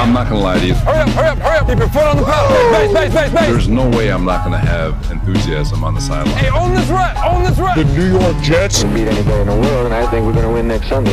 I'm 0.00 0.12
not 0.12 0.28
gonna 0.28 0.40
lie 0.40 0.58
to 0.58 0.66
you. 0.66 0.74
Hurry 0.74 1.00
up, 1.00 1.08
hurry 1.10 1.28
up, 1.28 1.38
hurry 1.38 1.58
up. 1.58 1.68
Keep 1.68 1.78
your 1.78 1.88
foot 1.88 2.04
on 2.04 2.16
the 2.16 2.24
pedal. 2.24 2.70
Base, 2.72 2.92
base, 2.92 3.14
base, 3.14 3.32
base. 3.32 3.48
There's 3.48 3.68
no 3.68 3.88
way 3.90 4.10
I'm 4.10 4.24
not 4.24 4.44
gonna 4.44 4.58
have 4.58 5.10
enthusiasm 5.10 5.84
on 5.84 5.94
the 5.94 6.00
sideline. 6.00 6.36
Hey, 6.36 6.48
own 6.48 6.74
this 6.74 6.88
rep, 6.88 7.16
own 7.24 7.42
this 7.42 7.58
rep. 7.58 7.76
The 7.76 7.84
New 7.84 8.18
York 8.18 8.36
Jets. 8.42 8.82
can 8.82 8.94
beat 8.94 9.08
anybody 9.08 9.40
in 9.40 9.46
the 9.46 9.56
world, 9.56 9.86
and 9.86 9.94
I 9.94 10.08
think 10.10 10.26
we're 10.26 10.32
going 10.32 10.46
to 10.46 10.52
win 10.52 10.68
next 10.68 10.88
Sunday. 10.88 11.12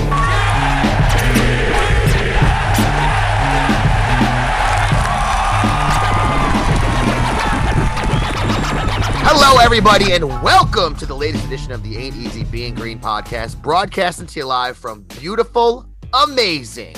Hello, 9.29 9.59
everybody, 9.59 10.13
and 10.13 10.25
welcome 10.41 10.95
to 10.95 11.05
the 11.05 11.15
latest 11.15 11.45
edition 11.45 11.71
of 11.71 11.83
the 11.83 11.97
Ain't 11.97 12.15
Easy 12.15 12.43
Being 12.45 12.73
Green 12.73 12.99
podcast, 12.99 13.61
broadcasting 13.61 14.25
to 14.27 14.39
you 14.39 14.45
live 14.45 14.77
from 14.77 15.01
beautiful, 15.03 15.85
amazing, 16.13 16.95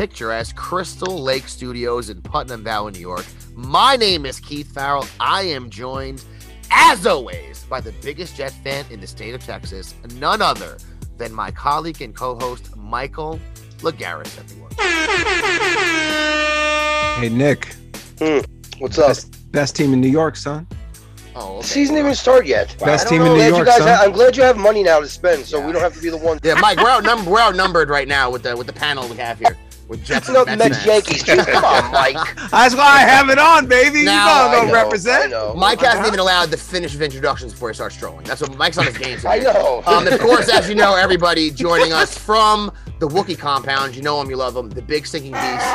picturesque 0.00 0.56
Crystal 0.56 1.22
Lake 1.22 1.46
Studios 1.46 2.08
in 2.08 2.22
Putnam 2.22 2.64
Valley, 2.64 2.92
New 2.92 3.00
York. 3.00 3.26
My 3.54 3.96
name 3.96 4.24
is 4.24 4.40
Keith 4.40 4.72
Farrell. 4.72 5.06
I 5.20 5.42
am 5.42 5.68
joined, 5.68 6.24
as 6.70 7.06
always, 7.06 7.64
by 7.64 7.82
the 7.82 7.92
biggest 8.00 8.34
Jet 8.34 8.54
fan 8.64 8.86
in 8.88 8.98
the 9.02 9.06
state 9.06 9.34
of 9.34 9.44
Texas, 9.44 9.94
none 10.14 10.40
other 10.40 10.78
than 11.18 11.34
my 11.34 11.50
colleague 11.50 12.00
and 12.00 12.16
co-host 12.16 12.74
Michael 12.78 13.38
Lagaris. 13.80 14.38
Everyone, 14.38 14.72
Hey 17.20 17.28
Nick, 17.28 17.66
hmm. 18.18 18.40
What's 18.78 18.96
up? 18.96 19.08
best, 19.08 19.52
best 19.52 19.76
team 19.76 19.92
in 19.92 20.00
New 20.00 20.08
York, 20.08 20.34
son. 20.34 20.66
oh, 21.36 21.58
okay. 21.58 21.66
Season 21.66 21.94
didn't 21.96 22.06
even 22.06 22.16
start 22.16 22.46
yet. 22.46 22.74
Best 22.78 23.06
team 23.06 23.18
know. 23.22 23.34
in 23.34 23.38
New 23.38 23.48
York, 23.48 23.66
guys 23.66 23.76
son. 23.76 23.88
ha- 23.88 24.02
I'm 24.02 24.12
glad 24.12 24.34
you 24.34 24.44
have 24.44 24.56
money 24.56 24.82
now 24.82 24.98
to 25.00 25.08
spend, 25.08 25.44
so 25.44 25.60
we 25.60 25.72
don't 25.74 25.82
have 25.82 25.92
to 25.92 26.00
be 26.00 26.08
the 26.08 26.16
one. 26.16 26.40
yeah, 26.42 26.54
Mike, 26.54 26.78
we're 26.78 26.88
outnumbered. 26.88 27.26
We're 27.26 27.40
outnumbered 27.40 27.90
right 27.90 28.08
now 28.08 28.30
with 28.30 28.44
the 28.44 28.56
with 28.56 28.66
the 28.66 28.72
panel 28.72 29.06
we 29.06 29.16
have 29.16 29.38
here 29.38 29.58
with 29.90 30.04
Jets 30.04 30.28
and 30.28 30.34
No, 30.36 30.44
Mets 30.46 30.58
Mets. 30.58 30.86
Yankees. 30.86 31.24
Jeez, 31.24 31.44
Come 31.46 31.64
on, 31.64 31.90
Mike. 31.92 32.16
That's 32.50 32.74
why 32.76 32.84
I 32.84 33.00
have 33.00 33.28
it 33.28 33.38
on, 33.38 33.66
baby. 33.66 34.04
Now- 34.04 34.12
you 34.12 34.20
I 34.20 34.24
gotta 34.54 34.66
know, 34.66 34.72
go 34.72 34.72
represent. 34.84 35.24
I 35.24 35.26
know. 35.26 35.54
Mike 35.54 35.80
hasn't 35.80 36.06
even 36.06 36.20
allowed 36.20 36.50
the 36.50 36.56
finish 36.56 36.94
of 36.94 37.02
introductions 37.02 37.52
before 37.52 37.68
he 37.70 37.74
starts 37.74 37.96
trolling. 37.96 38.24
That's 38.24 38.40
what 38.40 38.56
Mike's 38.56 38.78
on 38.78 38.86
his 38.86 38.96
game. 38.96 39.18
I 39.28 39.40
know. 39.40 39.82
Um, 39.86 40.06
of 40.06 40.18
course, 40.20 40.48
as 40.48 40.68
you 40.68 40.76
know, 40.76 40.94
everybody 40.94 41.50
joining 41.50 41.92
us 41.92 42.16
from 42.16 42.72
the 43.00 43.08
Wookiee 43.08 43.38
compound, 43.38 43.96
you 43.96 44.02
know 44.02 44.20
him, 44.20 44.28
you 44.28 44.36
love 44.36 44.54
him, 44.54 44.68
the 44.68 44.82
big 44.82 45.06
stinking 45.06 45.32
beast, 45.32 45.66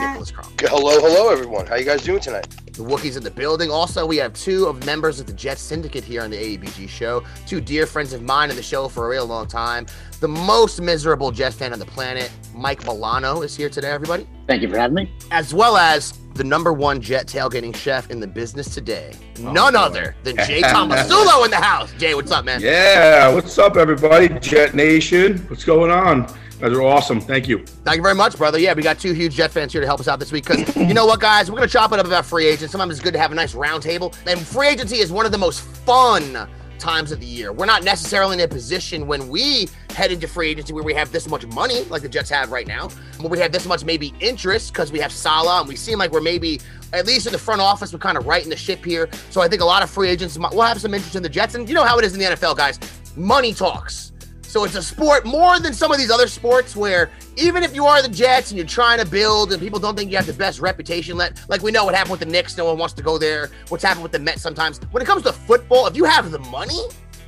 Nicholas 0.00 0.30
Kronk. 0.30 0.58
hello, 0.62 0.98
hello, 0.98 1.28
everyone. 1.28 1.66
How 1.66 1.76
you 1.76 1.84
guys 1.84 2.02
doing 2.02 2.20
tonight? 2.20 2.48
The 2.72 2.82
Wookiees 2.82 3.18
in 3.18 3.22
the 3.22 3.30
building. 3.30 3.70
Also, 3.70 4.06
we 4.06 4.16
have 4.16 4.32
two 4.32 4.64
of 4.64 4.84
members 4.86 5.20
of 5.20 5.26
the 5.26 5.34
Jet 5.34 5.58
Syndicate 5.58 6.02
here 6.02 6.22
on 6.22 6.30
the 6.30 6.38
AEBG 6.38 6.88
show. 6.88 7.22
Two 7.46 7.60
dear 7.60 7.84
friends 7.84 8.14
of 8.14 8.22
mine 8.22 8.48
in 8.48 8.56
the 8.56 8.62
show 8.62 8.88
for 8.88 9.04
a 9.04 9.10
real 9.10 9.26
long 9.26 9.46
time. 9.46 9.84
The 10.20 10.28
most 10.28 10.80
miserable 10.80 11.30
Jet 11.30 11.52
fan 11.52 11.74
on 11.74 11.78
the 11.78 11.84
planet, 11.84 12.32
Mike 12.54 12.82
Milano, 12.86 13.42
is 13.42 13.54
here 13.54 13.68
today, 13.68 13.90
everybody. 13.90 14.26
Thank 14.46 14.62
you 14.62 14.70
for 14.70 14.78
having 14.78 14.94
me. 14.94 15.12
As 15.30 15.52
well 15.52 15.76
as 15.76 16.18
the 16.34 16.44
number 16.44 16.72
one 16.72 16.98
Jet 16.98 17.26
tailgating 17.26 17.76
chef 17.76 18.10
in 18.10 18.20
the 18.20 18.26
business 18.26 18.72
today. 18.72 19.12
None 19.38 19.76
oh, 19.76 19.80
other 19.80 20.16
than 20.22 20.36
Jay 20.46 20.62
Tomasulo 20.62 21.44
in 21.44 21.50
the 21.50 21.60
house. 21.60 21.92
Jay, 21.98 22.14
what's 22.14 22.32
up, 22.32 22.46
man? 22.46 22.62
Yeah, 22.62 23.32
what's 23.34 23.58
up, 23.58 23.76
everybody? 23.76 24.30
Jet 24.40 24.74
Nation, 24.74 25.38
what's 25.48 25.64
going 25.64 25.90
on? 25.90 26.26
Guys 26.60 26.72
are 26.72 26.82
awesome. 26.82 27.20
Thank 27.20 27.48
you. 27.48 27.64
Thank 27.84 27.96
you 27.96 28.02
very 28.02 28.14
much, 28.14 28.36
brother. 28.38 28.58
Yeah, 28.58 28.74
we 28.74 28.82
got 28.82 28.98
two 28.98 29.12
huge 29.12 29.34
Jet 29.34 29.50
fans 29.50 29.72
here 29.72 29.80
to 29.80 29.86
help 29.86 30.00
us 30.00 30.08
out 30.08 30.18
this 30.18 30.32
week 30.32 30.46
because 30.46 30.76
you 30.76 30.94
know 30.94 31.04
what, 31.04 31.20
guys? 31.20 31.50
We're 31.50 31.56
going 31.58 31.68
to 31.68 31.72
chop 31.72 31.92
it 31.92 31.98
up 31.98 32.06
about 32.06 32.24
free 32.24 32.46
agents. 32.46 32.72
Sometimes 32.72 32.92
it's 32.92 33.02
good 33.02 33.12
to 33.12 33.18
have 33.18 33.32
a 33.32 33.34
nice 33.34 33.54
round 33.54 33.82
table. 33.82 34.14
And 34.26 34.40
free 34.40 34.68
agency 34.68 34.98
is 34.98 35.12
one 35.12 35.26
of 35.26 35.32
the 35.32 35.38
most 35.38 35.60
fun 35.60 36.48
times 36.78 37.12
of 37.12 37.20
the 37.20 37.26
year. 37.26 37.52
We're 37.52 37.66
not 37.66 37.82
necessarily 37.82 38.34
in 38.34 38.40
a 38.40 38.48
position 38.48 39.06
when 39.06 39.28
we 39.28 39.68
head 39.90 40.12
into 40.12 40.26
free 40.28 40.48
agency 40.50 40.72
where 40.72 40.84
we 40.84 40.94
have 40.94 41.12
this 41.12 41.28
much 41.28 41.46
money, 41.46 41.82
like 41.84 42.02
the 42.02 42.08
Jets 42.08 42.30
have 42.30 42.50
right 42.50 42.66
now, 42.66 42.88
where 43.20 43.30
we 43.30 43.38
have 43.38 43.52
this 43.52 43.66
much 43.66 43.84
maybe 43.84 44.14
interest 44.20 44.72
because 44.72 44.92
we 44.92 45.00
have 45.00 45.12
Saleh 45.12 45.60
and 45.60 45.68
we 45.68 45.76
seem 45.76 45.98
like 45.98 46.12
we're 46.12 46.20
maybe, 46.20 46.60
at 46.92 47.06
least 47.06 47.26
in 47.26 47.32
the 47.32 47.38
front 47.38 47.60
office, 47.60 47.92
we're 47.92 47.98
kind 47.98 48.16
of 48.16 48.26
right 48.26 48.42
in 48.42 48.50
the 48.50 48.56
ship 48.56 48.84
here. 48.84 49.08
So 49.30 49.40
I 49.40 49.48
think 49.48 49.60
a 49.60 49.64
lot 49.64 49.82
of 49.82 49.90
free 49.90 50.08
agents 50.08 50.38
will 50.38 50.62
have 50.62 50.80
some 50.80 50.94
interest 50.94 51.16
in 51.16 51.22
the 51.22 51.28
Jets. 51.28 51.54
And 51.54 51.68
you 51.68 51.74
know 51.74 51.84
how 51.84 51.98
it 51.98 52.04
is 52.04 52.14
in 52.14 52.20
the 52.20 52.26
NFL, 52.26 52.56
guys. 52.56 52.78
Money 53.16 53.52
talks. 53.52 54.12
So 54.54 54.62
it's 54.62 54.76
a 54.76 54.82
sport 54.84 55.26
more 55.26 55.58
than 55.58 55.74
some 55.74 55.90
of 55.90 55.98
these 55.98 56.12
other 56.12 56.28
sports 56.28 56.76
where 56.76 57.10
even 57.36 57.64
if 57.64 57.74
you 57.74 57.86
are 57.86 58.00
the 58.00 58.08
Jets 58.08 58.52
and 58.52 58.56
you're 58.56 58.64
trying 58.64 59.00
to 59.00 59.04
build 59.04 59.52
and 59.52 59.60
people 59.60 59.80
don't 59.80 59.96
think 59.96 60.12
you 60.12 60.16
have 60.16 60.26
the 60.26 60.32
best 60.32 60.60
reputation, 60.60 61.16
let 61.16 61.40
like 61.48 61.60
we 61.60 61.72
know 61.72 61.84
what 61.84 61.92
happened 61.92 62.12
with 62.12 62.20
the 62.20 62.26
Knicks, 62.26 62.56
no 62.56 62.66
one 62.66 62.78
wants 62.78 62.94
to 62.94 63.02
go 63.02 63.18
there. 63.18 63.50
What's 63.68 63.82
happened 63.82 64.04
with 64.04 64.12
the 64.12 64.20
Mets 64.20 64.42
sometimes. 64.42 64.78
When 64.92 65.02
it 65.02 65.06
comes 65.06 65.24
to 65.24 65.32
football, 65.32 65.88
if 65.88 65.96
you 65.96 66.04
have 66.04 66.30
the 66.30 66.38
money, 66.38 66.78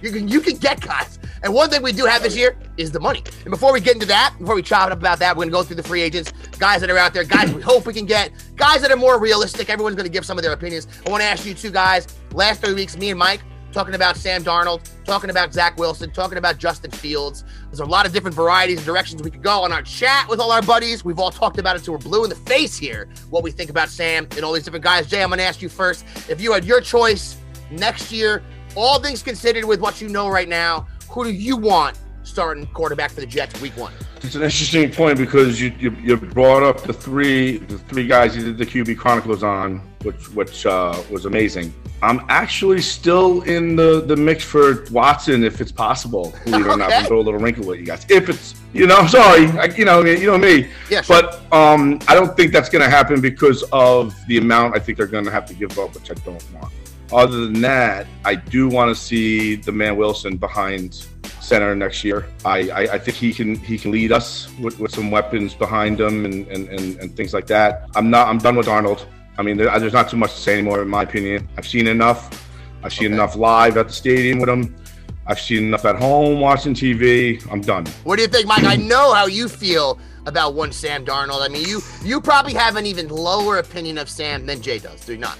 you 0.01 0.13
can 0.13 0.29
you 0.29 0.41
can 0.41 0.57
get 0.57 0.81
guys. 0.81 1.19
And 1.43 1.53
one 1.53 1.69
thing 1.69 1.83
we 1.83 1.91
do 1.91 2.05
have 2.05 2.23
this 2.23 2.37
year 2.37 2.57
is 2.77 2.93
the 2.93 3.01
money. 3.01 3.25
And 3.43 3.51
before 3.51 3.73
we 3.73 3.81
get 3.81 3.95
into 3.95 4.07
that, 4.07 4.37
before 4.39 4.55
we 4.55 4.63
chop 4.63 4.87
it 4.87 4.93
up 4.93 5.01
about 5.01 5.19
that, 5.19 5.37
we're 5.37 5.47
gonna 5.47 5.51
go 5.51 5.65
through 5.65 5.75
the 5.75 5.83
free 5.83 6.03
agents, 6.03 6.33
guys 6.61 6.81
that 6.81 6.91
are 6.91 6.99
out 6.99 7.13
there, 7.13 7.25
guys 7.25 7.53
we 7.53 7.61
hope 7.61 7.87
we 7.87 7.93
can 7.93 8.07
get, 8.07 8.31
guys 8.55 8.83
that 8.83 8.93
are 8.93 8.97
more 8.97 9.19
realistic. 9.19 9.69
Everyone's 9.69 9.97
gonna 9.97 10.09
give 10.09 10.25
some 10.25 10.39
of 10.39 10.45
their 10.45 10.53
opinions. 10.53 10.87
I 11.05 11.11
want 11.11 11.23
to 11.23 11.27
ask 11.27 11.45
you 11.45 11.55
two 11.55 11.73
guys. 11.73 12.07
Last 12.31 12.61
three 12.61 12.75
weeks, 12.75 12.97
me 12.97 13.11
and 13.11 13.19
Mike 13.19 13.41
talking 13.77 13.95
about 13.95 14.17
Sam 14.17 14.43
Darnold, 14.43 14.89
talking 15.05 15.29
about 15.29 15.53
Zach 15.53 15.77
Wilson, 15.77 16.11
talking 16.11 16.39
about 16.39 16.57
Justin 16.57 16.91
Fields. 16.91 17.45
There's 17.67 17.81
a 17.81 17.85
lot 17.85 18.07
of 18.07 18.13
different 18.15 18.35
varieties 18.35 18.79
and 18.79 18.87
directions 18.87 19.23
we 19.23 19.31
could 19.31 19.43
go 19.43 19.63
on 19.63 19.71
our 19.71 19.83
chat 19.83 20.27
with 20.31 20.41
all 20.41 20.51
our 20.51 20.63
buddies. 20.63 21.05
We've 21.05 21.19
all 21.19 21.31
talked 21.31 21.59
about 21.59 21.77
it 21.77 21.85
till 21.85 21.93
we're 21.93 21.99
blue 21.99 22.25
in 22.25 22.31
the 22.31 22.37
face 22.37 22.79
here, 22.79 23.07
what 23.29 23.43
we 23.43 23.51
think 23.51 23.69
about 23.69 23.91
Sam 23.91 24.27
and 24.35 24.45
all 24.47 24.55
these 24.55 24.65
different 24.65 24.83
guys. 24.83 25.07
Jay, 25.09 25.23
I'm 25.23 25.29
going 25.29 25.41
to 25.41 25.45
ask 25.45 25.61
you 25.61 25.69
first. 25.69 26.07
If 26.27 26.41
you 26.41 26.55
had 26.55 26.65
your 26.65 26.81
choice 26.81 27.37
next 27.71 28.11
year, 28.11 28.43
all 28.77 28.99
things 28.99 29.23
considered 29.23 29.67
with 29.67 29.83
what 29.83 30.01
you 30.01 30.09
know 30.09 30.31
right 30.31 30.49
now, 30.49 30.87
who 31.11 31.25
do 31.25 31.31
you 31.31 31.59
want 31.59 31.99
starting 32.23 32.67
quarterback 32.69 33.11
for 33.11 33.21
the 33.21 33.27
Jets 33.27 33.61
week 33.61 33.77
one? 33.77 33.93
It's 34.27 34.35
an 34.35 34.43
interesting 34.43 34.91
point 34.91 35.19
because 35.19 35.61
you 35.61 35.73
you, 35.79 35.93
you 36.03 36.17
brought 36.17 36.65
up 36.65 36.83
the 36.83 36.93
three 36.93 37.59
the 37.59 37.79
three 37.79 38.09
guys 38.09 38.37
you 38.37 38.43
did 38.43 38.59
the 38.59 38.67
QB 38.67 38.99
Chronicles 38.99 39.45
on, 39.45 39.79
which 40.03 40.29
which 40.35 40.67
uh, 40.67 41.01
was 41.13 41.27
amazing. 41.27 41.73
I'm 42.03 42.27
actually 42.29 42.83
still 42.83 43.43
in 43.43 43.77
the, 43.77 44.03
the 44.03 44.17
mix 44.17 44.45
for 44.45 44.85
Watson 44.91 45.45
if 45.45 45.61
it's 45.61 45.71
possible. 45.73 46.35
Believe 46.45 46.67
it 46.67 46.71
or 46.71 46.77
not, 46.77 46.93
Okay. 46.93 47.05
throw 47.05 47.21
a 47.21 47.23
little 47.23 47.39
wrinkle 47.41 47.73
at 47.73 47.79
you 47.79 47.87
guys. 47.87 48.05
If 48.11 48.29
it's 48.29 48.57
you 48.73 48.89
know, 48.89 48.97
I'm 48.97 49.09
sorry, 49.09 49.47
I, 49.59 49.67
you 49.77 49.85
know, 49.85 50.05
you 50.05 50.27
know 50.27 50.37
me. 50.37 50.69
Yeah, 50.91 51.03
sure. 51.03 51.23
But 51.23 51.53
um, 51.53 52.01
I 52.09 52.15
don't 52.15 52.37
think 52.37 52.53
that's 52.53 52.69
going 52.69 52.83
to 52.83 52.91
happen 52.91 53.21
because 53.21 53.63
of 53.73 54.15
the 54.27 54.39
amount 54.39 54.77
I 54.77 54.81
think 54.81 54.99
they're 54.99 55.07
going 55.07 55.25
to 55.25 55.31
have 55.31 55.47
to 55.47 55.55
give 55.55 55.79
up, 55.79 55.95
which 55.95 56.11
I 56.11 56.15
don't 56.15 56.45
want. 56.53 56.73
Other 57.13 57.43
than 57.43 57.61
that, 57.61 58.09
I 58.25 58.35
do 58.35 58.69
want 58.69 58.95
to 58.95 59.01
see 59.01 59.55
the 59.55 59.71
man 59.71 59.97
Wilson 59.97 60.37
behind 60.37 61.07
center 61.47 61.75
next 61.75 62.05
year. 62.05 62.27
I, 62.45 62.69
I, 62.71 62.81
I 62.95 62.99
think 62.99 63.17
he 63.17 63.33
can 63.33 63.55
he 63.55 63.79
can 63.79 63.91
lead 63.91 64.13
us 64.13 64.49
with, 64.59 64.79
with 64.79 64.93
some 64.93 65.11
weapons 65.11 65.55
behind 65.55 66.01
him 66.01 66.25
and, 66.25 66.47
and, 66.49 66.69
and, 66.69 66.99
and 67.01 67.17
things 67.17 67.33
like 67.33 67.47
that. 67.47 67.89
I'm 67.95 68.11
not 68.11 68.29
I'm 68.29 68.39
done 68.39 68.57
with 68.57 68.67
Darnold. 68.67 69.07
I 69.39 69.43
mean, 69.43 69.57
there, 69.57 69.79
there's 69.79 69.93
not 69.93 70.09
too 70.09 70.17
much 70.17 70.35
to 70.35 70.41
say 70.41 70.55
anymore, 70.55 70.83
in 70.83 70.89
my 70.89 71.03
opinion. 71.03 71.49
I've 71.57 71.67
seen 71.67 71.87
enough. 71.87 72.21
I've 72.83 72.93
seen 72.93 73.13
enough 73.13 73.37
live 73.37 73.77
at 73.77 73.89
the 73.89 73.93
stadium 73.93 74.39
with 74.39 74.49
him. 74.49 74.75
I've 75.27 75.41
seen 75.41 75.65
enough 75.65 75.85
at 75.85 75.97
home 75.97 76.41
watching 76.41 76.75
TV. 76.75 77.45
I'm 77.51 77.61
done. 77.61 77.87
What 78.05 78.17
do 78.17 78.23
you 78.23 78.29
think, 78.29 78.47
Mike? 78.47 78.65
I 78.65 78.77
know 78.77 79.13
how 79.13 79.27
you 79.27 79.49
feel 79.49 79.99
about 80.27 80.55
one 80.55 80.73
Sam 80.73 81.05
Darnold. 81.05 81.45
I 81.45 81.49
mean, 81.49 81.67
you 81.69 81.81
you 82.03 82.21
probably 82.21 82.55
have 82.55 82.77
an 82.77 82.87
even 82.87 83.09
lower 83.09 83.59
opinion 83.59 83.99
of 83.99 84.09
Sam 84.09 84.47
than 84.47 84.61
Jay 84.63 84.79
does, 84.79 85.05
do 85.05 85.13
you 85.13 85.19
not? 85.19 85.39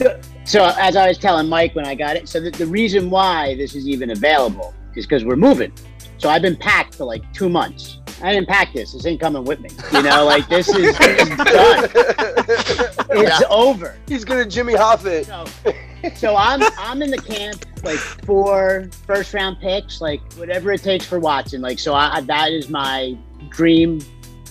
So 0.46 0.72
as 0.78 0.94
I 0.94 1.08
was 1.08 1.18
telling 1.18 1.48
Mike 1.48 1.74
when 1.74 1.86
I 1.86 1.96
got 1.96 2.14
it, 2.14 2.28
so 2.28 2.38
the, 2.40 2.52
the 2.52 2.66
reason 2.66 3.10
why 3.10 3.56
this 3.56 3.74
is 3.74 3.88
even 3.88 4.10
available 4.10 4.74
is 4.96 5.06
because 5.06 5.24
we're 5.24 5.36
moving. 5.36 5.72
So 6.18 6.28
I've 6.30 6.42
been 6.42 6.56
packed 6.56 6.94
for 6.94 7.04
like 7.04 7.30
two 7.32 7.48
months. 7.48 7.98
I 8.22 8.32
didn't 8.32 8.48
pack 8.48 8.72
this. 8.72 8.92
This 8.94 9.04
ain't 9.04 9.20
coming 9.20 9.44
with 9.44 9.60
me. 9.60 9.68
You 9.92 10.02
know, 10.02 10.24
like 10.24 10.48
this 10.48 10.68
is, 10.68 10.96
this 10.96 11.28
is 11.28 11.36
done. 11.36 11.88
It's 13.18 13.42
over. 13.50 13.96
He's 14.08 14.24
gonna 14.24 14.46
Jimmy 14.46 14.74
Hoffa. 14.74 15.24
So, 15.24 15.72
so 16.14 16.36
I'm 16.36 16.62
I'm 16.78 17.02
in 17.02 17.10
the 17.10 17.18
camp 17.18 17.64
like 17.82 17.98
four 17.98 18.88
first 19.06 19.32
round 19.34 19.58
picks, 19.60 20.00
like 20.00 20.20
whatever 20.34 20.72
it 20.72 20.82
takes 20.82 21.06
for 21.06 21.18
Watson. 21.18 21.60
Like 21.60 21.78
so, 21.78 21.94
I, 21.94 22.20
that 22.22 22.52
is 22.52 22.68
my 22.68 23.16
dream. 23.50 24.00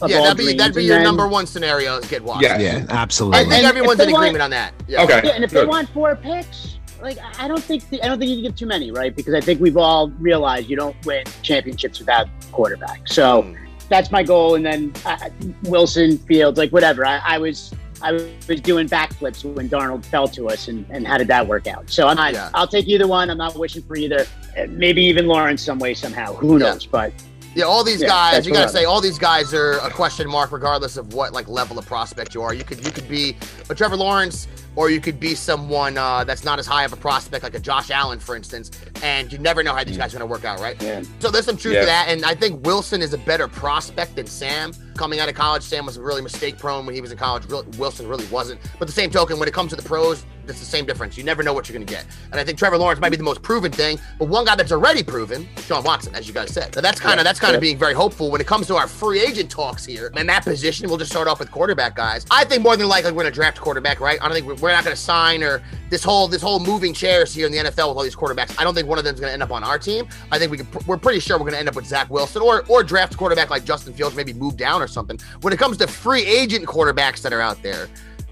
Yeah, 0.08 0.22
that'd 0.22 0.38
be 0.38 0.54
that'd 0.54 0.76
be 0.76 0.84
your 0.84 0.96
then- 0.98 1.04
number 1.04 1.28
one 1.28 1.46
scenario 1.48 1.98
is 1.98 2.08
get 2.08 2.24
Watson. 2.24 2.44
Yeah, 2.44 2.60
Yeah, 2.60 2.86
absolutely. 2.90 3.40
I 3.40 3.44
think 3.44 3.54
And 3.56 3.66
everyone's 3.66 4.00
in 4.00 4.08
they 4.08 4.14
want- 4.14 4.26
agreement 4.26 4.44
on 4.44 4.50
that. 4.52 4.74
Yeah. 4.88 5.04
Okay. 5.04 5.22
Yeah, 5.24 5.32
and 5.32 5.44
if 5.44 5.52
they 5.52 5.66
want 5.66 5.90
four 5.90 6.16
picks, 6.16 6.75
like 7.02 7.18
I 7.40 7.48
don't 7.48 7.64
think 7.64 7.90
the, 7.90 8.02
I 8.04 8.08
don't 8.08 8.20
think 8.20 8.30
you 8.30 8.38
can 8.38 8.44
get 8.46 8.58
too 8.58 8.66
many, 8.66 8.92
right? 8.92 9.16
Because 9.16 9.34
I 9.34 9.42
think 9.42 9.60
we've 9.62 9.78
all 9.78 10.10
realized 10.20 10.70
you 10.70 10.76
don't 10.76 10.96
win 11.06 11.24
championships 11.42 12.00
without 12.00 12.28
quarterback. 12.52 13.08
So 13.08 13.44
Mm. 13.44 13.58
that's 13.90 14.12
my 14.12 14.24
goal. 14.24 14.56
And 14.56 14.66
then 14.66 14.94
uh, 15.06 15.30
Wilson, 15.64 16.18
Fields, 16.20 16.58
like 16.58 16.72
whatever. 16.72 17.06
I, 17.06 17.20
I 17.24 17.38
was 17.38 17.74
I 18.02 18.12
was 18.12 18.62
doing 18.62 18.88
backflips 18.90 19.44
when 19.56 19.70
Darnold 19.70 20.06
fell 20.06 20.28
to 20.30 20.50
us, 20.50 20.68
and, 20.68 20.86
and 20.90 21.08
how 21.08 21.18
did 21.18 21.28
that 21.30 21.48
work 21.48 21.66
out? 21.66 21.90
So 21.90 22.08
I'm 22.08 22.18
not, 22.18 22.34
Yeah. 22.34 22.50
I'll 22.54 22.68
take 22.68 22.88
either 22.88 23.08
one. 23.08 23.30
I'm 23.30 23.38
not 23.38 23.56
wishing 23.58 23.82
for 23.84 23.96
either. 23.96 24.26
Uh, 24.58 24.66
Maybe 24.70 25.02
even 25.04 25.28
Lawrence 25.28 25.62
some 25.64 25.80
way 25.80 25.94
somehow. 25.94 26.34
Who 26.34 26.54
Yeah. 26.60 26.74
knows? 26.74 26.86
But 26.86 27.14
Yeah, 27.56 27.64
all 27.66 27.84
these 27.84 28.02
Yeah, 28.02 28.08
guys. 28.10 28.46
You 28.46 28.52
gotta 28.54 28.70
say, 28.70 28.84
all 28.86 29.00
these 29.02 29.18
guys 29.18 29.54
are 29.54 29.74
a 29.80 29.90
question 29.90 30.30
mark, 30.30 30.52
regardless 30.52 30.98
of 30.98 31.14
what 31.14 31.32
like 31.34 31.48
level 31.48 31.80
of 31.80 31.86
prospect 31.86 32.36
you 32.36 32.42
are. 32.42 32.54
You 32.54 32.64
could 32.66 32.86
you 32.86 32.92
could 32.92 33.08
be 33.08 33.38
a 33.70 33.76
Trevor 33.76 33.96
Lawrence, 33.96 34.48
or 34.76 34.90
you 34.90 35.00
could 35.00 35.20
be 35.22 35.36
someone 35.36 35.98
uh, 35.98 36.26
that's 36.26 36.44
not 36.44 36.60
as 36.60 36.66
high 36.66 36.84
of 36.84 36.92
a 36.92 36.98
prospect, 36.98 37.44
like 37.44 37.56
a 37.56 37.60
Josh 37.60 37.90
Allen, 37.92 38.20
for 38.20 38.36
instance. 38.36 38.72
And 39.02 39.32
you 39.32 39.38
never 39.40 39.64
know 39.64 39.74
how 39.74 39.86
these 39.86 39.98
guys 39.98 40.14
are 40.14 40.18
gonna 40.20 40.30
work 40.30 40.44
out, 40.44 40.60
right? 40.60 40.82
Yeah. 40.84 41.02
So 41.20 41.32
there's 41.32 41.46
some 41.46 41.56
truth 41.56 41.76
Yeah. 41.76 41.80
to 41.82 41.86
that, 41.86 42.10
and 42.10 42.26
I 42.26 42.36
think 42.36 42.66
Wilson 42.66 43.02
is 43.02 43.14
a 43.14 43.18
better 43.20 43.48
prospect 43.48 44.18
than 44.18 44.28
Sam. 44.28 44.74
Coming 44.98 45.20
out 45.22 45.30
of 45.30 45.36
college, 45.36 45.64
Sam 45.64 45.86
was 45.86 45.98
really 45.98 46.22
mistake 46.22 46.58
prone 46.58 46.86
when 46.86 46.94
he 46.94 47.00
was 47.02 47.12
in 47.14 47.18
college. 47.18 47.46
Wilson 47.78 48.08
really 48.08 48.26
wasn't. 48.28 48.60
But 48.80 48.88
the 48.88 48.94
same 48.94 49.10
token, 49.12 49.40
when 49.40 49.48
it 49.48 49.54
comes 49.54 49.70
to 49.72 49.76
the 49.78 49.82
pros, 49.82 50.26
it's 50.50 50.60
the 50.60 50.66
same 50.66 50.86
difference. 50.86 51.18
You 51.18 51.24
never 51.24 51.44
know 51.44 51.54
what 51.54 51.68
you're 51.68 51.76
going 51.78 51.86
to 51.86 51.94
get. 51.94 52.06
And 52.32 52.40
I 52.40 52.44
think 52.44 52.58
Trevor 52.58 52.78
Lawrence 52.78 53.00
might 53.00 53.10
be 53.10 53.18
the 53.18 53.24
most 53.24 53.42
proven 53.42 53.72
thing, 53.72 54.00
but 54.20 54.28
one 54.28 54.46
guy 54.46 54.56
that's 54.56 54.72
already 54.72 55.04
proven, 55.04 55.48
Sean 55.58 55.84
Watson, 55.84 56.16
as 56.16 56.28
you 56.28 56.34
guys 56.34 56.52
said. 56.54 56.76
Now 56.76 56.82
that's 56.82 57.00
kind 57.00 57.20
of 57.20 57.24
that's 57.24 57.40
kind 57.40 57.56
of 57.56 57.62
being 57.62 57.78
very 57.78 57.94
hopeful 57.94 58.32
when 58.32 58.42
it 58.42 58.48
comes 58.48 58.68
to 58.68 58.76
our 58.76 58.88
free 58.88 59.20
agent 59.20 59.50
talks 59.50 59.86
here. 59.86 60.12
And 60.16 60.28
that 60.30 60.44
position, 60.44 60.88
we'll 60.88 60.98
just 60.98 61.12
start 61.12 61.28
off 61.28 61.40
with 61.40 61.52
quarterback 61.52 61.96
guys. 61.96 62.26
I 62.32 62.46
think 62.46 62.64
more 62.64 62.78
than 62.78 62.88
likely 62.88 63.12
we're 63.12 63.24
going 63.24 63.32
to 63.32 63.36
draft 63.36 63.60
quarterback, 63.60 64.00
right? 64.00 64.20
I 64.22 64.26
don't 64.26 64.34
think 64.34 64.48
we're, 64.48 64.56
we're 64.56 64.72
not 64.72 64.84
going 64.84 64.96
to 64.96 65.02
sign 65.02 65.44
or 65.44 65.62
this 65.90 66.04
whole 66.04 66.28
this 66.28 66.42
whole 66.42 66.60
moving 66.60 66.94
chairs 66.94 67.34
here 67.34 67.46
in 67.46 67.52
the 67.52 67.58
NFL 67.58 67.90
with 67.90 67.98
all 67.98 68.04
these 68.04 68.16
quarterbacks. 68.16 68.60
I 68.60 68.64
don't 68.64 68.74
think 68.74 68.88
one 68.88 68.98
of 68.98 69.04
them 69.04 69.14
is 69.16 69.20
going 69.20 69.30
to 69.30 69.34
end 69.34 69.44
up 69.44 69.52
on 69.52 69.64
our 69.64 69.80
team. 69.80 70.08
I 70.32 70.40
think 70.40 70.52
we 70.52 70.58
could, 70.58 70.88
we're 70.88 70.98
pretty 70.98 71.20
sure 71.20 71.38
we're 71.38 71.44
going 71.44 71.54
to 71.54 71.60
end 71.60 71.70
up 71.70 71.76
with 71.76 71.86
Zach 71.86 72.10
Wilson 72.10 72.42
or 72.42 72.64
or 72.68 72.84
draft 72.84 73.18
quarterback 73.18 73.50
like 73.50 73.66
Justin 73.66 73.94
Fields, 73.94 74.16
maybe 74.16 74.34
move 74.34 74.58
down 74.58 74.82
or 74.82 74.88
something. 74.88 75.20
When 75.42 75.54
it 75.54 75.60
comes 75.60 75.78
to 75.78 75.88
free 75.88 76.26
agent 76.26 76.66
quarterbacks 76.66 77.22
that 77.22 77.34
are 77.34 77.42
out 77.42 77.62
there, 77.62 77.88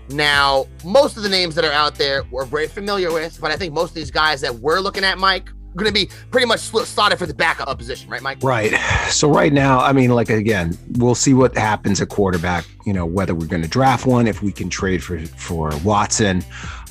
now, 0.09 0.67
most 0.83 1.17
of 1.17 1.23
the 1.23 1.29
names 1.29 1.55
that 1.55 1.65
are 1.65 1.71
out 1.71 1.95
there 1.95 2.23
we're 2.31 2.45
very 2.45 2.67
familiar 2.67 3.11
with, 3.11 3.39
but 3.39 3.51
I 3.51 3.57
think 3.57 3.73
most 3.73 3.89
of 3.89 3.95
these 3.95 4.11
guys 4.11 4.41
that 4.41 4.55
we're 4.55 4.79
looking 4.79 5.03
at, 5.03 5.17
Mike, 5.17 5.49
going 5.75 5.87
to 5.87 5.93
be 5.93 6.09
pretty 6.31 6.45
much 6.45 6.59
slotted 6.59 7.17
for 7.17 7.25
the 7.25 7.33
backup 7.33 7.77
position, 7.77 8.09
right, 8.09 8.21
Mike? 8.21 8.37
Right. 8.41 8.73
So 9.09 9.29
right 9.29 9.53
now, 9.53 9.79
I 9.79 9.93
mean, 9.93 10.11
like 10.11 10.29
again, 10.29 10.77
we'll 10.97 11.15
see 11.15 11.33
what 11.33 11.55
happens 11.55 12.01
at 12.01 12.09
quarterback. 12.09 12.65
You 12.85 12.93
know, 12.93 13.05
whether 13.05 13.35
we're 13.35 13.47
going 13.47 13.61
to 13.61 13.67
draft 13.67 14.05
one, 14.05 14.27
if 14.27 14.41
we 14.41 14.51
can 14.51 14.69
trade 14.69 15.03
for 15.03 15.19
for 15.25 15.71
Watson. 15.83 16.43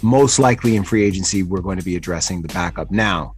Most 0.03 0.39
likely 0.39 0.77
in 0.77 0.85
free 0.85 1.05
agency, 1.05 1.43
we're 1.43 1.61
going 1.61 1.79
to 1.79 1.85
be 1.85 1.97
addressing 1.97 2.43
the 2.43 2.49
backup. 2.49 2.91
Now, 2.91 3.35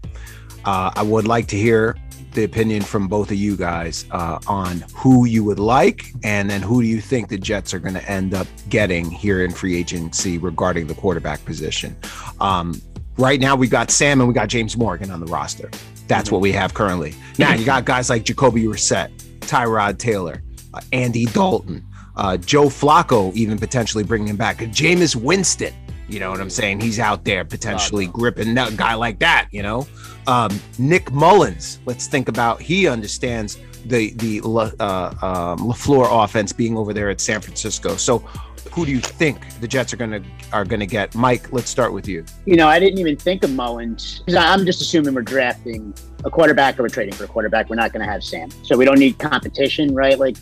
uh, 0.65 0.91
I 0.95 1.03
would 1.03 1.27
like 1.27 1.47
to 1.49 1.57
hear 1.57 1.97
the 2.35 2.45
opinion 2.45 2.83
from 2.83 3.09
both 3.09 3.31
of 3.31 3.37
you 3.37 3.57
guys 3.57 4.05
uh, 4.11 4.39
on 4.47 4.85
who 4.95 5.25
you 5.27 5.45
would 5.45 5.59
like, 5.59 6.13
and 6.23 6.51
then 6.51 6.63
who 6.63 6.83
do 6.83 6.89
you 6.89 7.01
think 7.01 7.29
the 7.29 7.39
Jets 7.39 7.73
are 7.73 7.79
going 7.79 7.95
to 7.95 8.11
end 8.11 8.35
up 8.35 8.47
getting 8.69 9.11
here 9.11 9.45
in 9.45 9.51
free 9.51 9.77
agency 9.77 10.39
regarding 10.39 10.87
the 10.87 10.95
quarterback 10.95 11.45
position. 11.45 11.97
Um, 12.41 12.81
right 13.17 13.41
now, 13.41 13.57
we 13.57 13.69
got 13.69 13.91
Sam 13.91 14.21
and 14.21 14.29
we 14.29 14.35
got 14.35 14.49
James 14.49 14.77
Morgan 14.77 15.11
on 15.11 15.21
the 15.21 15.27
roster. 15.27 15.71
That's 16.07 16.31
what 16.31 16.41
we 16.41 16.53
have 16.53 16.75
currently. 16.75 17.15
Now 17.37 17.53
you 17.55 17.65
got 17.65 17.85
guys 17.85 18.11
like 18.11 18.23
Jacoby 18.23 18.63
Brissett, 18.63 19.11
Tyrod 19.41 19.99
Taylor, 19.99 20.41
uh, 20.73 20.81
Andy 20.93 21.25
Dalton, 21.25 21.85
uh, 22.15 22.37
Joe 22.37 22.67
Flacco, 22.67 23.35
even 23.35 23.59
potentially 23.59 24.05
bringing 24.05 24.29
him 24.29 24.37
back. 24.37 24.59
Jameis 24.59 25.17
Winston, 25.17 25.75
you 26.09 26.21
know 26.21 26.31
what 26.31 26.41
I'm 26.41 26.51
saying? 26.51 26.81
He's 26.81 26.99
out 26.99 27.25
there 27.25 27.45
potentially 27.45 28.07
gripping 28.07 28.55
that 28.55 28.77
guy 28.77 28.95
like 28.95 29.19
that. 29.21 29.49
You 29.51 29.63
know, 29.63 29.87
um, 30.27 30.59
Nick 30.79 31.11
Mullens. 31.13 31.79
Let's 31.87 32.07
think 32.07 32.29
about 32.29 32.61
he 32.61 32.87
understands 32.87 33.59
the 33.87 34.13
the 34.15 34.41
La- 34.43 34.71
uh, 34.81 35.15
um, 35.23 35.59
Lafleur 35.69 36.25
offense 36.25 36.53
being 36.53 36.77
over 36.77 36.93
there 36.93 37.11
at 37.11 37.21
San 37.21 37.41
Francisco. 37.41 37.97
So, 37.97 38.19
who 38.73 38.85
do 38.85 38.93
you 38.93 39.01
think 39.01 39.61
the 39.61 39.69
Jets 39.69 39.93
are 39.93 39.97
gonna 39.97 40.23
are 40.53 40.65
gonna 40.65 40.87
get? 40.87 41.15
Mike, 41.15 41.53
let's 41.53 41.71
start 41.71 41.93
with 41.93 42.09
you. 42.09 42.25
you 42.47 42.57
know, 42.57 42.69
I 42.69 42.79
didn't 42.79 42.99
even 42.99 43.17
think 43.17 43.45
of 43.45 43.51
Mullens 43.51 44.21
because 44.21 44.35
I'm 44.37 44.65
just 44.67 44.81
assuming 44.81 45.15
we're 45.15 45.23
drafting 45.23 45.95
a 46.25 46.31
quarterback 46.31 46.79
or 46.79 46.83
we're 46.83 46.89
trading 46.89 47.15
for 47.15 47.25
a 47.25 47.29
quarterback. 47.29 47.69
We're 47.69 47.77
not 47.77 47.93
going 47.93 48.05
to 48.05 48.11
have 48.11 48.25
Sam, 48.25 48.51
so 48.63 48.77
we 48.77 48.85
don't 48.85 48.99
need 48.99 49.19
competition, 49.19 49.95
right? 49.95 50.19
Like, 50.19 50.37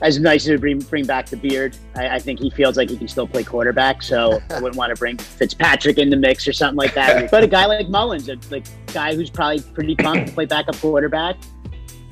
as 0.00 0.18
nice 0.18 0.44
as 0.44 0.50
we 0.50 0.56
bring 0.56 0.78
bring 0.78 1.06
back 1.06 1.26
the 1.26 1.36
beard, 1.36 1.76
I, 1.96 2.16
I 2.16 2.18
think 2.18 2.38
he 2.38 2.50
feels 2.50 2.76
like 2.76 2.90
he 2.90 2.96
can 2.96 3.08
still 3.08 3.26
play 3.26 3.44
quarterback. 3.44 4.02
So 4.02 4.40
I 4.50 4.60
wouldn't 4.60 4.76
want 4.76 4.94
to 4.94 4.98
bring 4.98 5.18
Fitzpatrick 5.18 5.98
in 5.98 6.10
the 6.10 6.16
mix 6.16 6.46
or 6.46 6.52
something 6.52 6.76
like 6.76 6.94
that. 6.94 7.30
But 7.38 7.44
a 7.44 7.46
guy 7.46 7.66
like 7.66 7.88
Mullens, 7.88 8.28
a 8.28 8.38
like 8.50 8.64
guy 8.92 9.14
who's 9.14 9.30
probably 9.30 9.60
pretty 9.60 9.94
pumped 9.94 10.28
to 10.28 10.32
play 10.32 10.46
backup 10.46 10.76
quarterback. 10.76 11.36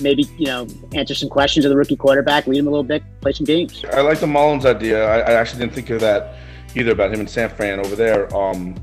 Maybe 0.00 0.24
you 0.36 0.46
know 0.46 0.66
answer 0.94 1.14
some 1.14 1.28
questions 1.28 1.64
of 1.64 1.70
the 1.70 1.76
rookie 1.76 1.96
quarterback, 1.96 2.46
lead 2.46 2.58
him 2.58 2.66
a 2.66 2.70
little 2.70 2.84
bit, 2.84 3.02
play 3.20 3.32
some 3.32 3.46
games. 3.46 3.84
I 3.92 4.00
like 4.00 4.20
the 4.20 4.26
Mullens 4.26 4.66
idea. 4.66 5.06
I, 5.06 5.18
I 5.18 5.32
actually 5.32 5.60
didn't 5.60 5.74
think 5.74 5.90
of 5.90 6.00
that 6.00 6.34
either 6.74 6.92
about 6.92 7.12
him 7.12 7.20
and 7.20 7.30
San 7.30 7.48
Fran 7.48 7.80
over 7.80 7.96
there. 7.96 8.34
Um, 8.36 8.74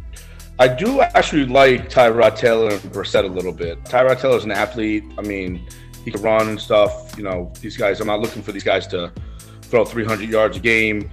I 0.59 0.67
do 0.67 1.01
actually 1.01 1.45
like 1.45 1.89
Tyrod 1.89 2.37
Taylor 2.37 2.71
and 2.71 2.79
Brissett 2.81 3.25
a 3.25 3.27
little 3.27 3.53
bit. 3.53 3.83
Tyrod 3.83 4.21
Taylor's 4.21 4.43
an 4.43 4.51
athlete. 4.51 5.03
I 5.17 5.21
mean, 5.21 5.67
he 6.03 6.11
can 6.11 6.21
run 6.21 6.49
and 6.49 6.59
stuff. 6.59 7.13
You 7.17 7.23
know, 7.23 7.51
these 7.61 7.77
guys. 7.77 7.99
I'm 8.01 8.07
not 8.07 8.19
looking 8.19 8.41
for 8.41 8.51
these 8.51 8.63
guys 8.63 8.87
to 8.87 9.11
throw 9.63 9.85
300 9.85 10.29
yards 10.29 10.57
a 10.57 10.59
game. 10.59 11.09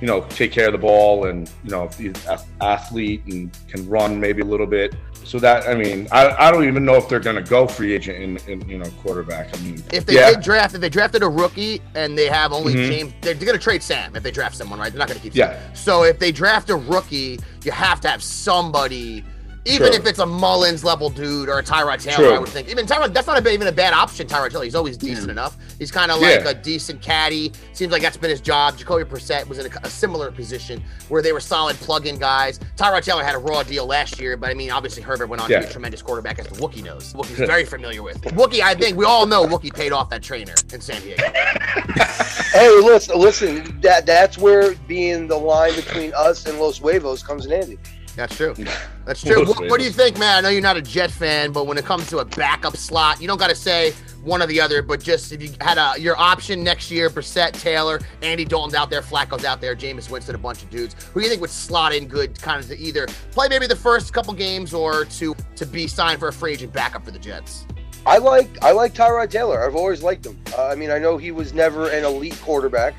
You 0.00 0.06
know, 0.06 0.22
take 0.30 0.50
care 0.50 0.66
of 0.66 0.72
the 0.72 0.78
ball 0.78 1.26
and 1.26 1.50
you 1.62 1.70
know, 1.70 1.88
he's 1.88 2.26
an 2.26 2.38
athlete 2.62 3.22
and 3.26 3.50
can 3.68 3.86
run 3.88 4.18
maybe 4.18 4.40
a 4.40 4.46
little 4.46 4.66
bit. 4.66 4.94
So 5.24 5.38
that 5.40 5.68
I 5.68 5.74
mean, 5.74 6.08
I, 6.10 6.48
I 6.48 6.50
don't 6.50 6.64
even 6.66 6.84
know 6.84 6.94
if 6.94 7.08
they're 7.08 7.20
going 7.20 7.36
to 7.36 7.48
go 7.48 7.66
free 7.66 7.92
agent 7.92 8.18
in, 8.18 8.36
in 8.50 8.68
you 8.68 8.78
know 8.78 8.90
quarterback. 9.02 9.54
I 9.56 9.60
mean, 9.60 9.82
If 9.92 10.06
they 10.06 10.14
yeah, 10.14 10.30
did 10.30 10.40
draft, 10.40 10.74
if 10.74 10.80
they 10.80 10.88
drafted 10.88 11.22
a 11.22 11.28
rookie 11.28 11.82
and 11.94 12.16
they 12.16 12.26
have 12.26 12.52
only 12.52 12.74
Mhm. 12.74 12.86
James, 12.88 13.12
they're, 13.20 13.34
going 13.34 13.52
to 13.52 13.58
trade 13.58 13.82
Sam 13.82 14.16
if 14.16 14.22
they 14.22 14.30
draft 14.30 14.56
someone, 14.56 14.80
right? 14.80 14.90
They're 14.90 14.98
not 14.98 15.08
going 15.08 15.20
to 15.20 15.22
keep 15.22 15.36
Yeah. 15.36 15.56
So 15.74 16.02
if 16.04 16.18
they 16.18 16.32
draft 16.32 16.70
a 16.70 16.76
rookie, 16.76 17.38
you 17.62 17.70
have 17.72 18.00
to 18.00 18.08
have 18.08 18.22
somebody, 18.22 19.22
even 19.66 19.88
True. 19.88 19.96
if 19.96 20.06
it's 20.06 20.18
a 20.18 20.26
Mullens 20.26 20.84
level 20.84 21.10
dude 21.10 21.48
or 21.48 21.58
a 21.58 21.62
Tyrod 21.62 22.02
Taylor, 22.02 22.28
True. 22.28 22.34
I 22.34 22.38
would 22.38 22.48
think. 22.48 22.68
Even 22.68 22.86
Tyrod, 22.86 23.12
that's 23.12 23.26
not 23.26 23.44
a, 23.44 23.50
even 23.50 23.66
a 23.66 23.72
bad 23.72 23.92
option, 23.92 24.26
Tyrod 24.26 24.50
Taylor. 24.50 24.64
He's 24.64 24.74
always 24.74 24.96
decent 24.96 25.28
mm. 25.28 25.32
enough. 25.32 25.58
He's 25.78 25.90
kind 25.90 26.10
of 26.10 26.20
like 26.20 26.40
Yeah. 26.40 26.50
a 26.50 26.54
decent 26.54 27.02
caddy. 27.02 27.52
Seems 27.74 27.92
like 27.92 28.00
that's 28.00 28.16
been 28.16 28.30
his 28.30 28.40
job. 28.40 28.78
Jacoby 28.78 29.04
Brissett 29.04 29.46
was 29.46 29.58
in 29.58 29.70
a, 29.70 29.70
a 29.82 29.90
similar 29.90 30.32
position 30.32 30.82
where 31.08 31.20
they 31.20 31.32
were 31.32 31.40
solid 31.40 31.76
plug-in 31.76 32.18
guys. 32.18 32.58
Tyrod 32.76 33.04
Taylor 33.04 33.22
had 33.22 33.34
a 33.34 33.38
raw 33.38 33.62
deal 33.62 33.84
last 33.86 34.18
year, 34.18 34.36
but 34.36 34.48
I 34.48 34.54
mean, 34.54 34.70
obviously 34.70 35.02
Herbert 35.02 35.26
went 35.26 35.42
on 35.42 35.50
to 35.50 35.60
be 35.60 35.64
a 35.66 35.70
tremendous 35.70 36.00
quarterback 36.00 36.38
as 36.38 36.46
the 36.46 36.54
Wookie 36.56 36.82
knows. 36.82 37.12
Wookie's 37.12 37.38
very 37.46 37.66
familiar 37.66 38.02
with. 38.02 38.20
Wookie, 38.22 38.60
I 38.60 38.74
think 38.74 38.96
we 38.96 39.04
all 39.04 39.26
know 39.26 39.44
Wookie 39.46 39.74
paid 39.74 39.92
off 39.92 40.08
that 40.10 40.22
trainer 40.22 40.54
in 40.72 40.80
San 40.80 41.02
Diego. 41.02 41.22
Hey, 42.52 42.68
listen, 42.68 43.16
listen. 43.16 43.80
That 43.80 44.06
that's 44.06 44.36
where 44.36 44.74
being 44.88 45.28
the 45.28 45.36
line 45.36 45.72
between 45.76 46.12
us 46.14 46.46
and 46.46 46.58
Los 46.58 46.78
Huevos 46.78 47.22
comes 47.22 47.46
in 47.46 47.52
handy. 47.52 47.78
That's 48.20 48.36
true. 48.36 48.54
That's 49.06 49.22
true. 49.22 49.46
What, 49.46 49.70
what 49.70 49.78
do 49.78 49.84
you 49.84 49.90
think, 49.90 50.18
man? 50.18 50.36
I 50.36 50.40
know 50.42 50.50
you're 50.50 50.60
not 50.60 50.76
a 50.76 50.82
Jet 50.82 51.10
fan, 51.10 51.52
but 51.52 51.66
when 51.66 51.78
it 51.78 51.86
comes 51.86 52.06
to 52.10 52.18
a 52.18 52.24
backup 52.24 52.76
slot, 52.76 53.18
you 53.18 53.26
don't 53.26 53.38
got 53.38 53.48
to 53.48 53.54
say 53.54 53.92
one 54.22 54.42
or 54.42 54.46
the 54.46 54.60
other. 54.60 54.82
But 54.82 55.02
just 55.02 55.32
if 55.32 55.40
you 55.40 55.50
had 55.62 55.78
a 55.78 55.98
your 55.98 56.18
option 56.18 56.62
next 56.62 56.90
year, 56.90 57.08
Brissett, 57.08 57.52
Taylor, 57.52 57.98
Andy 58.20 58.44
Dalton's 58.44 58.74
out 58.74 58.90
there, 58.90 59.00
Flacco's 59.00 59.46
out 59.46 59.62
there, 59.62 59.74
Jameis 59.74 60.10
Winston, 60.10 60.34
a 60.34 60.38
bunch 60.38 60.62
of 60.62 60.68
dudes. 60.68 60.94
Who 61.14 61.20
do 61.20 61.24
you 61.24 61.30
think 61.30 61.40
would 61.40 61.48
slot 61.48 61.94
in 61.94 62.08
good, 62.08 62.38
kind 62.42 62.62
of 62.62 62.68
to 62.68 62.78
either 62.78 63.06
play 63.30 63.48
maybe 63.48 63.66
the 63.66 63.74
first 63.74 64.12
couple 64.12 64.34
games 64.34 64.74
or 64.74 65.06
to 65.06 65.34
to 65.56 65.64
be 65.64 65.86
signed 65.86 66.20
for 66.20 66.28
a 66.28 66.32
free 66.32 66.52
agent 66.52 66.74
backup 66.74 67.02
for 67.02 67.12
the 67.12 67.18
Jets? 67.18 67.64
I 68.04 68.18
like 68.18 68.62
I 68.62 68.72
like 68.72 68.92
Tyrod 68.92 69.30
Taylor. 69.30 69.64
I've 69.64 69.76
always 69.76 70.02
liked 70.02 70.26
him. 70.26 70.38
Uh, 70.58 70.66
I 70.66 70.74
mean, 70.74 70.90
I 70.90 70.98
know 70.98 71.16
he 71.16 71.30
was 71.30 71.54
never 71.54 71.88
an 71.88 72.04
elite 72.04 72.38
quarterback, 72.42 72.94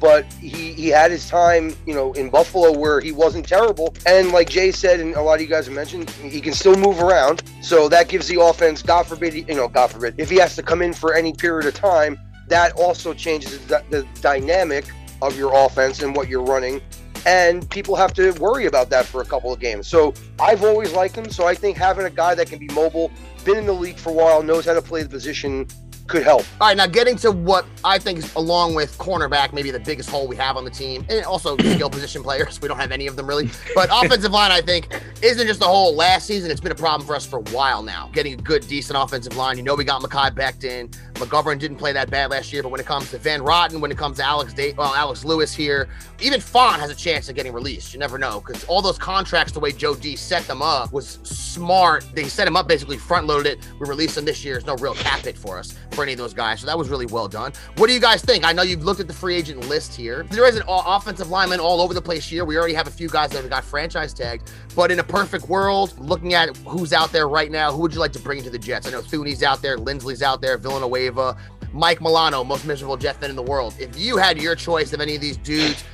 but 0.00 0.24
he 0.34 0.72
he 0.72 0.88
had 0.88 1.10
his 1.10 1.28
time, 1.28 1.74
you 1.86 1.94
know, 1.94 2.12
in 2.12 2.30
Buffalo 2.30 2.76
where 2.76 3.00
he 3.00 3.12
wasn't 3.12 3.46
terrible. 3.48 3.94
And 4.06 4.32
like 4.32 4.48
Jay 4.48 4.70
said, 4.70 5.00
and 5.00 5.14
a 5.14 5.22
lot 5.22 5.34
of 5.34 5.40
you 5.40 5.48
guys 5.48 5.66
have 5.66 5.74
mentioned, 5.74 6.10
he 6.10 6.40
can 6.40 6.52
still 6.52 6.76
move 6.76 7.00
around. 7.02 7.42
So 7.62 7.88
that 7.88 8.08
gives 8.08 8.28
the 8.28 8.40
offense. 8.40 8.82
God 8.82 9.06
forbid, 9.06 9.34
you 9.34 9.54
know, 9.54 9.68
God 9.68 9.90
forbid, 9.90 10.14
if 10.18 10.30
he 10.30 10.36
has 10.36 10.54
to 10.56 10.62
come 10.62 10.82
in 10.82 10.92
for 10.92 11.14
any 11.14 11.32
period 11.32 11.66
of 11.66 11.74
time, 11.74 12.18
that 12.48 12.72
also 12.72 13.12
changes 13.12 13.58
the, 13.66 13.82
the 13.90 14.06
dynamic 14.20 14.86
of 15.20 15.36
your 15.36 15.52
offense 15.54 16.02
and 16.02 16.14
what 16.14 16.28
you're 16.28 16.42
running. 16.42 16.80
And 17.26 17.68
people 17.68 17.96
have 17.96 18.14
to 18.14 18.30
worry 18.32 18.66
about 18.66 18.90
that 18.90 19.04
for 19.04 19.20
a 19.20 19.24
couple 19.24 19.52
of 19.52 19.60
games. 19.60 19.86
So 19.86 20.14
I've 20.38 20.64
always 20.64 20.92
liked 20.92 21.16
him. 21.16 21.30
So 21.30 21.46
I 21.46 21.54
think 21.54 21.76
having 21.76 22.06
a 22.06 22.10
guy 22.10 22.34
that 22.34 22.48
can 22.48 22.58
be 22.58 22.68
mobile, 22.68 23.10
been 23.44 23.58
in 23.58 23.66
the 23.66 23.72
league 23.72 23.98
for 23.98 24.10
a 24.10 24.12
while, 24.12 24.42
knows 24.42 24.64
how 24.64 24.74
to 24.74 24.82
play 24.82 25.02
the 25.02 25.08
position, 25.08 25.66
could 26.08 26.22
help. 26.22 26.44
All 26.60 26.68
right, 26.68 26.76
now 26.76 26.86
getting 26.86 27.16
to 27.18 27.30
what 27.30 27.66
I 27.84 27.98
think 27.98 28.18
is, 28.18 28.34
along 28.34 28.74
with 28.74 28.96
cornerback, 28.98 29.52
maybe 29.52 29.70
the 29.70 29.78
biggest 29.78 30.10
hole 30.10 30.26
we 30.26 30.36
have 30.36 30.56
on 30.56 30.64
the 30.64 30.70
team, 30.70 31.06
and 31.08 31.24
also 31.24 31.56
skill 31.58 31.90
position 31.90 32.22
players. 32.22 32.60
We 32.60 32.68
don't 32.68 32.78
have 32.78 32.90
any 32.90 33.06
of 33.06 33.16
them 33.16 33.26
really. 33.26 33.50
But 33.74 33.90
offensive 33.92 34.32
line, 34.32 34.50
I 34.50 34.60
think, 34.60 34.88
isn't 35.22 35.46
just 35.46 35.62
a 35.62 35.66
hole. 35.66 35.94
Last 35.94 36.26
season, 36.26 36.50
it's 36.50 36.60
been 36.60 36.72
a 36.72 36.76
problem 36.76 37.06
for 37.06 37.14
us 37.14 37.26
for 37.26 37.38
a 37.38 37.42
while 37.52 37.82
now. 37.82 38.10
Getting 38.12 38.32
a 38.32 38.36
good, 38.36 38.66
decent 38.66 38.98
offensive 38.98 39.36
line. 39.36 39.56
You 39.56 39.62
know, 39.62 39.74
we 39.74 39.84
got 39.84 40.02
Mekhi 40.02 40.34
Becton. 40.34 40.96
McGovern 41.18 41.58
didn't 41.58 41.78
play 41.78 41.92
that 41.92 42.10
bad 42.10 42.30
last 42.30 42.52
year, 42.52 42.62
but 42.62 42.70
when 42.70 42.80
it 42.80 42.86
comes 42.86 43.10
to 43.10 43.18
Van 43.18 43.40
Roten, 43.40 43.80
when 43.80 43.90
it 43.90 43.98
comes 43.98 44.18
to 44.18 44.24
Alex 44.24 44.52
Day, 44.52 44.72
well, 44.76 44.94
Alex 44.94 45.24
Lewis 45.24 45.54
here, 45.54 45.88
even 46.20 46.40
Fant 46.40 46.78
has 46.78 46.90
a 46.90 46.94
chance 46.94 47.28
of 47.28 47.34
getting 47.34 47.52
released. 47.52 47.92
You 47.92 47.98
never 47.98 48.18
know 48.18 48.40
because 48.40 48.64
all 48.64 48.82
those 48.82 48.98
contracts, 48.98 49.52
the 49.52 49.60
way 49.60 49.72
Joe 49.72 49.94
D 49.94 50.14
set 50.16 50.44
them 50.46 50.62
up 50.62 50.92
was 50.92 51.18
smart. 51.22 52.04
They 52.14 52.24
set 52.24 52.46
him 52.46 52.56
up 52.56 52.68
basically 52.68 52.98
front 52.98 53.26
loaded 53.26 53.48
it. 53.48 53.58
We 53.80 53.88
released 53.88 54.14
them 54.14 54.24
this 54.24 54.44
year. 54.44 54.54
There's 54.54 54.66
no 54.66 54.76
real 54.76 54.94
cap 54.94 55.20
hit 55.20 55.36
for 55.36 55.58
us 55.58 55.74
for 55.92 56.02
any 56.02 56.12
of 56.12 56.18
those 56.18 56.34
guys. 56.34 56.60
So 56.60 56.66
that 56.66 56.78
was 56.78 56.88
really 56.88 57.06
well 57.06 57.28
done. 57.28 57.52
What 57.76 57.88
do 57.88 57.92
you 57.92 58.00
guys 58.00 58.22
think? 58.22 58.44
I 58.44 58.52
know 58.52 58.62
you've 58.62 58.84
looked 58.84 59.00
at 59.00 59.08
the 59.08 59.14
free 59.14 59.34
agent 59.34 59.68
list 59.68 59.94
here. 59.94 60.24
There 60.30 60.46
is 60.46 60.56
an 60.56 60.62
offensive 60.68 61.30
lineman 61.30 61.60
all 61.60 61.80
over 61.80 61.94
the 61.94 62.02
place 62.02 62.28
here. 62.28 62.44
We 62.44 62.56
already 62.56 62.74
have 62.74 62.86
a 62.86 62.90
few 62.90 63.08
guys 63.08 63.30
that 63.30 63.40
have 63.40 63.50
got 63.50 63.64
franchise 63.64 64.12
tagged. 64.12 64.50
But 64.76 64.90
in 64.90 65.00
a 65.00 65.04
perfect 65.04 65.48
world, 65.48 65.98
looking 65.98 66.34
at 66.34 66.56
who's 66.58 66.92
out 66.92 67.10
there 67.10 67.28
right 67.28 67.50
now, 67.50 67.72
who 67.72 67.80
would 67.82 67.92
you 67.92 68.00
like 68.00 68.12
to 68.12 68.20
bring 68.20 68.42
to 68.42 68.50
the 68.50 68.58
Jets? 68.58 68.86
I 68.86 68.90
know 68.90 69.00
Thuney's 69.00 69.42
out 69.42 69.62
there, 69.62 69.76
Linsley's 69.76 70.22
out 70.22 70.40
there, 70.40 70.56
Villanueva, 70.58 71.07
Uh, 71.16 71.34
Mike 71.72 72.00
Milano, 72.00 72.42
most 72.42 72.64
miserable 72.64 72.96
Jet 72.96 73.16
fan 73.20 73.30
in 73.30 73.36
the 73.36 73.42
world. 73.42 73.74
If 73.78 73.96
you 73.98 74.16
had 74.16 74.40
your 74.40 74.54
choice 74.54 74.92
of 74.92 75.00
any 75.00 75.14
of 75.14 75.20
these 75.20 75.36
dudes, 75.36 75.84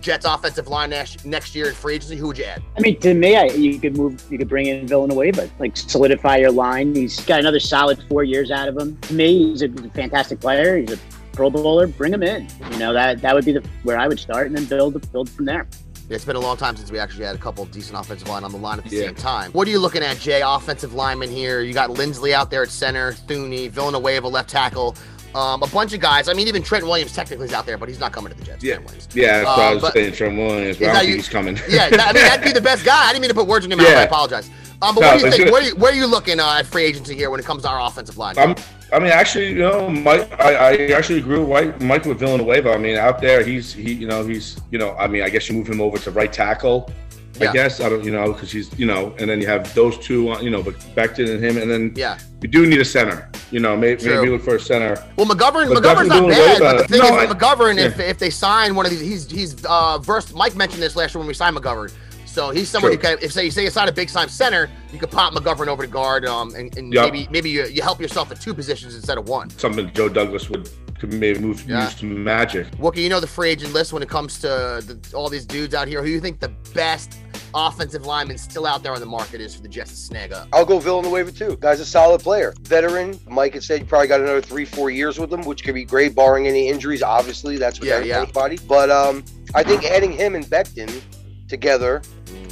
Jets 0.00 0.26
offensive 0.26 0.68
line 0.68 0.90
next, 0.90 1.24
next 1.24 1.54
year 1.54 1.68
in 1.68 1.74
free 1.74 1.94
agency, 1.94 2.16
who 2.16 2.26
would 2.26 2.38
you 2.38 2.44
add? 2.44 2.62
I 2.76 2.80
mean, 2.80 3.00
to 3.00 3.14
me, 3.14 3.36
I, 3.36 3.44
you 3.46 3.80
could 3.80 3.96
move, 3.96 4.22
you 4.30 4.36
could 4.36 4.48
bring 4.48 4.66
in 4.66 4.86
Villanueva, 4.86 5.32
but 5.32 5.50
like 5.58 5.76
solidify 5.76 6.36
your 6.36 6.52
line. 6.52 6.94
He's 6.94 7.18
got 7.24 7.40
another 7.40 7.58
solid 7.58 8.02
four 8.08 8.22
years 8.22 8.50
out 8.50 8.68
of 8.68 8.76
him. 8.76 8.98
To 8.98 9.14
me, 9.14 9.48
he's 9.50 9.62
a, 9.62 9.68
he's 9.68 9.80
a 9.80 9.90
fantastic 9.90 10.40
player. 10.40 10.76
He's 10.76 10.92
a 10.92 10.98
Pro 11.32 11.50
Bowler. 11.50 11.86
Bring 11.86 12.12
him 12.12 12.22
in. 12.22 12.48
You 12.70 12.78
know 12.78 12.92
that 12.92 13.20
that 13.22 13.34
would 13.34 13.44
be 13.44 13.52
the 13.52 13.66
where 13.82 13.98
I 13.98 14.06
would 14.06 14.20
start, 14.20 14.46
and 14.46 14.56
then 14.56 14.66
build 14.66 15.10
build 15.10 15.28
from 15.30 15.46
there. 15.46 15.66
It's 16.10 16.24
been 16.24 16.36
a 16.36 16.40
long 16.40 16.56
time 16.58 16.76
since 16.76 16.90
we 16.92 16.98
actually 16.98 17.24
had 17.24 17.34
a 17.34 17.38
couple 17.38 17.64
decent 17.66 17.98
offensive 17.98 18.28
line 18.28 18.44
on 18.44 18.52
the 18.52 18.58
line 18.58 18.78
at 18.78 18.84
the 18.84 18.94
Yeah. 18.94 19.06
same 19.06 19.14
time. 19.14 19.50
What 19.52 19.66
are 19.66 19.70
you 19.70 19.78
looking 19.78 20.02
at, 20.02 20.18
Jay? 20.18 20.42
Offensive 20.44 20.92
lineman 20.94 21.30
here. 21.30 21.62
You 21.62 21.72
got 21.72 21.90
Linsley 21.90 22.32
out 22.32 22.50
there 22.50 22.62
at 22.62 22.70
center, 22.70 23.12
Thuney, 23.26 23.70
Villanueva 23.70 24.28
left 24.28 24.50
tackle. 24.50 24.96
Um, 25.34 25.62
a 25.62 25.66
bunch 25.66 25.92
of 25.94 26.00
guys. 26.00 26.28
I 26.28 26.34
mean, 26.34 26.46
even 26.46 26.62
Trent 26.62 26.84
Williams 26.84 27.12
technically 27.12 27.46
is 27.46 27.52
out 27.54 27.64
there, 27.66 27.78
but 27.78 27.88
he's 27.88 27.98
not 27.98 28.12
coming 28.12 28.32
to 28.32 28.38
the 28.38 28.44
Jets. 28.44 28.62
Yeah. 28.62 28.78
Yeah, 29.14 29.38
that's 29.42 29.46
what 29.46 29.58
I 29.58 29.66
Uh, 29.70 29.74
was 29.74 29.82
but- 29.82 29.92
saying. 29.94 30.12
Trent 30.12 30.36
Williams, 30.36 30.76
but 30.76 30.84
I 30.84 30.92
don't 30.92 30.96
think 31.00 31.08
you- 31.10 31.16
he's 31.16 31.28
coming. 31.28 31.60
Yeah, 31.68 31.84
I 31.86 32.12
mean 32.12 32.22
that'd 32.22 32.44
be 32.44 32.52
the 32.52 32.60
best 32.60 32.84
guy. 32.84 33.06
I 33.08 33.12
didn't 33.12 33.22
mean 33.22 33.30
to 33.30 33.34
put 33.34 33.46
words 33.46 33.64
in 33.64 33.70
your 33.70 33.78
mouth. 33.78 33.88
Yeah. 33.88 34.00
I 34.00 34.02
apologize. 34.02 34.48
Um, 34.82 34.94
but 34.94 35.00
No, 35.00 35.06
what 35.08 35.18
do 35.20 35.24
you 35.26 35.32
think? 35.32 35.50
Where, 35.50 35.62
are 35.62 35.64
you, 35.64 35.74
where 35.76 35.92
are 35.92 35.94
you 35.94 36.06
looking 36.06 36.38
uh, 36.38 36.56
at 36.58 36.66
free 36.66 36.84
agency 36.84 37.14
here 37.16 37.30
when 37.30 37.40
it 37.40 37.46
comes 37.46 37.62
to 37.62 37.68
our 37.70 37.80
offensive 37.80 38.18
line? 38.18 38.34
I'm, 38.38 38.54
I 38.94 39.00
mean, 39.00 39.10
actually, 39.10 39.48
you 39.48 39.58
know, 39.58 39.90
Mike. 39.90 40.30
I, 40.40 40.54
I 40.54 40.72
actually 40.92 41.18
agree 41.18 41.38
with 41.38 41.82
Mike, 41.82 42.04
with 42.04 42.20
Villanueva. 42.20 42.70
I 42.72 42.78
mean, 42.78 42.96
out 42.96 43.20
there, 43.20 43.42
he's 43.42 43.72
he, 43.72 43.92
you 43.92 44.06
know, 44.06 44.24
he's 44.24 44.56
you 44.70 44.78
know, 44.78 44.94
I 44.96 45.08
mean, 45.08 45.22
I 45.22 45.30
guess 45.30 45.48
you 45.48 45.56
move 45.56 45.68
him 45.68 45.80
over 45.80 45.98
to 45.98 46.10
right 46.12 46.32
tackle. 46.32 46.90
Yeah. 47.40 47.50
I 47.50 47.52
guess 47.52 47.80
I 47.80 47.88
don't, 47.88 48.04
you 48.04 48.12
know, 48.12 48.32
because 48.32 48.52
he's 48.52 48.76
you 48.78 48.86
know, 48.86 49.12
and 49.18 49.28
then 49.28 49.40
you 49.40 49.48
have 49.48 49.74
those 49.74 49.98
two, 49.98 50.30
uh, 50.30 50.40
you 50.40 50.50
know, 50.50 50.62
but 50.62 50.74
Becton 50.94 51.28
and 51.28 51.44
him, 51.44 51.58
and 51.58 51.68
then 51.68 51.92
yeah, 51.96 52.18
you 52.40 52.48
do 52.48 52.64
need 52.66 52.80
a 52.80 52.84
center. 52.84 53.28
You 53.50 53.58
know, 53.58 53.76
maybe, 53.76 54.00
True. 54.02 54.20
maybe 54.20 54.30
look 54.30 54.42
for 54.42 54.54
a 54.54 54.60
center. 54.60 54.94
Well, 55.16 55.26
McGovern, 55.26 55.72
But 55.74 55.82
McGovern's 55.82 56.08
not 56.08 56.28
bad, 56.28 56.60
but 56.60 56.78
the 56.78 56.88
thing 56.88 57.00
No, 57.00 57.06
is, 57.06 57.28
with 57.28 57.30
I- 57.30 57.34
McGovern, 57.34 57.78
if, 57.78 57.98
if 57.98 58.18
they 58.18 58.30
sign 58.30 58.74
one 58.76 58.86
of 58.86 58.90
these, 58.92 59.00
he's 59.00 59.28
he's 59.28 59.64
uh, 59.64 59.98
versed. 59.98 60.34
Mike 60.34 60.54
mentioned 60.54 60.80
this 60.82 60.94
last 60.94 61.14
year 61.14 61.18
when 61.18 61.26
we 61.26 61.34
signed 61.34 61.56
McGovern. 61.56 61.92
So 62.34 62.50
he's 62.50 62.68
someone 62.68 62.90
True. 62.90 62.96
who 63.10 63.16
can, 63.16 63.24
if 63.24 63.32
say 63.32 63.44
you 63.44 63.50
say 63.52 63.62
you 63.62 63.70
sign 63.70 63.88
a 63.88 63.92
big 63.92 64.08
time 64.08 64.28
center, 64.28 64.68
you 64.92 64.98
could 64.98 65.12
pop 65.12 65.32
McGovern 65.34 65.68
over 65.68 65.84
to 65.84 65.88
guard, 65.88 66.26
um, 66.26 66.52
and, 66.56 66.76
and 66.76 66.92
Yep. 66.92 67.12
maybe 67.12 67.28
maybe 67.30 67.48
you, 67.48 67.64
you 67.66 67.80
help 67.80 68.00
yourself 68.00 68.32
at 68.32 68.40
two 68.40 68.52
positions 68.52 68.96
instead 68.96 69.18
of 69.18 69.28
one. 69.28 69.50
Something 69.50 69.88
Joe 69.94 70.08
Douglas 70.08 70.50
would 70.50 70.68
could 70.98 71.12
maybe 71.12 71.38
move 71.38 71.64
Yeah. 71.68 71.84
use 71.84 71.96
some 71.96 72.24
magic. 72.24 72.66
Wookie, 72.78 72.96
you 73.04 73.08
know 73.08 73.20
the 73.20 73.28
free 73.28 73.50
agent 73.50 73.72
list 73.72 73.92
when 73.92 74.02
it 74.02 74.08
comes 74.08 74.40
to 74.40 74.48
the, 74.48 74.98
all 75.14 75.28
these 75.28 75.46
dudes 75.46 75.74
out 75.76 75.86
here. 75.86 76.02
Who 76.02 76.08
you 76.08 76.18
think 76.20 76.40
the 76.40 76.48
best 76.74 77.14
offensive 77.54 78.04
lineman 78.04 78.36
still 78.36 78.66
out 78.66 78.82
there 78.82 78.92
on 78.92 78.98
the 78.98 79.06
market 79.06 79.40
is 79.40 79.54
for 79.54 79.62
the 79.62 79.68
Jets 79.68 79.90
to 79.92 79.96
snag 79.96 80.32
up? 80.32 80.48
I'll 80.52 80.64
go 80.66 80.80
Villanueva 80.80 81.30
too. 81.30 81.56
Guy's 81.60 81.78
a 81.78 81.86
solid 81.86 82.20
player, 82.20 82.52
veteran. 82.62 83.16
Mike 83.28 83.54
had 83.54 83.62
said 83.62 83.78
you 83.78 83.86
probably 83.86 84.08
got 84.08 84.18
another 84.20 84.42
three, 84.42 84.64
four 84.64 84.90
years 84.90 85.20
with 85.20 85.32
him, 85.32 85.42
which 85.42 85.62
could 85.62 85.74
be 85.74 85.84
great, 85.84 86.16
barring 86.16 86.48
any 86.48 86.66
injuries. 86.68 87.00
Obviously, 87.00 87.58
that's 87.58 87.78
with 87.78 87.90
Yeah, 87.90 88.00
yeah. 88.00 88.22
anybody. 88.22 88.58
But 88.66 88.90
um, 88.90 89.24
I 89.54 89.62
think 89.62 89.84
adding 89.84 90.10
him 90.10 90.34
and 90.34 90.44
Becton 90.46 91.00
together, 91.48 92.02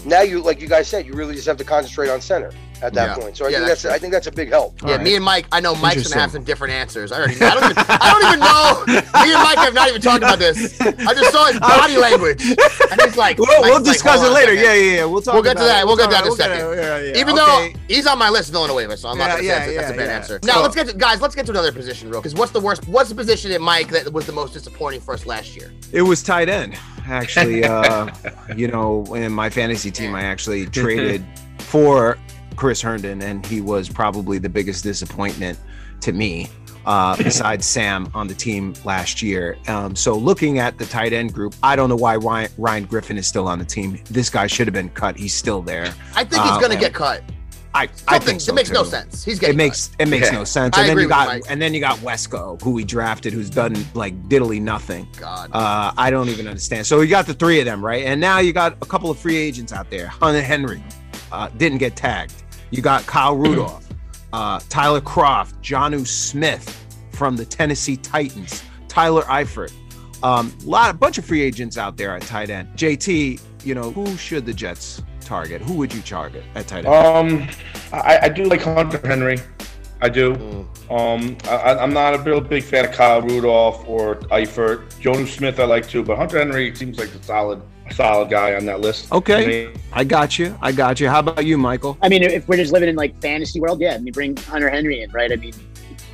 now 0.05 0.21
you 0.21 0.41
like 0.41 0.61
you 0.61 0.69
guys 0.69 0.89
said, 0.89 1.07
you 1.07 1.13
really 1.15 1.35
just 1.35 1.47
have 1.47 1.57
to 1.59 1.65
concentrate 1.65 2.09
on 2.09 2.21
center 2.21 2.53
at 2.83 2.93
that 2.95 3.17
Yeah. 3.17 3.23
point. 3.23 3.37
So 3.37 3.47
I 3.47 3.49
Yeah, 3.49 3.57
think 3.59 3.69
that's 3.69 3.83
that's 3.83 3.95
I 3.95 3.99
think 3.99 4.13
that's 4.13 4.27
a 4.27 4.33
big 4.33 4.49
help. 4.51 4.75
Yeah, 4.85 4.99
me 4.99 5.15
and 5.15 5.25
Mike. 5.25 5.47
I 5.53 5.61
know 5.61 5.75
Mike's 5.75 6.09
gonna 6.09 6.21
have 6.21 6.33
some 6.33 6.43
different 6.45 6.75
answers. 6.75 7.13
I 7.13 7.19
already. 7.19 7.41
I 7.41 7.55
don't. 7.55 7.65
Even, 7.71 7.85
I 7.89 8.11
don't 8.11 8.27
even 8.27 8.41
know. 8.41 9.23
Me 9.23 9.33
and 9.33 9.43
Mike 9.43 9.59
have 9.59 9.75
not 9.75 9.89
even 9.89 10.01
talked 10.01 10.19
about 10.23 10.39
this. 10.39 10.81
I 10.81 11.15
just 11.15 11.33
saw 11.33 11.47
his 11.47 11.61
body 11.61 11.97
language, 11.97 12.43
and 12.43 13.01
he's 13.03 13.17
like, 13.17 13.39
We'll, 13.39 13.47
Mike's 13.47 13.61
we'll 13.63 13.75
like, 13.75 13.85
discuss 13.85 14.23
it 14.23 14.29
later. 14.31 14.53
Yeah, 14.55 14.75
yeah, 14.75 14.97
yeah. 14.97 15.05
We'll 15.05 15.23
talk. 15.23 15.35
We'll 15.35 15.43
get 15.43 15.57
to 15.57 15.63
about 15.63 15.67
that. 15.69 15.83
it. 15.83 15.87
We'll 15.87 15.97
get 15.97 16.05
to 16.05 16.11
that 16.11 16.21
in 16.23 16.27
a 16.27 16.29
We'll 16.31 16.37
get 16.37 16.51
second. 16.51 16.77
Yeah, 16.79 16.99
yeah. 17.13 17.21
Even 17.21 17.39
Okay. 17.39 17.73
though 17.75 17.79
he's 17.89 18.07
on 18.07 18.19
my 18.19 18.29
list, 18.31 18.51
Villanueva, 18.53 18.97
so 18.97 19.09
I'm 19.09 19.19
not 19.19 19.27
Yeah, 19.43 19.55
gonna 19.59 19.65
say 19.67 19.75
yeah, 19.75 19.81
that's, 19.81 19.91
a- 19.91 19.95
a 19.95 19.97
bad 19.97 20.07
yeah. 20.09 20.17
answer. 20.17 20.41
Now 20.45 20.61
let's 20.63 20.75
get 20.75 20.87
to 20.89 20.95
guys. 20.95 21.21
Let's 21.21 21.35
get 21.35 21.47
to 21.47 21.53
another 21.53 21.73
position 21.73 22.11
real. 22.11 22.21
Because 22.21 22.35
what's 22.35 22.53
the 22.53 22.61
worst? 22.61 22.89
What's 22.89 23.09
the 23.09 23.15
position 23.15 23.53
at 23.53 23.61
Mike 23.61 23.89
that 23.89 24.13
was 24.13 24.27
the 24.27 24.33
most 24.33 24.53
disappointing 24.53 25.01
for 25.01 25.15
us 25.15 25.25
last 25.27 25.57
year? 25.57 25.73
It 25.93 26.03
was 26.03 26.23
tight 26.23 26.49
end. 26.49 26.77
Actually, 27.07 27.65
uh, 27.65 28.09
you 28.57 28.69
know, 28.69 29.05
in 29.15 29.33
my 29.33 29.51
fantasy 29.51 29.91
team, 29.91 30.15
I 30.15 30.23
actually 30.23 30.67
traded 30.67 31.25
for 31.59 32.19
Chris 32.57 32.81
Herndon, 32.83 33.23
and 33.23 33.45
he 33.47 33.61
was 33.61 33.89
probably 33.89 34.39
the 34.39 34.49
biggest 34.49 34.83
disappointment 34.85 35.59
to 36.01 36.13
me, 36.13 36.49
uh, 36.87 37.17
besides 37.23 37.65
Sam 37.67 38.11
on 38.15 38.27
the 38.27 38.35
team 38.35 38.75
last 38.85 39.23
year. 39.23 39.57
Um, 39.69 39.95
so, 39.97 40.15
looking 40.17 40.59
at 40.59 40.79
the 40.79 40.85
tight 40.87 41.13
end 41.13 41.33
group, 41.33 41.55
I 41.63 41.77
don't 41.77 41.89
know 41.89 41.97
why 41.97 42.17
Ryan, 42.17 42.51
Ryan 42.59 42.85
Griffin 42.85 43.19
is 43.19 43.27
still 43.27 43.49
on 43.49 43.59
the 43.59 43.65
team. 43.65 43.99
This 44.11 44.31
guy 44.31 44.47
should 44.47 44.67
have 44.67 44.75
been 44.75 44.91
cut. 44.91 45.17
He's 45.17 45.35
still 45.35 45.63
there. 45.63 45.95
I 46.15 46.25
think 46.25 46.43
he's 46.43 46.53
Uh, 46.53 46.61
gonna 46.61 46.77
get 46.77 46.93
cut. 46.95 47.23
I, 47.75 47.89
I 48.07 48.19
think 48.19 48.43
so 48.43 48.53
it 48.53 48.57
makes 48.57 48.71
no 48.71 48.83
sense. 48.85 49.25
He's 49.25 49.39
getting 49.39 49.55
It 49.55 49.57
makes 49.57 49.93
it 49.99 50.07
makes 50.07 50.27
Yeah. 50.31 50.35
no 50.37 50.45
sense. 50.45 50.77
I 50.77 50.83
And 50.83 50.91
then 50.91 50.97
you 50.99 51.05
with 51.05 51.09
got 51.09 51.27
Mike. 51.29 51.43
and 51.49 51.63
then 51.63 51.73
you 51.73 51.81
got 51.81 51.97
Wesco, 52.01 52.61
who 52.61 52.73
we 52.73 52.85
drafted, 52.85 53.33
who's 53.33 53.49
done 53.49 53.75
like 53.95 54.15
diddly 54.29 54.61
nothing. 54.61 55.09
God. 55.19 55.49
Uh, 55.55 55.91
I 55.97 56.11
don't 56.11 56.29
even 56.29 56.47
understand. 56.47 56.87
So 56.87 57.01
you 57.01 57.09
got 57.09 57.27
the 57.27 57.33
three 57.33 57.61
of 57.61 57.65
them, 57.65 57.83
right? 57.83 58.05
And 58.05 58.21
now 58.21 58.41
you 58.41 58.53
got 58.53 58.75
a 58.83 58.85
couple 58.85 59.11
of 59.11 59.19
free 59.19 59.39
agents 59.39 59.73
out 59.73 59.89
there. 59.89 60.09
Hunter 60.09 60.43
Henry 60.43 60.85
uh, 61.31 61.49
didn't 61.57 61.79
get 61.79 61.97
tagged. 61.97 62.42
You 62.73 62.81
got 62.81 63.07
Kyle 63.07 63.37
Rudolph, 63.37 63.87
uh, 64.33 64.59
Tyler 64.71 65.03
Kroft, 65.03 65.61
Jonnu 65.61 66.07
Smith 66.07 66.87
from 67.13 67.37
the 67.37 67.45
Tennessee 67.45 67.99
Titans, 67.99 68.63
Tyler 68.89 69.23
Eifert. 69.25 69.73
Um, 70.23 70.57
lot, 70.65 70.95
a 70.95 70.97
bunch 70.97 71.19
of 71.19 71.27
free 71.27 71.43
agents 71.43 71.77
out 71.77 71.99
there 71.99 72.17
at 72.17 72.23
tight 72.23 72.49
end. 72.49 72.69
JT, 72.75 73.43
you 73.63 73.75
know, 73.75 73.91
who 73.91 74.17
should 74.17 74.47
the 74.47 74.55
Jets 74.55 75.03
target? 75.21 75.61
Who 75.61 75.75
would 75.75 75.93
you 75.93 76.01
target 76.01 76.45
at 76.55 76.67
tight 76.67 76.87
end? 76.87 76.95
Um, 76.95 77.49
I, 77.93 78.21
I 78.23 78.29
do 78.31 78.45
like 78.45 78.63
Hunter 78.63 79.07
Henry. 79.07 79.39
I 80.01 80.09
do. 80.09 80.35
Mm. 80.35 80.67
Um, 80.91 81.37
I, 81.45 81.75
I'm 81.75 81.93
not 81.93 82.15
a 82.15 82.19
real 82.23 82.41
big 82.41 82.63
fan 82.63 82.87
of 82.87 82.93
Kyle 82.93 83.21
Rudolph 83.21 83.87
or 83.87 84.17
Eifert. 84.31 84.89
Jonnu 84.95 85.29
Smith 85.29 85.61
I 85.61 85.65
like 85.65 85.87
too, 85.87 86.03
but 86.03 86.17
Hunter 86.17 86.39
Henry 86.39 86.75
seems 86.75 86.99
like 86.99 87.15
a 87.15 87.23
solid, 87.23 87.61
solid 87.93 88.31
guy 88.31 88.55
on 88.55 88.65
that 88.67 88.81
list. 88.81 89.11
Okay. 89.13 89.45
I 89.45 89.47
mean, 89.47 89.77
I 89.93 90.05
got 90.05 90.39
you. 90.39 90.57
I 90.63 90.73
got 90.73 91.01
you. 91.01 91.09
How 91.09 91.21
about 91.21 91.45
you, 91.45 91.57
Michael? 91.59 91.97
I 92.03 92.09
mean, 92.09 92.23
if 92.23 92.47
we're 92.49 92.57
just 92.57 92.73
living 92.73 92.89
in 92.89 92.97
like 92.97 93.21
fantasy 93.21 93.61
world, 93.61 93.81
yeah, 93.81 93.95
I 93.95 93.99
mean, 93.99 94.13
bring 94.13 94.37
Hunter 94.37 94.71
Henry 94.71 95.03
in, 95.03 95.11
right? 95.13 95.31
I 95.33 95.37
mean, 95.37 95.53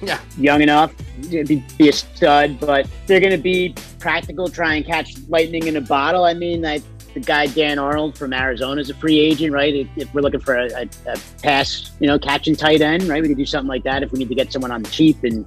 Yeah. 0.02 0.20
young 0.38 0.62
enough 0.62 0.92
to 1.30 1.44
be, 1.44 1.64
be 1.76 1.88
a 1.88 1.92
stud, 1.92 2.61
but 2.61 2.87
they're 3.06 3.20
going 3.20 3.32
to 3.32 3.38
be 3.38 3.75
practical, 3.99 4.49
try 4.49 4.75
and 4.75 4.85
catch 4.87 5.14
lightning 5.28 5.66
in 5.66 5.76
a 5.76 5.80
bottle. 5.80 6.25
I 6.25 6.35
mean, 6.35 6.64
I, 6.64 6.80
the 7.14 7.20
guy 7.20 7.47
Dan 7.47 7.78
Arnold 7.78 8.16
from 8.16 8.32
Arizona 8.32 8.80
is 8.80 8.90
a 8.90 8.94
free 8.94 9.18
agent, 9.18 9.52
right? 9.52 9.75
If, 9.75 9.88
if 9.97 10.14
we're 10.14 10.20
looking 10.20 10.40
for 10.40 10.56
a, 10.56 10.66
a, 10.73 10.88
a 11.12 11.16
pass, 11.42 11.90
you 12.00 12.06
know, 12.06 12.18
catching 12.18 12.54
tight 12.54 12.80
end, 12.80 13.04
right? 13.04 13.23
We 13.23 13.28
could 13.28 13.38
do 13.38 13.47
something 13.47 13.68
like 13.68 13.82
that 13.85 14.02
if 14.02 14.12
we 14.12 14.18
need 14.20 14.28
to 14.28 14.35
get 14.35 14.52
someone 14.52 14.70
on 14.70 14.82
the 14.82 14.90
cheap 14.90 15.25
and 15.25 15.44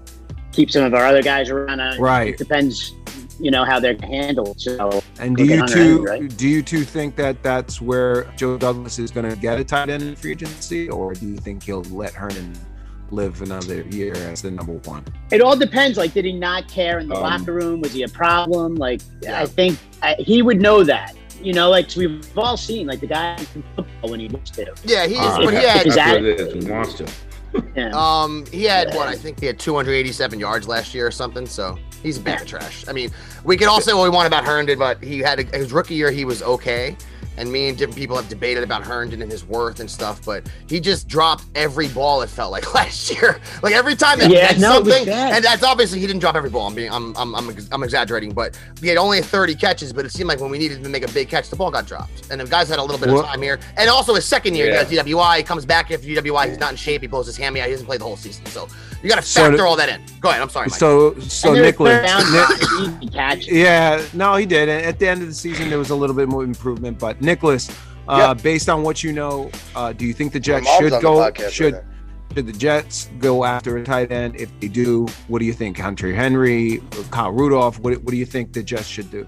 keep 0.52 0.70
some 0.70 0.84
of 0.84 0.94
our 0.94 1.06
other 1.06 1.22
guys 1.22 1.50
around. 1.50 1.80
Uh, 1.80 1.96
Right. 2.00 2.30
It 2.34 2.38
depends, 2.38 2.94
you 3.42 3.50
know, 3.52 3.66
how 3.66 3.80
they're 3.80 3.98
handled. 4.04 4.62
So, 4.62 5.02
And 5.20 5.36
do 5.36 5.44
you 5.44 5.66
two 5.68 6.06
Henry, 6.06 6.22
right? 6.22 6.38
do 6.38 6.48
you 6.48 6.62
two 6.62 6.84
think 6.84 7.16
that 7.16 7.42
that's 7.42 7.82
where 7.82 8.26
Joe 8.38 8.58
Douglas 8.58 9.00
is 9.00 9.10
going 9.12 9.30
to 9.30 9.36
get 9.36 9.60
a 9.60 9.64
tight 9.64 9.90
end 9.90 10.04
in 10.04 10.16
free 10.16 10.32
agency, 10.34 10.90
or 10.90 11.14
do 11.14 11.28
you 11.28 11.38
think 11.38 11.64
he'll 11.64 11.82
let 11.86 12.14
Herndon 12.14 12.54
live 13.10 13.42
another 13.42 13.82
year 13.90 14.14
as 14.14 14.44
the 14.44 14.52
number 14.52 14.74
one? 14.90 15.04
It 15.32 15.42
all 15.42 15.58
depends. 15.58 15.98
Like, 15.98 16.14
did 16.14 16.24
he 16.24 16.34
not 16.34 16.68
care 16.68 17.00
in 17.00 17.08
the 17.10 17.16
Um, 17.16 17.24
locker 17.24 17.54
room? 17.54 17.82
Was 17.82 17.94
he 17.94 18.04
a 18.04 18.08
problem? 18.08 18.76
Like, 18.76 19.02
Yeah. 19.22 19.42
I 19.42 19.46
think 19.48 19.78
I, 20.04 20.14
he 20.20 20.42
would 20.44 20.62
know 20.62 20.84
that. 20.84 21.16
You 21.42 21.54
know, 21.54 21.72
like 21.72 21.88
we've 21.98 22.24
all 22.38 22.56
seen, 22.56 22.86
like 22.86 23.00
the 23.00 23.08
guy 23.08 23.36
in 23.56 23.64
football 23.76 24.12
when 24.12 24.20
he 24.20 24.28
wants 24.28 24.52
to. 24.52 24.72
Yeah, 24.84 25.08
he 25.08 25.16
is. 25.16 25.20
Uh, 25.20 25.38
but 25.44 25.54
he 25.56 25.60
had. 25.66 25.88
Is 25.88 25.96
that's 25.96 26.22
what. 26.22 26.64
He 26.64 26.72
wants 26.72 26.94
to. 26.94 27.08
Yeah. 27.76 27.90
Um, 27.96 28.46
he 28.52 28.64
had 28.64 28.94
what 28.94 29.08
I 29.08 29.16
think 29.16 29.40
he 29.40 29.48
had 29.48 29.58
287 29.60 30.40
yards 30.40 30.68
last 30.68 30.94
year 30.94 31.08
or 31.08 31.12
something. 31.12 31.46
So 31.48 31.78
he's 32.04 32.18
a 32.18 32.22
bag 32.22 32.42
of 32.42 32.48
trash. 32.48 32.86
I 32.88 32.94
mean, 32.94 33.12
we 33.44 33.58
can 33.58 33.68
all 33.68 33.82
say 33.82 33.94
what 33.94 34.04
we 34.04 34.10
want 34.10 34.28
about 34.28 34.44
Herndon, 34.44 34.78
but 34.80 35.04
he 35.04 35.20
had 35.20 35.40
a, 35.40 35.44
his 35.58 35.72
rookie 35.72 35.96
year. 35.96 36.12
He 36.12 36.26
was 36.26 36.42
okay. 36.44 36.96
And 37.38 37.50
me 37.50 37.70
and 37.70 37.78
different 37.78 37.98
people 37.98 38.18
have 38.18 38.28
debated 38.28 38.62
about 38.62 38.84
Herndon 38.84 39.22
and 39.22 39.32
his 39.32 39.46
worth 39.46 39.80
and 39.80 39.90
stuff, 39.90 40.24
but 40.26 40.44
he 40.68 40.82
just 40.82 41.08
dropped 41.08 41.46
every 41.56 41.88
ball. 41.88 42.22
It 42.22 42.30
felt 42.30 42.52
like 42.52 42.74
last 42.76 43.10
year, 43.10 43.40
like 43.64 43.74
every 43.74 43.96
time 43.96 44.20
that 44.20 44.30
Yeah, 44.30 44.52
no, 44.60 44.74
something. 44.76 45.08
And 45.10 45.44
that's 45.44 45.64
obviously 45.64 46.02
he 46.02 46.08
didn't 46.08 46.20
drop 46.20 46.36
every 46.36 46.50
ball. 46.50 46.68
I'm 46.68 46.76
being, 46.76 46.92
I'm, 46.92 47.16
I'm, 47.16 47.34
I'm, 47.34 47.56
I'm 47.72 47.84
exaggerating, 47.84 48.34
but 48.34 48.60
he 48.82 48.90
had 48.90 48.98
only 48.98 49.22
30 49.22 49.56
catches. 49.56 49.94
But 49.94 50.06
it 50.06 50.12
seemed 50.12 50.28
like 50.28 50.42
when 50.42 50.52
we 50.52 50.58
needed 50.58 50.84
to 50.84 50.90
make 50.90 51.08
a 51.08 51.12
big 51.14 51.30
catch, 51.30 51.50
the 51.50 51.56
ball 51.56 51.72
got 51.72 51.88
dropped. 51.88 52.30
And 52.30 52.42
the 52.42 52.46
guys 52.46 52.68
had 52.68 52.80
a 52.80 52.84
little 52.84 53.00
bit 53.00 53.10
of 53.10 53.26
time 53.26 53.42
here. 53.42 53.60
And 53.78 53.90
also 53.90 54.14
his 54.14 54.26
second 54.26 54.56
year, 54.56 54.68
Yeah. 54.68 54.84
he 54.84 54.96
has 54.98 55.06
DWI. 55.06 55.38
He 55.38 55.44
comes 55.44 55.66
back 55.66 55.90
after 55.90 56.06
DWI. 56.06 56.50
He's 56.50 56.60
not 56.60 56.72
in 56.72 56.78
shape. 56.78 57.02
He 57.02 57.08
blows 57.08 57.28
his 57.28 57.38
hammy 57.38 57.62
out. 57.62 57.68
He 57.68 57.72
doesn't 57.72 57.88
play 57.88 57.98
the 57.98 58.04
whole 58.04 58.18
season. 58.18 58.46
So 58.48 58.68
you 59.04 59.10
got 59.10 59.16
to 59.16 59.22
So 59.22 59.42
factor 59.42 59.58
the- 59.58 59.64
all 59.64 59.76
that 59.76 59.90
in. 59.90 60.02
Go 60.20 60.30
ahead. 60.30 60.42
I'm 60.42 60.50
sorry, 60.50 60.68
Mike. 60.70 60.80
So 60.80 61.14
so 61.20 61.50
And 61.50 61.58
there 61.58 61.64
were 61.64 61.68
Nicholas. 61.68 61.98
third 61.98 62.06
down 62.06 62.24
Ni- 62.24 62.32
drops, 62.38 62.74
easy 63.02 63.08
catch. 63.10 63.48
yeah, 63.52 64.04
no, 64.14 64.36
he 64.36 64.46
did. 64.46 64.70
And 64.70 64.86
at 64.86 65.00
the 65.00 65.08
end 65.08 65.22
of 65.22 65.28
the 65.28 65.34
season, 65.34 65.70
there 65.70 65.80
was 65.80 65.90
a 65.90 65.96
little 65.96 66.16
bit 66.16 66.28
more 66.30 66.44
improvement. 66.44 67.00
But 67.00 67.22
Nicholas, 67.22 67.70
uh, 68.08 68.34
based 68.34 68.70
on 68.70 68.84
what 68.84 69.04
you 69.04 69.14
know, 69.14 69.50
uh, 69.76 69.94
do 69.94 70.06
you 70.06 70.14
think 70.14 70.34
the 70.34 70.40
Jets 70.40 70.68
should 70.78 70.92
go 71.02 71.16
podcast 71.18 71.40
right 71.44 71.52
should. 71.54 71.84
Should 72.34 72.48
the 72.48 72.54
Jets 72.54 73.10
go 73.20 73.44
after 73.44 73.76
a 73.76 73.84
tight 73.84 74.10
end? 74.10 74.38
If 74.38 74.50
they 74.62 74.70
do, 74.70 75.06
what 75.28 75.40
do 75.40 75.46
you 75.46 75.52
think? 75.52 75.78
Hunter 75.78 76.14
Henry, 76.14 76.82
Kyle 77.12 77.30
Rudolph. 77.32 77.78
What, 77.80 78.02
what 78.04 78.12
do 78.12 78.16
you 78.16 78.26
think 78.26 78.54
the 78.54 78.64
Jets 78.64 78.88
should 78.88 79.12
do? 79.12 79.28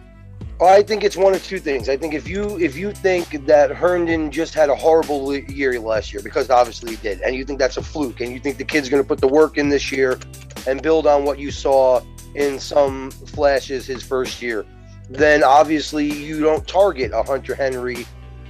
Well, 0.59 0.71
I 0.71 0.83
think 0.83 1.03
it's 1.03 1.17
one 1.17 1.33
of 1.33 1.43
two 1.43 1.59
things. 1.59 1.89
I 1.89 1.97
think 1.97 2.13
if 2.13 2.27
you 2.27 2.59
if 2.59 2.77
you 2.77 2.91
think 2.91 3.45
that 3.47 3.71
Herndon 3.71 4.31
just 4.31 4.53
had 4.53 4.69
a 4.69 4.75
horrible 4.75 5.35
year 5.35 5.79
last 5.79 6.13
year 6.13 6.21
because 6.21 6.49
obviously 6.49 6.91
he 6.91 6.97
did, 6.97 7.21
and 7.21 7.35
you 7.35 7.43
think 7.43 7.59
that's 7.59 7.77
a 7.77 7.81
fluke, 7.81 8.21
and 8.21 8.31
you 8.31 8.39
think 8.39 8.57
the 8.57 8.63
kid's 8.63 8.87
going 8.87 9.01
to 9.01 9.07
put 9.07 9.19
the 9.19 9.27
work 9.27 9.57
in 9.57 9.69
this 9.69 9.91
year 9.91 10.19
and 10.67 10.81
build 10.81 11.07
on 11.07 11.25
what 11.25 11.39
you 11.39 11.51
saw 11.51 12.01
in 12.35 12.59
some 12.59 13.11
flashes 13.11 13.85
his 13.85 14.03
first 14.03 14.41
year, 14.41 14.65
then 15.09 15.43
obviously 15.43 16.05
you 16.05 16.39
don't 16.39 16.67
target 16.67 17.11
a 17.13 17.23
Hunter 17.23 17.55
Henry 17.55 18.05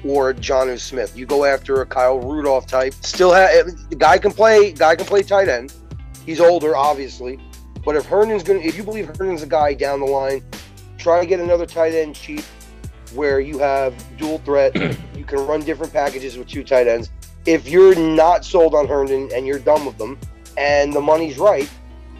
or 0.05 0.31
a 0.31 0.33
Jonnu 0.33 0.79
Smith. 0.79 1.17
You 1.17 1.25
go 1.25 1.45
after 1.45 1.81
a 1.81 1.85
Kyle 1.85 2.19
Rudolph 2.19 2.67
type. 2.67 2.93
Still, 3.01 3.33
ha- 3.33 3.49
eh, 3.49 3.63
the 3.89 3.95
guy 3.95 4.17
can 4.17 4.31
play. 4.31 4.73
Guy 4.73 4.95
can 4.95 5.05
play 5.05 5.23
tight 5.23 5.47
end. 5.47 5.73
He's 6.25 6.41
older, 6.41 6.75
obviously, 6.75 7.39
but 7.83 7.95
if 7.95 8.05
Herndon's 8.05 8.43
going, 8.43 8.61
to 8.61 8.67
if 8.67 8.77
you 8.77 8.83
believe 8.83 9.07
Herndon's 9.07 9.43
a 9.43 9.47
guy 9.47 9.73
down 9.73 9.99
the 9.99 10.05
line 10.05 10.43
try 11.03 11.19
to 11.19 11.25
get 11.27 11.39
another 11.39 11.65
tight 11.65 11.93
end 11.93 12.15
cheap 12.15 12.43
where 13.13 13.39
you 13.41 13.59
have 13.59 13.93
dual 14.17 14.39
threat. 14.39 14.73
you 15.15 15.25
can 15.25 15.45
run 15.45 15.59
different 15.61 15.91
packages 15.91 16.37
with 16.37 16.47
two 16.47 16.63
tight 16.63 16.87
ends. 16.87 17.11
If 17.45 17.67
you're 17.67 17.93
not 17.93 18.45
sold 18.45 18.73
on 18.73 18.87
Herndon 18.87 19.29
and 19.35 19.45
you're 19.45 19.59
done 19.59 19.85
with 19.85 19.97
them 19.97 20.17
and 20.57 20.93
the 20.93 21.01
money's 21.01 21.37
right, 21.37 21.69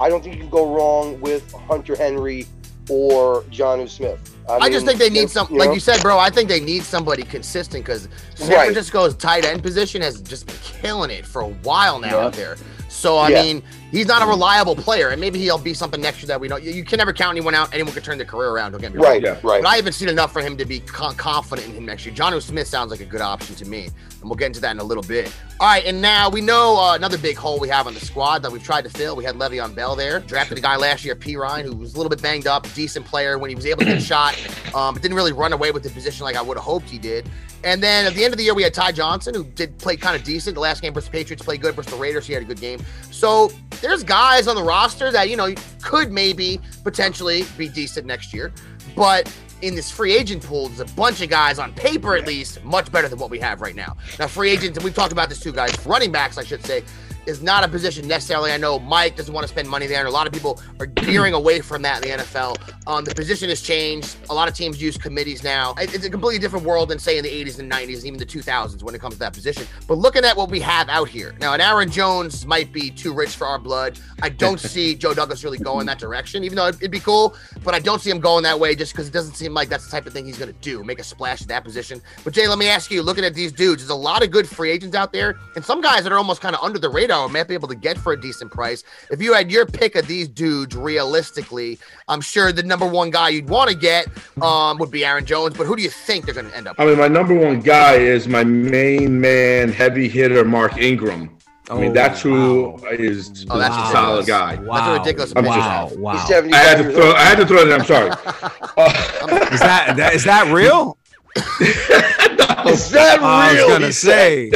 I 0.02 0.10
don't 0.10 0.22
think 0.22 0.36
you 0.36 0.42
can 0.42 0.50
go 0.50 0.76
wrong 0.76 1.20
with 1.22 1.50
Hunter 1.54 1.96
Henry 1.96 2.46
or 2.90 3.44
Jonnu 3.44 3.90
Smith. 3.90 4.20
I, 4.50 4.70
just 4.70 4.86
think 4.86 5.00
they 5.00 5.10
need 5.10 5.30
some, 5.30 5.48
you 5.50 5.58
like 5.58 5.70
know? 5.70 5.74
you 5.74 5.80
said, 5.80 6.02
bro. 6.02 6.20
I 6.20 6.30
think 6.30 6.50
they 6.50 6.60
need 6.60 6.84
somebody 6.84 7.24
consistent 7.24 7.86
because 7.86 8.10
San 8.36 8.50
Right. 8.50 8.64
Francisco's 8.66 9.16
tight 9.16 9.46
end 9.46 9.64
position 9.64 10.02
has 10.02 10.22
just 10.22 10.46
been 10.48 10.58
killing 10.62 11.10
it 11.10 11.26
for 11.26 11.42
a 11.44 11.48
while 11.48 11.98
now 12.00 12.18
Yeah. 12.20 12.26
out 12.26 12.34
there. 12.34 12.58
So 12.90 13.18
I 13.18 13.30
Yeah. 13.30 13.42
mean, 13.42 13.64
he's 13.94 14.08
not 14.08 14.22
a 14.22 14.26
reliable 14.26 14.76
player, 14.76 15.10
and 15.10 15.22
maybe 15.22 15.40
he'll 15.40 15.58
be 15.58 15.74
something 15.74 16.02
next 16.02 16.22
year 16.22 16.28
that 16.28 16.42
we 16.42 16.50
don't. 16.50 16.62
You, 16.62 16.72
you 16.72 16.84
can 16.84 16.98
never 16.98 17.14
count 17.14 17.38
anyone 17.38 17.56
out. 17.56 17.74
Anyone 17.74 17.94
can 17.94 18.04
turn 18.04 18.18
their 18.18 18.28
career 18.28 18.50
around. 18.50 18.74
Don't 18.74 18.82
get 18.82 18.92
me 18.92 18.98
wrong. 18.98 19.12
Right, 19.12 19.24
yeah, 19.24 19.40
right. 19.44 19.62
But 19.62 19.68
I 19.68 19.76
haven't 19.78 19.94
seen 19.94 20.10
enough 20.10 20.34
for 20.34 20.42
him 20.42 20.58
to 20.58 20.66
be 20.66 20.82
con- 20.82 21.16
confident 21.16 21.70
in 21.70 21.76
him 21.76 21.86
next 21.86 22.06
year. 22.06 22.14
John 22.14 22.40
Smith 22.42 22.68
sounds 22.68 22.92
like 22.92 23.00
a 23.00 23.06
good 23.06 23.22
option 23.22 23.56
to 23.56 23.66
me, 23.66 23.86
and 23.86 24.24
we'll 24.24 24.36
get 24.36 24.48
into 24.48 24.60
that 24.62 24.72
in 24.72 24.80
a 24.80 24.84
little 24.84 25.04
bit. 25.04 25.34
All 25.60 25.68
right, 25.68 25.86
and 25.86 26.02
now 26.02 26.30
we 26.30 26.42
know 26.42 26.78
uh, 26.78 26.96
another 26.96 27.18
big 27.18 27.38
hole 27.38 27.60
we 27.60 27.70
have 27.70 27.88
on 27.88 27.94
the 27.94 28.00
squad 28.00 28.40
that 28.40 28.52
we've 28.52 28.64
tried 28.64 28.84
to 28.84 28.90
fill. 28.90 29.16
We 29.16 29.24
had 29.24 29.36
Le'Veon 29.36 29.76
Bell 29.76 29.96
there, 29.96 30.20
drafted 30.20 30.58
a 30.58 30.62
guy 30.62 30.76
last 30.76 31.06
year, 31.06 31.16
Perine, 31.16 31.64
who 31.64 31.76
was 31.76 31.94
a 31.94 31.98
little 31.98 32.10
bit 32.10 32.22
banged 32.22 32.48
up, 32.48 32.68
decent 32.74 33.06
player 33.06 33.38
when 33.38 33.50
he 33.50 33.56
was 33.56 33.66
able 33.66 33.82
to 33.82 33.86
get 33.86 34.02
shot, 34.02 34.36
um, 34.74 34.96
but 34.96 35.02
didn't 35.02 35.16
really 35.16 35.34
run 35.34 35.54
away 35.54 35.72
with 35.72 35.84
the 35.84 35.90
position 35.90 36.24
like 36.24 36.36
I 36.36 36.42
would 36.42 36.58
have 36.58 36.66
hoped 36.66 36.90
he 36.90 36.98
did. 36.98 37.30
And 37.64 37.82
then 37.82 38.06
at 38.06 38.14
the 38.14 38.26
end 38.26 38.34
of 38.34 38.38
the 38.38 38.44
year, 38.44 38.54
we 38.54 38.64
had 38.64 38.74
Ty 38.74 38.92
Johnson, 38.92 39.34
who 39.34 39.46
did 39.46 39.78
play 39.78 39.96
kind 39.96 40.18
of 40.18 40.24
decent. 40.24 40.56
The 40.56 40.60
last 40.60 40.82
game 40.82 40.94
versus 40.94 41.10
the 41.10 41.18
Patriots 41.18 41.44
played 41.44 41.62
good 41.62 41.76
versus 41.76 41.94
the 41.94 41.98
Raiders. 41.98 42.28
He 42.28 42.34
had 42.34 42.44
a 42.44 42.46
good 42.46 42.60
game. 42.60 42.84
So 43.10 43.52
there's 43.84 44.02
guys 44.02 44.48
on 44.48 44.56
the 44.56 44.64
roster 44.64 45.12
that, 45.12 45.30
you 45.30 45.36
know, 45.36 45.54
could 45.82 46.10
maybe 46.10 46.60
potentially 46.86 47.44
be 47.58 47.68
decent 47.68 48.08
next 48.08 48.34
year. 48.34 48.54
But 48.96 49.32
in 49.62 49.76
this 49.76 49.92
free 49.92 50.14
agent 50.14 50.42
pool, 50.42 50.70
there's 50.70 50.90
a 50.90 50.96
bunch 50.96 51.22
of 51.22 51.30
guys 51.30 51.60
on 51.60 51.74
paper, 51.74 52.16
at 52.16 52.26
least, 52.26 52.64
much 52.64 52.90
better 52.94 53.10
than 53.10 53.20
what 53.20 53.30
we 53.30 53.40
have 53.40 53.60
right 53.60 53.76
now. 53.76 53.98
Now, 54.18 54.28
free 54.28 54.52
agents, 54.52 54.78
and 54.78 54.86
we've 54.86 54.96
talked 54.96 55.12
about 55.12 55.28
this 55.28 55.42
too, 55.42 55.52
guys. 55.52 55.86
Running 55.86 56.14
backs, 56.14 56.38
I 56.38 56.46
should 56.46 56.66
say, 56.66 56.84
is 57.26 57.42
not 57.42 57.64
a 57.64 57.68
position 57.68 58.08
necessarily. 58.08 58.52
I 58.52 58.58
know 58.58 58.80
Mike 58.80 59.16
doesn't 59.16 59.34
want 59.34 59.44
to 59.46 59.48
spend 59.48 59.70
money 59.70 59.88
there, 59.88 60.00
and 60.00 60.08
a 60.08 60.12
lot 60.12 60.28
of 60.28 60.34
people 60.34 60.62
are 60.80 60.86
gearing 60.86 61.34
away 61.34 61.62
from 61.62 61.82
that 61.84 62.04
in 62.04 62.12
the 62.12 62.24
NFL. 62.24 62.58
Um, 62.88 63.06
the 63.06 63.16
position 63.16 63.50
has 63.50 63.62
changed. 63.62 64.18
A 64.30 64.34
lot 64.34 64.48
of 64.48 64.56
teams 64.56 64.82
use 64.82 64.98
committees 64.98 65.44
now. 65.44 65.74
It's 65.78 66.06
a 66.06 66.10
completely 66.10 66.40
different 66.40 66.66
world 66.66 66.90
than 66.90 67.00
say 67.00 67.18
in 67.18 67.24
the 67.24 67.30
80s 67.30 67.60
and 67.60 67.72
90s, 67.72 67.98
and 67.98 68.06
even 68.06 68.20
the 68.20 68.26
2000s 68.26 68.84
when 68.84 68.94
it 68.94 69.00
comes 69.00 69.16
to 69.16 69.20
that 69.20 69.34
position. 69.34 69.66
But 69.88 69.98
looking 69.98 70.26
at 70.26 70.36
what 70.36 70.50
we 70.50 70.60
have 70.60 70.90
out 70.90 71.08
here 71.08 71.36
now, 71.40 71.54
an 71.54 71.62
Aaron 71.62 71.90
Jones 71.90 72.46
might 72.46 72.74
be 72.74 72.90
too 72.90 73.14
rich 73.14 73.36
for 73.36 73.48
our 73.48 73.60
blood. 73.60 74.00
I 74.22 74.30
don't 74.30 74.60
see 74.74 74.96
Joe 74.96 75.14
Douglas 75.14 75.44
really 75.44 75.58
going 75.58 75.86
that 75.86 76.00
direction, 76.00 76.44
even 76.44 76.58
though 76.58 76.68
it'd 76.68 76.92
be 76.92 77.00
cool. 77.00 77.36
But 77.64 77.74
I 77.74 77.80
don't 77.80 78.02
see 78.02 78.10
him 78.10 78.20
going 78.20 78.44
that 78.44 78.60
way 78.60 78.76
just 78.76 78.92
because 78.94 79.08
it 79.08 79.14
doesn't 79.14 79.36
seem 79.36 79.54
like 79.54 79.70
that's 79.70 79.86
the 79.86 79.92
type 79.92 80.06
of 80.06 80.14
thing 80.14 80.26
he's 80.26 80.38
going 80.38 80.54
to 80.54 80.60
do, 80.60 80.84
make 80.84 81.00
a 81.00 81.04
splash 81.04 81.42
at 81.42 81.48
that 81.48 81.64
position. 81.64 82.02
But 82.24 82.34
Jay, 82.34 82.48
let 82.48 82.58
me 82.58 82.68
ask 82.68 82.92
you, 82.92 83.02
looking 83.02 83.24
at 83.24 83.34
these 83.34 83.52
dudes, 83.52 83.82
there's 83.82 83.90
a 83.90 83.96
lot 83.96 84.24
of 84.24 84.32
good 84.32 84.48
free 84.48 84.72
agents 84.72 84.96
out 84.96 85.14
there, 85.14 85.38
and 85.56 85.64
some 85.64 85.80
guys 85.80 86.04
that 86.04 86.12
are 86.12 86.18
almost 86.18 86.42
kind 86.42 86.56
of 86.56 86.64
under 86.64 86.80
the 86.80 86.90
radar 86.90 87.13
might 87.32 87.48
be 87.48 87.54
able 87.54 87.68
to 87.68 87.76
get 87.76 87.98
for 87.98 88.14
a 88.14 88.20
decent 88.20 88.52
price. 88.52 88.84
If 89.12 89.22
you 89.22 89.34
had 89.34 89.52
your 89.52 89.66
pick 89.66 89.96
of 89.96 90.08
these 90.08 90.28
dudes 90.28 90.76
realistically, 90.76 91.80
I'm 92.08 92.22
sure 92.22 92.52
the 92.52 92.64
number 92.64 92.86
one 92.88 93.10
guy 93.10 93.30
you'd 93.30 93.50
want 93.50 93.70
to 93.70 93.76
get 93.76 94.08
um, 94.42 94.78
would 94.80 94.92
be 94.92 95.06
Aaron 95.06 95.26
Jones. 95.26 95.56
But 95.58 95.66
who 95.68 95.76
do 95.76 95.82
you 95.82 95.90
think 95.90 96.26
they're 96.26 96.34
going 96.34 96.50
to 96.50 96.58
end 96.58 96.68
up? 96.68 96.76
I 96.80 96.86
mean, 96.86 96.98
my 96.98 97.08
number 97.08 97.34
one 97.34 97.60
guy 97.62 97.96
is 97.96 98.28
my 98.28 98.44
main 98.44 99.20
man, 99.22 99.70
heavy 99.72 100.08
hitter, 100.10 100.44
Mark 100.46 100.78
Ingram. 100.78 101.30
I 101.70 101.76
mean, 101.76 101.92
Oh, 101.92 101.94
that's 101.94 102.22
who 102.22 102.76
is 102.92 103.46
Oh, 103.50 103.58
that's 103.58 103.74
a 103.74 103.78
ridiculous. 103.80 103.92
solid 103.92 104.26
guy. 104.26 104.56
That's 104.58 104.88
a 104.88 104.94
ridiculous 105.00 105.34
I'm 105.36 105.46
opinion. 105.46 105.64
just- 105.64 105.98
Wow, 105.98 106.14
wow. 106.14 106.26
I 106.54 106.58
had 106.58 106.78
to 106.84 106.92
throw. 106.92 107.12
I 107.14 107.22
had 107.22 107.38
to 107.38 107.46
throw 107.46 107.60
it. 107.60 107.68
in. 107.70 107.74
I'm 107.74 107.86
sorry. 107.86 108.10
Is 109.54 109.60
that, 109.62 109.94
that 109.98 110.14
is 110.14 110.24
that 110.26 110.52
real? 110.52 110.98
Is 112.68 112.90
that 112.92 113.20
real? 113.20 113.28
I 113.28 113.54
was 113.54 113.66
gonna 113.74 113.92
say, 113.94 114.52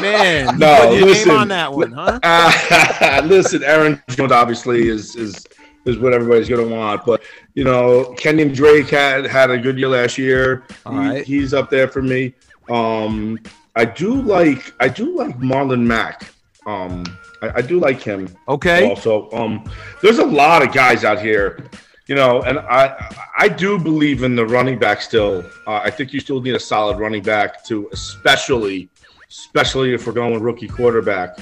man, 0.00 0.58
No, 0.58 0.92
your 0.92 1.06
listen. 1.06 1.30
on 1.30 1.48
that 1.48 1.72
one, 1.72 1.92
huh? 1.92 2.18
Uh, 2.22 3.22
listen, 3.24 3.62
Aaron 3.62 4.02
Jones 4.10 4.32
obviously 4.32 4.88
is 4.88 5.16
is 5.16 5.46
is 5.84 5.98
what 5.98 6.14
everybody's 6.14 6.48
going 6.48 6.66
to 6.66 6.74
want, 6.74 7.04
but 7.04 7.22
you 7.54 7.62
know, 7.62 8.14
Kenyan 8.18 8.54
Drake 8.54 8.88
had 8.88 9.26
had 9.26 9.50
a 9.50 9.58
good 9.58 9.78
year 9.78 9.88
last 9.88 10.16
year. 10.16 10.64
He- 10.88 10.96
right. 10.96 11.24
he's 11.26 11.52
up 11.52 11.68
there 11.68 11.88
for 11.88 12.00
me. 12.00 12.32
Um, 12.70 13.38
I 13.76 13.84
do 13.84 14.14
like 14.22 14.72
I 14.80 14.88
do 14.88 15.14
like 15.16 15.38
Marlon 15.40 15.82
Mack. 15.82 16.30
Um, 16.66 17.04
I, 17.42 17.56
I 17.56 17.60
do 17.60 17.78
like 17.78 18.00
him. 18.00 18.34
Okay. 18.48 18.88
Also, 18.88 19.30
um, 19.32 19.62
there's 20.00 20.18
a 20.18 20.24
lot 20.24 20.62
of 20.62 20.72
guys 20.72 21.04
out 21.04 21.20
here, 21.20 21.58
you 22.06 22.14
know, 22.14 22.42
and 22.42 22.58
I 22.58 22.94
I 23.38 23.48
do 23.48 23.78
believe 23.78 24.22
in 24.22 24.36
the 24.36 24.46
running 24.46 24.78
back 24.78 25.00
still. 25.00 25.44
Uh, 25.66 25.80
I 25.82 25.90
think 25.90 26.12
you 26.12 26.20
still 26.20 26.40
need 26.40 26.54
a 26.54 26.60
solid 26.60 26.98
running 26.98 27.22
back 27.22 27.64
to, 27.64 27.88
especially, 27.92 28.88
especially 29.30 29.94
if 29.94 30.06
we're 30.06 30.12
going 30.12 30.32
with 30.34 30.42
rookie 30.42 30.68
quarterback. 30.68 31.38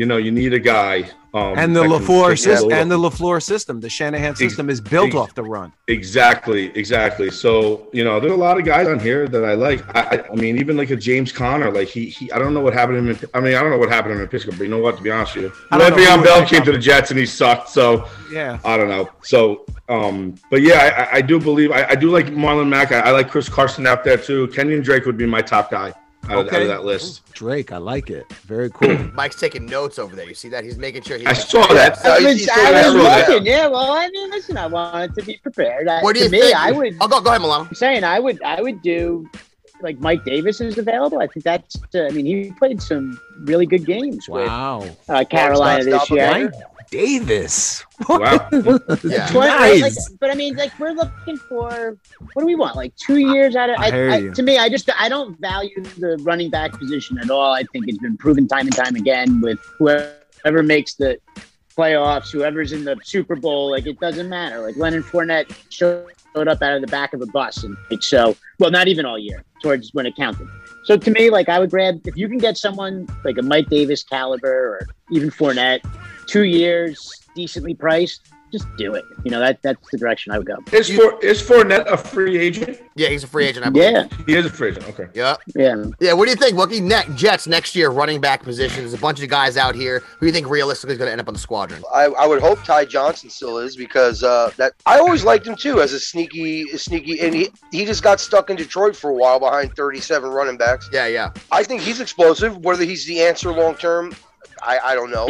You 0.00 0.06
know, 0.06 0.16
you 0.16 0.32
need 0.32 0.54
a 0.54 0.58
guy. 0.58 1.10
Um, 1.34 1.58
And 1.58 1.76
the 1.76 1.82
Lafleur 1.82 2.38
system, 2.38 2.72
and 2.72 2.90
the 2.90 2.96
Lafleur 2.96 3.42
system, 3.42 3.80
the 3.80 3.90
Shanahan 3.90 4.34
system 4.34 4.70
is 4.70 4.80
built 4.80 5.08
ex- 5.08 5.14
off 5.14 5.34
the 5.34 5.42
run. 5.42 5.74
Exactly, 5.88 6.72
exactly. 6.74 7.30
So 7.30 7.86
you 7.92 8.02
know, 8.02 8.18
there's 8.18 8.32
a 8.32 8.42
lot 8.48 8.58
of 8.58 8.64
guys 8.64 8.88
on 8.88 8.98
here 8.98 9.28
that 9.28 9.44
I 9.44 9.52
like. 9.52 9.84
I, 9.94 10.24
I, 10.32 10.34
mean, 10.34 10.56
even 10.56 10.78
like 10.78 10.88
a 10.88 10.96
James 10.96 11.32
Conner, 11.32 11.70
like 11.70 11.88
he, 11.88 12.06
he, 12.06 12.32
I 12.32 12.38
don't 12.38 12.54
know 12.54 12.60
what 12.60 12.72
happened 12.72 12.96
to 12.96 12.98
him. 13.00 13.08
In, 13.10 13.28
I 13.34 13.40
mean, 13.40 13.54
I 13.56 13.60
don't 13.60 13.72
know 13.72 13.76
what 13.76 13.90
happened 13.90 14.12
to 14.12 14.16
him 14.16 14.22
in 14.22 14.28
Pittsburgh, 14.28 14.56
but 14.56 14.64
you 14.64 14.70
know 14.70 14.78
what? 14.78 14.96
To 14.96 15.02
be 15.02 15.10
honest 15.10 15.34
with 15.34 15.44
you, 15.44 15.52
I 15.70 15.76
don't 15.76 15.90
know 15.90 15.96
Le'Veon 15.98 16.24
Bell 16.24 16.46
came 16.46 16.64
to 16.64 16.72
the 16.72 16.78
Jets 16.78 17.10
and 17.10 17.20
he 17.20 17.26
sucked. 17.26 17.68
So 17.68 18.08
Yeah. 18.32 18.58
I 18.64 18.78
don't 18.78 18.88
know. 18.88 19.10
So, 19.22 19.66
um, 19.90 20.34
but 20.50 20.62
yeah, 20.62 21.08
I, 21.12 21.18
I 21.18 21.20
do 21.20 21.38
believe 21.38 21.72
I, 21.72 21.84
I 21.90 21.94
do 21.94 22.10
like 22.10 22.28
Marlon 22.28 22.70
Mack. 22.70 22.90
I, 22.90 23.00
I 23.00 23.10
like 23.10 23.28
Chris 23.28 23.50
Carson 23.50 23.86
out 23.86 24.02
there 24.02 24.16
too. 24.16 24.46
Kenyan 24.48 24.82
Drake 24.82 25.04
would 25.04 25.18
be 25.18 25.26
my 25.26 25.42
top 25.42 25.70
guy 25.70 25.92
out, 26.30 26.38
of, 26.40 26.46
out 26.46 26.52
Okay. 26.52 26.62
of 26.62 26.68
that 26.68 26.84
list. 26.84 27.32
Drake, 27.32 27.72
I 27.72 27.78
like 27.78 28.10
it. 28.10 28.30
Very 28.44 28.70
cool. 28.70 28.96
Mike's 29.14 29.38
taking 29.40 29.66
notes 29.66 29.98
over 29.98 30.14
there. 30.16 30.26
You 30.28 30.34
see 30.34 30.48
that? 30.50 30.64
He's 30.64 30.78
making 30.78 31.02
sure 31.02 31.18
he. 31.18 31.26
I 31.26 31.32
saw 31.32 31.66
that. 31.74 31.98
No, 32.04 32.12
I 32.12 32.20
he's- 32.20 32.32
was, 32.32 32.40
he's 32.40 32.48
I 32.50 32.72
was 32.72 32.92
there. 32.94 33.38
that. 33.38 33.42
Yeah, 33.44 33.66
well, 33.68 33.92
I 33.92 34.08
mean, 34.08 34.30
listen, 34.30 34.56
I 34.56 34.66
wanted 34.66 35.14
to 35.16 35.22
be 35.22 35.38
prepared. 35.42 35.86
What 35.86 36.14
do 36.14 36.20
to 36.20 36.24
you 36.26 36.30
me, 36.30 36.40
think? 36.40 36.56
I 36.56 36.72
would. 36.72 36.96
Oh, 37.00 37.08
go, 37.08 37.20
go 37.20 37.30
ahead, 37.30 37.40
Milano. 37.42 37.64
I'm 37.68 37.74
saying 37.74 38.04
I 38.04 38.18
would. 38.20 38.42
I 38.42 38.60
would 38.60 38.82
do 38.82 39.28
like 39.82 39.98
Mike 39.98 40.24
Davis 40.24 40.60
is 40.60 40.76
available. 40.78 41.20
I 41.20 41.26
think 41.26 41.44
that's. 41.44 41.76
Uh, 41.94 42.04
I 42.06 42.10
mean, 42.10 42.26
he 42.26 42.52
played 42.58 42.82
some 42.82 43.18
really 43.40 43.64
good 43.66 43.86
games 43.86 44.28
Wow. 44.28 44.80
with 44.80 45.10
uh, 45.10 45.24
Carolina 45.24 45.84
this 45.84 46.10
year. 46.10 46.30
Mike 46.30 46.52
Davis. 46.90 47.84
Wow. 48.08 48.48
Yeah. 49.04 49.26
Twen- 49.28 49.48
Nice. 49.48 49.82
like, 49.82 50.18
but 50.20 50.30
I 50.30 50.34
mean, 50.34 50.56
like 50.56 50.76
we're 50.78 50.92
looking 50.92 51.36
for 51.36 51.96
what 52.32 52.42
do 52.42 52.46
we 52.46 52.54
want? 52.54 52.76
Like 52.76 52.94
two 52.96 53.18
years 53.18 53.56
out 53.56 53.70
of. 53.70 53.76
I 53.78 53.90
hear 53.90 54.18
you. 54.18 54.32
to 54.34 54.42
me, 54.42 54.58
I 54.58 54.68
just 54.68 54.88
I 54.98 55.08
don't 55.08 55.38
value 55.40 55.82
the 55.98 56.18
running 56.22 56.50
back 56.50 56.72
position 56.72 57.18
at 57.18 57.30
all. 57.30 57.52
I 57.52 57.62
think 57.72 57.86
it's 57.88 57.98
been 57.98 58.16
proven 58.16 58.48
time 58.48 58.66
and 58.66 58.74
time 58.74 58.96
again 58.96 59.40
with 59.40 59.58
whoever 59.78 60.62
makes 60.62 60.94
the 60.94 61.18
playoffs, 61.76 62.30
whoever's 62.30 62.72
in 62.72 62.84
the 62.84 62.98
Super 63.04 63.36
Bowl. 63.36 63.70
Like 63.70 63.86
it 63.86 63.98
doesn't 64.00 64.28
matter. 64.28 64.60
Like 64.60 64.76
Leonard 64.76 65.04
Fournette 65.04 65.52
showed 65.70 66.06
up 66.34 66.62
out 66.62 66.74
of 66.74 66.80
the 66.80 66.86
back 66.88 67.12
of 67.12 67.22
a 67.22 67.26
bus, 67.26 67.62
and 67.64 67.76
like, 67.90 68.02
so 68.02 68.36
well, 68.58 68.70
not 68.70 68.88
even 68.88 69.04
all 69.06 69.18
year 69.18 69.44
towards 69.62 69.92
when 69.94 70.06
it 70.06 70.16
counted. 70.16 70.48
So 70.84 70.96
to 70.96 71.10
me, 71.10 71.30
like 71.30 71.48
I 71.48 71.58
would 71.58 71.70
grab 71.70 72.00
if 72.06 72.16
you 72.16 72.28
can 72.28 72.38
get 72.38 72.56
someone 72.56 73.06
like 73.24 73.38
a 73.38 73.42
Mike 73.42 73.68
Davis 73.68 74.02
caliber 74.02 74.48
or 74.50 74.86
even 75.10 75.30
Fournette, 75.30 75.80
two 76.30 76.44
years, 76.44 77.26
decently 77.34 77.74
priced, 77.74 78.28
just 78.52 78.66
do 78.76 78.94
it. 78.94 79.04
You 79.24 79.30
know 79.30 79.38
that 79.40 79.62
that's 79.62 79.90
the 79.90 79.98
direction 79.98 80.32
I 80.32 80.38
would 80.38 80.46
go. 80.46 80.56
Is 80.72 80.88
for 80.90 81.18
is 81.24 81.40
Fournette 81.40 81.86
a 81.86 81.96
free 81.96 82.36
agent? 82.38 82.80
Yeah, 82.96 83.08
he's 83.08 83.22
a 83.22 83.28
free 83.28 83.46
agent. 83.46 83.64
I 83.66 83.70
believe. 83.70 83.92
Yeah, 83.92 84.08
He 84.26 84.34
is 84.34 84.44
a 84.46 84.50
free 84.50 84.70
agent. 84.70 84.88
Okay. 84.88 85.06
Yeah. 85.14 85.36
yeah. 85.54 85.84
Yeah, 86.00 86.12
what 86.14 86.24
do 86.24 86.30
you 86.30 86.36
think, 86.36 86.56
Wookie? 86.56 86.82
Ne- 86.82 87.14
Jets 87.16 87.46
next 87.46 87.76
year, 87.76 87.90
running 87.90 88.20
back 88.20 88.42
position. 88.42 88.80
There's 88.80 88.92
a 88.94 88.98
bunch 88.98 89.22
of 89.22 89.28
guys 89.28 89.56
out 89.56 89.76
here. 89.76 90.00
Who 90.00 90.20
do 90.20 90.26
you 90.26 90.32
think 90.32 90.48
realistically 90.48 90.94
is 90.94 90.98
going 90.98 91.06
to 91.06 91.12
end 91.12 91.20
up 91.20 91.28
on 91.28 91.34
the 91.34 91.40
squadron? 91.40 91.82
I, 91.94 92.06
I 92.06 92.26
would 92.26 92.40
hope 92.40 92.62
Ty 92.64 92.86
Johnson 92.86 93.30
still 93.30 93.58
is 93.58 93.76
because 93.76 94.24
uh, 94.24 94.50
that 94.56 94.72
I 94.84 94.98
always 94.98 95.22
liked 95.22 95.46
him 95.46 95.54
too 95.54 95.80
as 95.80 95.92
a 95.92 96.00
sneaky, 96.00 96.66
sneaky, 96.76 97.20
and 97.20 97.32
he, 97.34 97.50
he 97.70 97.84
just 97.84 98.02
got 98.02 98.18
stuck 98.20 98.50
in 98.50 98.56
Detroit 98.56 98.96
for 98.96 99.10
a 99.10 99.14
while 99.14 99.38
behind 99.38 99.74
37 99.76 100.28
running 100.28 100.56
backs. 100.56 100.88
Yeah, 100.92 101.06
yeah. 101.06 101.30
I 101.52 101.62
think 101.62 101.82
he's 101.82 102.00
explosive. 102.00 102.56
Whether 102.58 102.82
he's 102.84 103.06
the 103.06 103.20
answer 103.20 103.52
long 103.52 103.76
term, 103.76 104.12
I, 104.60 104.78
I 104.82 104.94
don't 104.96 105.10
know. 105.12 105.28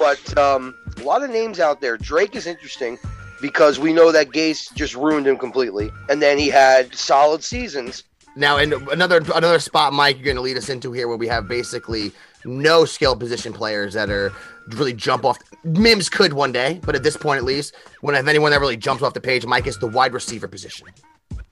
But 0.00 0.36
um, 0.38 0.74
a 0.96 1.04
lot 1.04 1.22
of 1.22 1.30
names 1.30 1.60
out 1.60 1.80
there. 1.80 1.96
Drake 1.96 2.34
is 2.34 2.46
interesting 2.46 2.98
because 3.40 3.78
we 3.78 3.92
know 3.92 4.10
that 4.10 4.30
Gase 4.30 4.74
just 4.74 4.96
ruined 4.96 5.26
him 5.26 5.36
completely, 5.36 5.90
and 6.08 6.20
then 6.20 6.38
he 6.38 6.48
had 6.48 6.94
solid 6.94 7.44
seasons. 7.44 8.02
Now, 8.34 8.56
and 8.56 8.72
another 8.72 9.18
another 9.34 9.58
spot, 9.58 9.92
Mike, 9.92 10.16
you're 10.16 10.24
going 10.24 10.36
to 10.36 10.42
lead 10.42 10.56
us 10.56 10.70
into 10.70 10.90
here 10.92 11.06
where 11.06 11.16
we 11.16 11.28
have 11.28 11.46
basically 11.46 12.12
no 12.44 12.84
skill 12.84 13.14
position 13.14 13.52
players 13.52 13.92
that 13.94 14.08
are 14.08 14.32
really 14.68 14.94
jump 14.94 15.24
off. 15.24 15.38
Mims 15.64 16.08
could 16.08 16.32
one 16.32 16.52
day, 16.52 16.80
but 16.82 16.94
at 16.94 17.02
this 17.02 17.16
point, 17.16 17.38
at 17.38 17.44
least, 17.44 17.74
when 18.00 18.14
if 18.14 18.26
anyone 18.26 18.52
that 18.52 18.60
really 18.60 18.78
jumps 18.78 19.02
off 19.02 19.14
the 19.14 19.20
page, 19.20 19.44
Mike 19.44 19.66
is 19.66 19.78
the 19.78 19.88
wide 19.88 20.14
receiver 20.14 20.48
position. 20.48 20.86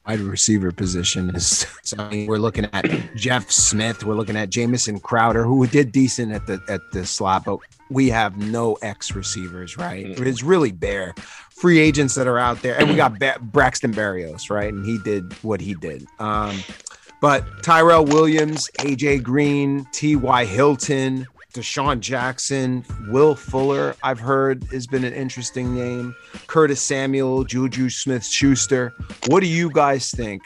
Wide 0.09 0.21
receiver 0.21 0.73
position 0.73 1.35
is 1.35 1.67
so 1.83 1.97
I 1.99 2.11
mean, 2.11 2.27
we're 2.27 2.39
looking 2.39 2.67
at 2.73 2.85
Jeff 3.15 3.51
Smith, 3.51 4.05
we're 4.05 4.15
looking 4.15 4.37
at 4.37 4.51
Jamison 4.51 4.99
Crowder, 5.01 5.45
who 5.45 5.67
did 5.67 5.93
decent 5.93 6.33
at 6.33 6.47
the 6.47 6.61
at 6.69 6.81
the 6.93 7.05
slot, 7.05 7.45
but 7.45 7.59
we 7.91 8.09
have 8.09 8.37
no 8.37 8.75
X 8.83 9.15
receivers, 9.15 9.77
right? 9.77 10.07
It's 10.07 10.43
really 10.43 10.73
bare. 10.73 11.15
Free 11.51 11.81
agents 11.81 12.15
that 12.15 12.29
are 12.29 12.39
out 12.39 12.63
there, 12.63 12.79
and 12.79 12.89
we 12.89 12.95
got 12.95 13.19
ba- 13.19 13.39
Braxton 13.41 13.93
Berrios, 13.93 14.49
right? 14.49 14.73
And 14.73 14.87
he 14.87 14.99
did 14.99 15.33
what 15.43 15.61
he 15.61 15.75
did. 15.75 16.07
Um, 16.21 16.63
but 17.21 17.65
Tyrell 17.65 18.05
Williams, 18.05 18.71
AJ 18.79 19.25
Green, 19.25 19.85
T.Y. 19.93 20.45
Hilton, 20.45 21.27
DeSean 21.59 21.99
Jackson, 21.99 22.85
Will 23.09 23.35
Fuller, 23.35 23.97
I've 24.05 24.21
heard 24.21 24.63
has 24.71 24.87
been 24.87 25.03
an 25.03 25.13
interesting 25.13 25.75
name. 25.75 26.15
Curtis 26.47 26.81
Samuel, 26.81 27.43
Juju 27.43 27.91
Smith 27.91 28.25
Schuster. 28.25 28.93
What 29.27 29.41
do 29.41 29.49
you 29.49 29.69
guys 29.69 30.13
think? 30.13 30.43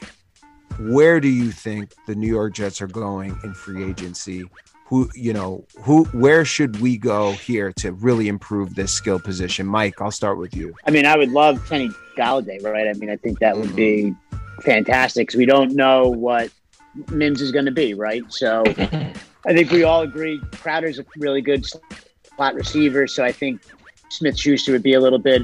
Where 0.79 1.20
do 1.20 1.29
you 1.29 1.51
think 1.51 1.92
the 2.07 2.14
New 2.14 2.29
York 2.29 2.55
Jets 2.55 2.81
are 2.81 2.87
going 2.87 3.38
in 3.44 3.53
free 3.53 3.85
agency? 3.85 4.48
Who, 4.87 5.11
you 5.14 5.35
know, 5.35 5.66
who, 5.83 6.05
where 6.07 6.46
should 6.46 6.81
we 6.81 6.96
go 6.96 7.33
here 7.33 7.72
to 7.75 7.92
really 7.92 8.29
improve 8.29 8.75
this 8.75 8.90
skill 8.90 9.20
position? 9.20 9.66
Mike, 9.66 10.01
I'll 10.01 10.11
start 10.11 10.38
with 10.38 10.57
you. 10.57 10.75
I 10.87 10.90
mean, 10.90 11.05
I 11.05 11.18
would 11.18 11.31
love 11.31 11.62
Kenny 11.68 11.90
Golladay, 12.16 12.64
right? 12.64 12.88
I 12.88 12.94
mean, 12.94 13.11
I 13.11 13.16
think 13.16 13.38
that 13.40 13.59
would 13.59 13.77
be 13.77 14.14
mm-hmm. 14.33 14.62
fantastic 14.62 15.29
because 15.29 15.38
we 15.38 15.44
don't 15.44 15.75
know 15.75 16.09
what 16.09 16.51
Mims 17.11 17.42
is 17.42 17.53
going 17.53 17.66
to 17.66 17.70
be, 17.70 17.92
right? 17.92 18.22
So 18.33 18.64
I 19.46 19.52
think 19.52 19.70
we 19.70 19.83
all 19.85 20.02
agree 20.02 20.40
Crowder's 20.52 20.98
a 20.98 21.05
really 21.16 21.42
good 21.42 21.66
slot 22.37 22.55
receiver. 22.55 23.07
So 23.07 23.24
I 23.24 23.33
think 23.33 23.61
Smith 24.11 24.38
Schuster 24.38 24.72
would 24.72 24.83
be 24.83 24.94
a 24.94 25.00
little 25.00 25.18
bit 25.18 25.42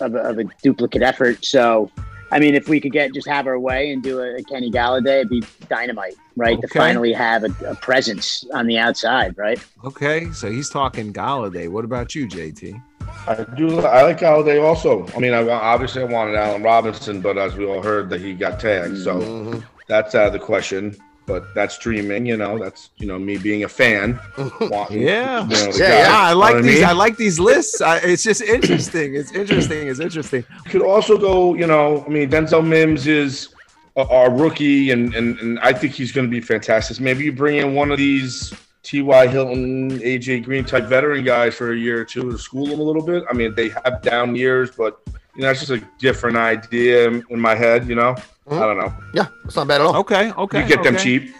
of 0.00 0.14
a, 0.14 0.18
of 0.18 0.38
a 0.38 0.44
duplicate 0.62 1.02
effort. 1.02 1.44
So, 1.44 1.90
I 2.30 2.38
mean, 2.38 2.54
if 2.54 2.68
we 2.68 2.80
could 2.80 2.92
get 2.92 3.12
just 3.12 3.28
have 3.28 3.46
our 3.46 3.58
way 3.58 3.92
and 3.92 4.02
do 4.02 4.20
a, 4.20 4.36
a 4.36 4.42
Kenny 4.42 4.70
Golladay, 4.70 5.20
it'd 5.20 5.28
be 5.30 5.42
dynamite, 5.68 6.14
right? 6.36 6.60
To 6.60 6.68
finally 6.68 7.12
have 7.12 7.44
a, 7.44 7.50
a 7.66 7.74
presence 7.76 8.44
on 8.54 8.66
the 8.66 8.78
outside, 8.78 9.36
right? 9.36 9.62
Okay, 9.84 10.30
so 10.32 10.50
he's 10.50 10.68
talking 10.70 11.12
Golladay. 11.12 11.68
What 11.68 11.84
about 11.84 12.14
you, 12.14 12.26
JT? 12.28 12.80
I 13.26 13.44
do. 13.56 13.80
I 13.80 14.02
like 14.02 14.20
Golladay 14.20 14.62
also. 14.62 15.06
I 15.16 15.18
mean, 15.20 15.32
I 15.32 15.46
obviously 15.48 16.02
I 16.02 16.04
wanted 16.04 16.34
Allen 16.34 16.62
Robinson, 16.62 17.20
but 17.20 17.36
as 17.38 17.54
we 17.56 17.66
all 17.66 17.82
heard, 17.82 18.10
that 18.10 18.20
he 18.20 18.34
got 18.34 18.60
tagged, 18.60 18.98
so 18.98 19.18
Mhm. 19.20 19.64
that's 19.86 20.14
out 20.14 20.26
of 20.28 20.32
the 20.34 20.38
question. 20.38 20.96
But 21.28 21.54
that's 21.54 21.76
dreaming, 21.78 22.24
you 22.26 22.36
know. 22.38 22.58
That's 22.58 22.88
you 22.96 23.06
know 23.06 23.18
me 23.18 23.36
being 23.36 23.62
a 23.64 23.68
fan. 23.68 24.18
wanting, 24.62 25.02
Yeah. 25.02 25.44
you 25.44 25.50
know, 25.50 25.72
Yeah, 25.74 25.78
guy, 25.78 25.98
yeah, 26.00 26.06
Ah, 26.08 26.26
I 26.26 26.28
you 26.30 26.34
know 26.34 26.40
like 26.40 26.54
what 26.54 26.62
these. 26.64 26.74
mean? 26.76 26.84
I 26.84 26.92
like 26.92 27.16
these 27.18 27.38
lists. 27.38 27.80
I, 27.82 27.98
it's 27.98 28.22
just 28.22 28.40
interesting. 28.40 29.14
It's 29.14 29.32
interesting. 29.32 29.86
It's 29.88 30.00
interesting. 30.00 30.44
could 30.70 30.82
also 30.82 31.18
go, 31.18 31.54
you 31.54 31.66
know, 31.66 32.02
I 32.06 32.08
mean, 32.08 32.30
Denzel 32.30 32.66
Mims 32.66 33.06
is 33.06 33.50
a, 33.96 34.08
our 34.08 34.30
rookie, 34.32 34.90
and, 34.90 35.14
and, 35.14 35.38
and 35.40 35.58
I 35.60 35.72
think 35.74 35.92
he's 35.92 36.12
going 36.12 36.26
to 36.26 36.30
be 36.30 36.40
fantastic. 36.40 36.98
Maybe 36.98 37.24
you 37.24 37.32
bring 37.32 37.58
in 37.58 37.74
one 37.74 37.90
of 37.92 37.98
these 37.98 38.54
T.Y. 38.82 39.26
Hilton, 39.26 40.00
A.J. 40.02 40.40
Green 40.40 40.64
type 40.64 40.84
veteran 40.84 41.24
guys 41.24 41.54
for 41.56 41.72
a 41.72 41.76
year 41.76 42.00
or 42.00 42.04
two 42.06 42.30
to 42.30 42.38
school 42.38 42.64
them 42.66 42.80
a 42.80 42.82
little 42.82 43.04
bit. 43.04 43.22
I 43.28 43.34
mean, 43.34 43.54
they 43.54 43.68
have 43.84 44.00
down 44.00 44.34
years, 44.34 44.70
but, 44.70 45.00
you 45.36 45.42
know, 45.42 45.50
it's 45.50 45.60
just 45.60 45.72
a 45.72 45.86
different 45.98 46.38
idea 46.38 47.06
in 47.08 47.22
in 47.28 47.38
my 47.38 47.54
head, 47.54 47.86
you 47.86 47.96
know? 47.96 48.16
Mm-hmm. 48.48 48.62
I 48.62 48.66
don't 48.66 48.78
know. 48.78 48.94
Yeah, 49.12 49.26
it's 49.44 49.56
not 49.56 49.68
bad 49.68 49.80
at 49.80 49.86
all. 49.86 49.96
Okay. 49.96 50.32
Okay. 50.32 50.62
you 50.62 50.68
get 50.68 50.82
them 50.82 50.96
cheap. 50.96 51.34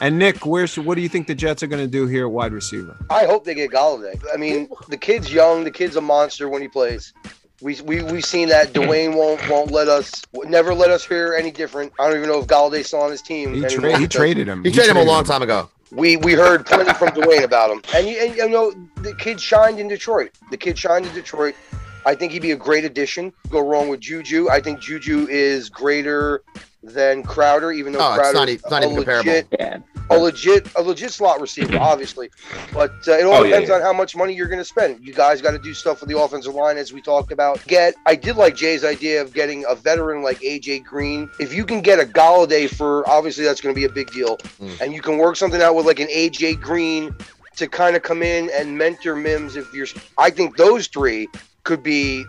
And 0.00 0.18
Nick, 0.18 0.44
where's 0.44 0.76
what 0.76 0.96
do 0.96 1.00
you 1.00 1.08
think 1.08 1.28
the 1.28 1.34
Jets 1.34 1.62
are 1.62 1.68
going 1.68 1.82
to 1.82 1.90
do 1.90 2.06
here 2.06 2.26
at 2.26 2.32
wide 2.32 2.52
receiver? 2.52 2.96
I 3.08 3.24
hope 3.24 3.44
they 3.44 3.54
get 3.54 3.70
Golladay. 3.70 4.20
I 4.34 4.36
mean, 4.36 4.68
the 4.88 4.96
kid's 4.96 5.32
young. 5.32 5.62
The 5.62 5.70
kid's 5.70 5.94
a 5.94 6.00
monster 6.00 6.48
when 6.48 6.60
he 6.60 6.66
plays. 6.68 7.12
We 7.60 7.80
we 7.82 8.02
we've 8.02 8.24
seen 8.24 8.48
that 8.48 8.72
Dwayne 8.72 9.14
won't 9.14 9.48
won't 9.48 9.70
let 9.70 9.86
us 9.88 10.22
never 10.34 10.74
let 10.74 10.90
us 10.90 11.06
hear 11.06 11.34
any 11.34 11.52
different. 11.52 11.92
I 12.00 12.08
don't 12.08 12.16
even 12.16 12.28
know 12.28 12.40
if 12.40 12.48
Golladay's 12.48 12.88
still 12.88 13.00
on 13.00 13.12
his 13.12 13.22
team. 13.22 13.54
He, 13.54 13.62
tra- 13.62 13.96
he 13.96 14.08
traded 14.08 14.48
him. 14.48 14.64
He 14.64 14.72
traded 14.72 14.90
him 14.90 14.96
a 14.96 15.04
long 15.04 15.22
time 15.24 15.42
ago. 15.42 15.70
We 15.92 16.16
we 16.16 16.32
heard 16.32 16.66
plenty 16.66 16.92
from 16.94 17.10
Dwayne 17.10 17.44
about 17.44 17.70
him, 17.70 17.82
and 17.94 18.08
you, 18.08 18.16
and 18.16 18.34
you 18.34 18.48
know 18.48 18.72
the 18.96 19.14
kid 19.14 19.40
shined 19.40 19.78
in 19.78 19.86
Detroit. 19.86 20.32
The 20.50 20.56
kid 20.56 20.76
shined 20.76 21.06
in 21.06 21.14
Detroit. 21.14 21.54
I 22.04 22.14
think 22.14 22.32
he'd 22.32 22.42
be 22.42 22.52
a 22.52 22.56
great 22.56 22.84
addition. 22.84 23.32
Go 23.50 23.60
wrong 23.60 23.88
with 23.88 24.00
Juju. 24.00 24.48
I 24.50 24.60
think 24.60 24.80
Juju 24.80 25.26
is 25.30 25.68
greater 25.68 26.42
than 26.82 27.22
Crowder, 27.22 27.70
even 27.72 27.92
though 27.92 28.00
Oh, 28.00 28.08
it's 28.14 28.18
Crowder 28.18 28.38
not 28.38 28.48
e- 28.48 28.52
it's 28.54 28.70
not 28.70 28.82
a 28.82 28.86
even 28.86 28.96
comparable. 28.96 29.30
legit, 29.32 29.46
Yeah. 29.58 29.78
a 30.10 30.18
legit 30.18 30.68
a 30.74 30.82
legit 30.82 31.12
slot 31.12 31.40
receiver, 31.40 31.78
obviously. 31.80 32.28
But 32.72 32.90
uh, 33.06 33.12
it 33.12 33.24
all 33.24 33.34
Oh, 33.34 33.42
yeah, 33.44 33.50
depends 33.50 33.68
yeah. 33.70 33.76
on 33.76 33.82
how 33.82 33.92
much 33.92 34.16
money 34.16 34.34
you're 34.34 34.48
going 34.48 34.58
to 34.58 34.64
spend. 34.64 34.98
You 35.00 35.12
guys 35.14 35.40
got 35.40 35.52
to 35.52 35.60
do 35.60 35.74
stuff 35.74 36.00
with 36.00 36.08
the 36.10 36.18
offensive 36.18 36.54
line, 36.56 36.76
as 36.78 36.92
we 36.92 37.00
talked 37.00 37.30
about. 37.30 37.64
Get 37.68 37.94
I 38.04 38.16
did 38.16 38.34
like 38.36 38.56
Jay's 38.56 38.84
idea 38.84 39.22
of 39.22 39.32
getting 39.32 39.64
a 39.68 39.76
veteran 39.76 40.22
like 40.24 40.40
AJ 40.40 40.82
Green. 40.82 41.30
If 41.38 41.54
you 41.54 41.64
can 41.64 41.82
get 41.82 42.00
a 42.00 42.04
Golladay 42.04 42.68
for 42.68 43.08
obviously 43.08 43.44
that's 43.44 43.60
going 43.60 43.72
to 43.74 43.78
be 43.80 43.84
a 43.84 43.88
big 43.92 44.10
deal, 44.10 44.38
Mm. 44.60 44.80
and 44.80 44.92
you 44.92 45.00
can 45.02 45.18
work 45.18 45.36
something 45.36 45.62
out 45.62 45.76
with 45.76 45.86
like 45.86 46.00
an 46.00 46.08
AJ 46.08 46.60
Green 46.60 47.14
to 47.54 47.68
kind 47.68 47.94
of 47.94 48.02
come 48.02 48.22
in 48.24 48.50
and 48.54 48.76
mentor 48.76 49.14
Mims. 49.14 49.54
If 49.54 49.72
you're, 49.72 49.86
I 50.18 50.30
think 50.30 50.56
those 50.56 50.88
three 50.88 51.28
could 51.64 51.82
be 51.82 52.26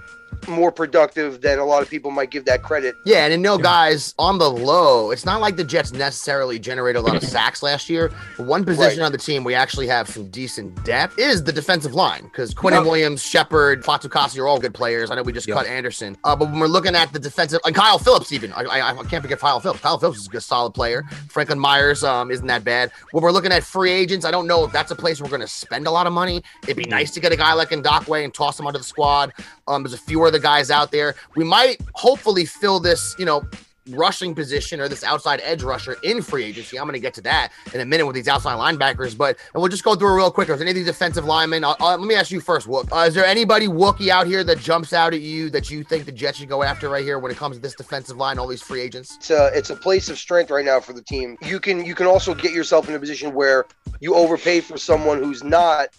more 0.48 0.72
productive 0.72 1.42
than 1.42 1.60
a 1.60 1.66
lot 1.66 1.82
of 1.82 1.90
people 1.90 2.12
might 2.12 2.30
give 2.32 2.46
that 2.46 2.64
credit. 2.64 2.96
Yeah, 3.06 3.24
and 3.26 3.32
then 3.34 3.42
no 3.42 3.58
guys 3.58 4.14
on 4.20 4.38
the 4.38 4.50
low. 4.50 5.12
It's 5.12 5.26
not 5.26 5.42
like 5.42 5.56
the 5.56 5.64
Jets 5.64 5.92
necessarily 5.94 6.60
generated 6.60 7.02
a 7.02 7.06
lot 7.06 7.16
of 7.16 7.24
sacks 7.24 7.64
last 7.64 7.90
year. 7.90 8.12
One 8.38 8.64
position 8.66 9.00
Right. 9.00 9.06
on 9.08 9.12
the 9.12 9.18
team 9.18 9.44
we 9.44 9.54
actually 9.56 9.88
have 9.88 10.10
some 10.10 10.30
decent 10.30 10.84
depth 10.84 11.18
is 11.20 11.44
the 11.44 11.52
defensive 11.52 11.94
line 11.94 12.24
because 12.24 12.54
Quinn 12.54 12.74
No. 12.74 12.84
Williams, 12.84 13.22
Shepherd, 13.24 13.84
Fatukasi 13.84 14.40
are 14.40 14.48
all 14.48 14.60
good 14.60 14.74
players. 14.74 15.12
I 15.12 15.16
know 15.16 15.24
we 15.24 15.34
just 15.34 15.48
Yeah. 15.48 15.56
cut 15.56 15.68
Anderson, 15.68 16.18
uh, 16.24 16.36
but 16.36 16.50
when 16.50 16.60
we're 16.60 16.68
looking 16.68 16.96
at 16.96 17.12
the 17.14 17.20
defensive, 17.20 17.60
and 17.66 17.76
Kyle 17.76 17.98
Phillips 18.00 18.32
even, 18.32 18.52
I, 18.54 18.64
I, 18.64 18.90
I 18.90 19.04
can't 19.04 19.22
forget 19.22 19.40
Kyle 19.40 19.60
Phillips. 19.60 19.82
Kyle 19.82 19.98
Phillips 19.98 20.20
is 20.20 20.28
a 20.28 20.30
good, 20.30 20.44
solid 20.44 20.72
player. 20.74 21.04
Franklin 21.30 21.60
Myers 21.60 22.04
um, 22.04 22.32
isn't 22.32 22.48
that 22.48 22.64
bad. 22.64 22.92
When 23.12 23.24
we're 23.24 23.32
looking 23.32 23.52
at 23.52 23.64
free 23.64 23.92
agents, 23.92 24.26
I 24.26 24.32
don't 24.32 24.48
know 24.48 24.64
if 24.66 24.72
that's 24.72 24.92
a 24.92 24.96
place 24.96 25.22
we're 25.22 25.30
going 25.30 25.42
to 25.42 25.48
spend 25.48 25.88
a 25.88 25.92
lot 25.92 26.08
of 26.08 26.14
money. 26.14 26.44
It'd 26.64 26.78
be 26.78 26.86
nice 26.86 27.12
to 27.12 27.20
get 27.20 27.32
a 27.32 27.36
guy 27.38 27.54
like 27.54 27.70
Ngakoue 27.70 28.24
and 28.24 28.34
toss 28.34 28.60
him 28.60 28.68
onto 28.68 28.78
the 28.80 28.84
squad. 28.84 29.34
Um, 29.68 29.84
there's 29.84 29.94
a 29.94 29.98
few 29.98 30.20
other 30.28 30.40
guys 30.40 30.72
out 30.72 30.92
there. 30.92 31.16
We 31.36 31.44
might 31.44 31.82
hopefully 31.94 32.46
fill 32.46 32.80
this, 32.80 33.16
you 33.18 33.26
know, 33.26 33.44
rushing 33.90 34.34
position 34.34 34.80
or 34.80 34.88
this 34.88 35.04
outside 35.04 35.42
edge 35.44 35.64
rusher 35.64 35.98
in 36.04 36.22
free 36.22 36.44
agency. 36.46 36.80
I'm 36.80 36.86
going 36.86 36.94
to 36.94 37.00
get 37.00 37.14
to 37.16 37.22
that 37.22 37.52
in 37.74 37.82
a 37.82 37.86
minute 37.86 38.06
with 38.06 38.16
these 38.16 38.28
outside 38.28 38.58
linebackers, 38.58 39.18
but 39.18 39.38
and 39.54 39.62
we'll 39.62 39.70
just 39.70 39.84
go 39.84 39.96
through 39.96 40.14
it 40.14 40.16
real 40.16 40.32
quick. 40.32 40.50
Is 40.50 40.62
any 40.62 40.72
of 40.72 40.76
these 40.76 40.86
defensive 40.86 41.26
linemen? 41.26 41.64
Uh, 41.64 41.76
uh, 41.80 41.98
let 41.98 42.02
me 42.02 42.16
ask 42.16 42.32
you 42.32 42.40
first, 42.40 42.68
Wook. 42.68 42.92
Uh, 42.92 43.06
is 43.08 43.14
there 43.14 43.26
anybody 43.26 43.68
Wookie 43.68 44.10
out 44.10 44.28
here 44.28 44.44
that 44.44 44.60
jumps 44.60 44.94
out 44.94 45.14
at 45.14 45.22
you 45.22 45.50
that 45.50 45.70
you 45.70 45.84
think 45.84 46.06
the 46.06 46.12
Jets 46.12 46.38
should 46.38 46.50
go 46.50 46.64
after 46.64 46.90
right 46.90 47.04
here 47.04 47.20
when 47.20 47.32
it 47.32 47.38
comes 47.38 47.58
to 47.58 47.62
this 47.62 47.76
defensive 47.76 48.18
line, 48.18 48.40
all 48.40 48.48
these 48.48 48.62
free 48.62 48.82
agents? 48.82 49.18
It's 49.18 49.32
a 49.32 49.52
it's 49.54 49.70
a 49.70 49.76
place 49.76 50.10
of 50.10 50.18
strength 50.18 50.50
right 50.52 50.66
now 50.66 50.80
for 50.80 50.94
the 50.94 51.02
team. 51.02 51.38
You 51.42 51.60
can 51.60 51.86
you 51.86 51.96
can 51.96 52.08
also 52.08 52.34
get 52.34 52.54
yourself 52.54 52.88
in 52.88 52.96
a 52.96 53.00
position 53.00 53.34
where 53.34 53.66
you 54.00 54.16
overpay 54.16 54.62
for 54.62 54.78
someone 54.78 55.22
who's 55.22 55.44
not 55.44 55.90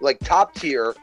like 0.00 0.18
top 0.20 0.54
tier, 0.54 0.94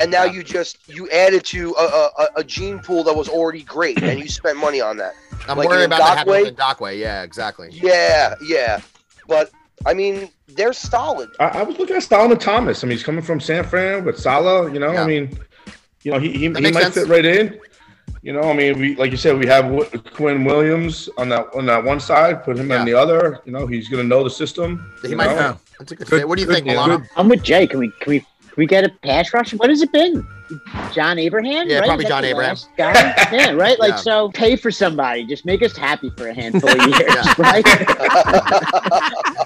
and 0.00 0.10
now 0.10 0.24
you 0.24 0.42
just 0.42 0.78
you 0.88 1.08
added 1.10 1.44
to 1.46 1.74
a, 1.78 1.82
a, 1.82 2.10
a- 2.18 2.28
a 2.36 2.44
gene 2.44 2.78
pool 2.80 3.02
that 3.04 3.14
was 3.16 3.28
already 3.28 3.62
great, 3.62 4.02
and 4.02 4.18
you 4.20 4.28
spent 4.28 4.56
money 4.58 4.80
on 4.80 4.96
that. 4.98 5.14
I'm 5.48 5.56
Like 5.58 5.68
worried 5.68 5.84
about 5.84 5.98
that 6.00 6.18
happening 6.18 6.44
Ngakoue? 6.44 6.44
with 6.44 6.56
Ngakoue. 6.56 6.98
Yeah, 6.98 7.22
exactly. 7.22 7.68
Yeah, 7.72 8.34
yeah, 8.42 8.80
but 9.26 9.50
I 9.86 9.94
mean 9.94 10.30
they're 10.48 10.72
solid. 10.72 11.30
I, 11.40 11.44
I 11.48 11.62
was 11.62 11.78
looking 11.78 11.96
at 11.96 12.02
Solomon 12.02 12.38
Thomas. 12.38 12.82
I 12.82 12.86
mean, 12.86 12.96
he's 12.96 13.02
coming 13.04 13.22
from 13.22 13.38
San 13.40 13.64
Fran 13.64 14.04
with 14.04 14.18
Saleh. 14.18 14.72
You 14.72 14.80
know, 14.80 14.92
Yeah. 14.92 15.02
I 15.02 15.06
mean, 15.06 15.38
you 16.02 16.12
know, 16.12 16.18
he 16.18 16.32
he, 16.32 16.38
he 16.38 16.48
might 16.48 16.74
sense. 16.74 16.94
fit 16.94 17.08
right 17.08 17.24
in. 17.24 17.60
You 18.22 18.32
know, 18.32 18.42
I 18.42 18.52
mean, 18.52 18.78
we 18.80 18.96
like 18.96 19.10
you 19.12 19.16
said, 19.16 19.38
we 19.38 19.46
have 19.46 19.64
Wi- 19.66 19.88
Quinn 20.14 20.44
Williams 20.44 21.08
on 21.18 21.28
that 21.28 21.46
on 21.54 21.66
that 21.66 21.82
one 21.84 22.00
side, 22.00 22.42
put 22.44 22.58
him 22.58 22.68
Yeah. 22.70 22.80
on 22.80 22.86
the 22.86 22.94
other. 22.94 23.40
You 23.44 23.52
know, 23.52 23.66
he's 23.66 23.88
going 23.88 24.02
to 24.02 24.08
know 24.08 24.24
the 24.24 24.30
system. 24.30 24.92
He 25.02 25.14
might. 25.14 25.26
know? 25.36 25.56
That's 25.78 25.92
a 25.92 25.96
good, 25.96 26.08
Good- 26.08 26.20
fit. 26.20 26.28
What 26.28 26.36
do 26.36 26.42
you 26.42 26.48
good- 26.48 26.54
think, 26.56 26.66
yeah, 26.66 26.72
Milano? 26.72 27.04
I'm 27.16 27.28
with 27.28 27.42
Jay. 27.44 27.66
Can 27.68 27.78
we 27.78 27.90
can 28.00 28.10
we 28.10 28.18
can 28.20 28.28
we 28.58 28.66
get 28.66 28.84
a 28.84 28.90
pass 29.02 29.32
rush? 29.32 29.54
What 29.54 29.70
has 29.70 29.80
it 29.80 29.90
been? 29.92 30.26
John 30.94 31.18
Abraham? 31.18 31.68
Yeah, 31.68 31.78
right? 31.80 31.86
probably 31.86 32.06
John 32.06 32.24
Abraham. 32.24 32.56
yeah, 32.78 33.50
right. 33.52 33.78
Like 33.78 33.90
Yeah. 33.90 33.96
so, 33.96 34.30
pay 34.30 34.56
for 34.56 34.70
somebody. 34.70 35.24
Just 35.26 35.44
make 35.44 35.62
us 35.62 35.76
happy 35.76 36.10
for 36.16 36.28
a 36.28 36.34
handful 36.34 36.70
of 36.70 36.76
years, 36.86 37.14
Yeah. 37.14 37.34
right? 37.38 37.66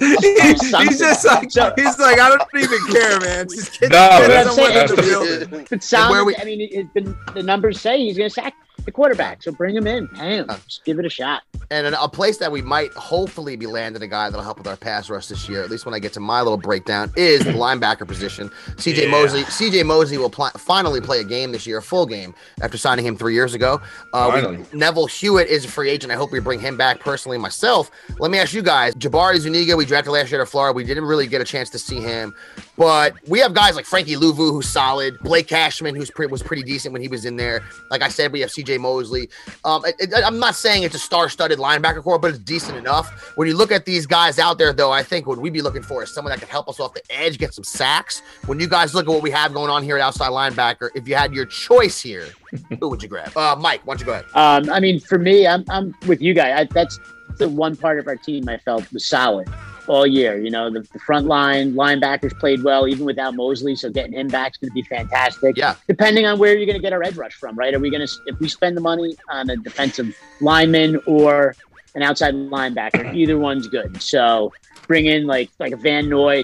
he's 0.01 0.71
just 0.99 1.25
like 1.25 1.43
he's 1.77 1.99
like 1.99 2.19
I 2.21 2.29
don't 2.29 2.43
even 2.57 2.79
care, 2.93 3.21
man. 3.21 3.49
Just 3.49 3.81
get, 3.81 3.91
No, 3.91 4.09
get 4.21 4.29
that's- 4.29 4.47
someone 4.55 4.71
in 4.71 4.77
that's- 4.77 4.91
the 4.97 5.03
building. 5.03 5.67
But 5.69 5.83
sound, 5.83 6.11
where 6.11 6.25
we- 6.25 6.37
I 6.37 6.45
mean, 6.45 6.61
it, 6.61 6.89
it, 6.95 7.35
the 7.35 7.43
numbers 7.43 7.81
say 7.81 7.99
he's 7.99 8.17
going 8.17 8.31
to 8.31 8.35
sack 8.35 8.55
the 8.85 8.93
quarterback. 8.93 9.43
So 9.43 9.53
bring 9.53 9.77
him 9.77 9.87
in, 9.87 10.09
pay 10.09 10.37
him, 10.37 10.49
just 10.67 10.85
give 10.85 10.99
it 10.99 11.05
a 11.05 11.11
shot. 11.11 11.43
And 11.71 11.87
a 11.87 12.09
place 12.09 12.37
that 12.39 12.53
we 12.53 12.61
might 12.61 12.93
hopefully 12.93 13.57
be 13.57 13.67
landing 13.67 14.03
a 14.03 14.07
guy 14.07 14.29
that'll 14.29 14.45
help 14.45 14.59
with 14.59 14.67
our 14.67 14.77
pass 14.77 15.09
rush 15.09 15.29
this 15.29 15.49
year, 15.49 15.63
at 15.63 15.71
least 15.71 15.87
when 15.87 15.95
I 15.95 15.99
get 15.99 16.13
to 16.15 16.21
my 16.21 16.43
little 16.43 16.59
breakdown, 16.59 17.11
is 17.17 17.45
the 17.45 17.53
linebacker 17.53 18.07
position. 18.07 18.51
CJ 18.77 19.05
Yeah. 19.05 19.09
Mosley. 19.11 19.43
CJ 19.45 19.87
Mosley 19.87 20.19
will 20.19 20.29
pl- 20.31 20.51
finally 20.59 21.01
play 21.01 21.21
a 21.21 21.25
game 21.25 21.53
this 21.53 21.67
year, 21.67 21.79
a 21.79 21.83
full 21.83 22.05
game, 22.07 22.35
after 22.61 22.77
signing 22.77 23.07
him 23.07 23.17
three 23.17 23.35
years 23.35 23.55
ago. 23.55 23.81
Uh, 24.13 24.31
we- 24.35 24.41
Finally. 24.43 24.65
Neville 24.73 25.07
Hewitt 25.07 25.49
is 25.49 25.65
a 25.65 25.69
free 25.69 25.89
agent. 25.89 26.13
I 26.13 26.17
hope 26.17 26.31
we 26.33 26.41
bring 26.41 26.61
him 26.61 26.77
back 26.77 27.01
personally 27.01 27.39
myself. 27.39 27.91
Let 28.19 28.31
me 28.31 28.39
ask 28.39 28.53
you 28.53 28.63
guys: 28.63 28.95
Jabari 28.97 29.39
Zuniga, 29.39 29.77
we 29.77 29.85
drafted 29.87 30.13
last 30.13 30.31
year 30.31 30.41
to 30.41 30.47
Florida. 30.47 30.75
We 30.75 30.85
didn't 30.85 31.05
really 31.05 31.27
get 31.27 31.41
a 31.41 31.45
chance 31.45 31.71
to 31.71 31.79
see 31.79 32.01
him, 32.01 32.35
but 32.77 33.15
we 33.29 33.39
have 33.39 33.55
guys 33.55 33.77
like 33.77 33.87
Frankie 33.87 34.17
Luvu, 34.17 34.51
who's 34.51 34.69
solid. 34.69 35.19
Blake 35.21 35.49
Cashman, 35.49 35.95
who's 35.95 36.11
pre- 36.11 36.27
was 36.27 36.43
pretty 36.43 36.63
decent 36.63 36.93
when 36.93 37.01
he 37.03 37.09
was 37.09 37.25
in 37.25 37.37
there. 37.37 37.63
Like 37.91 38.03
I 38.03 38.09
said, 38.09 38.33
we 38.33 38.41
have 38.41 38.51
CJ 38.51 38.72
Mosley. 38.79 39.29
Um, 39.65 39.85
it- 39.85 39.97
it- 39.99 40.13
I'm 40.25 40.39
not 40.39 40.55
saying 40.55 40.83
it's 40.83 40.95
a 40.95 40.99
star-studded 40.99 41.59
linebacker 41.59 42.03
core, 42.03 42.19
but 42.19 42.31
it's 42.31 42.39
decent 42.39 42.77
enough. 42.79 43.33
When 43.37 43.49
you 43.49 43.57
look 43.57 43.73
at 43.73 43.85
these 43.85 44.07
guys 44.07 44.39
out 44.39 44.59
there, 44.59 44.73
though, 44.73 44.91
I 44.93 45.03
think 45.03 45.27
what 45.27 45.39
we'd 45.39 45.53
be 45.53 45.63
looking 45.63 45.83
for 45.83 46.03
is 46.03 46.13
someone 46.13 46.31
that 46.33 46.39
can 46.41 46.49
help 46.49 46.69
us 46.69 46.81
off 46.81 46.95
the 46.95 47.03
edge, 47.11 47.39
get 47.39 47.55
some 47.55 47.65
sacks. 47.65 48.23
When 48.47 48.59
you 48.61 48.67
guys 48.69 48.95
look 48.95 49.07
at 49.07 49.11
what 49.13 49.23
we 49.23 49.31
have 49.31 49.53
going 49.55 49.71
on 49.71 49.83
here 49.83 49.97
at 49.97 50.03
outside 50.03 50.31
linebacker, 50.31 50.91
if 50.95 51.07
you 51.09 51.15
had 51.15 51.33
your 51.35 51.47
choice 51.47 52.01
here, 52.01 52.27
who 52.81 52.89
would 52.89 53.03
you 53.03 53.09
grab? 53.09 53.37
Uh, 53.37 53.57
Mike, 53.59 53.81
why 53.85 53.95
don't 53.95 54.01
you 54.01 54.07
go 54.07 54.13
ahead? 54.13 54.25
Um, 54.35 54.71
I 54.71 54.81
mean, 54.81 55.01
for 55.01 55.19
me, 55.19 55.47
I'm, 55.47 55.65
I'm 55.69 55.95
with 56.07 56.21
you 56.21 56.35
guys. 56.35 56.53
I, 56.61 56.65
that's 56.73 56.99
the 57.39 57.49
one 57.49 57.77
part 57.77 57.99
of 57.99 58.07
our 58.07 58.17
team 58.17 58.49
I 58.49 58.59
felt 58.59 58.91
was 58.93 59.07
solid 59.07 59.49
all 59.89 60.07
year. 60.07 60.39
You 60.39 60.51
know, 60.51 60.71
the, 60.71 60.81
the 60.93 60.99
front 61.01 61.27
line 61.27 61.75
linebackers 61.75 62.39
played 62.39 62.63
well, 62.63 62.87
even 62.89 63.05
without 63.05 63.35
Mosley. 63.35 63.75
So 63.77 63.91
getting 63.91 64.13
him 64.13 64.29
back 64.29 64.53
is 64.53 64.57
going 64.59 64.71
to 64.71 64.75
be 64.75 64.83
fantastic. 64.83 65.57
Yeah. 65.57 65.75
Depending 65.89 66.27
on 66.27 66.39
where 66.39 66.57
you're 66.57 66.67
going 66.67 66.77
to 66.79 66.83
get 66.83 66.93
our 66.93 67.03
edge 67.03 67.17
rush 67.17 67.35
from, 67.35 67.57
right? 67.57 67.75
Are 67.75 67.79
we 67.81 67.91
going 67.91 68.07
to, 68.07 68.13
if 68.27 68.39
we 68.41 68.49
spend 68.49 68.77
the 68.77 68.81
money 68.81 69.17
on 69.31 69.49
a 69.51 69.57
defensive 69.57 70.17
lineman 70.41 71.01
or 71.07 71.55
an 71.95 72.03
outside 72.03 72.35
linebacker, 72.35 73.15
either 73.15 73.39
one's 73.39 73.69
good. 73.69 74.01
So 74.03 74.53
bring 74.87 75.07
in 75.07 75.27
like 75.27 75.51
like 75.59 75.73
a 75.73 75.77
Van 75.77 76.09
Noy, 76.09 76.43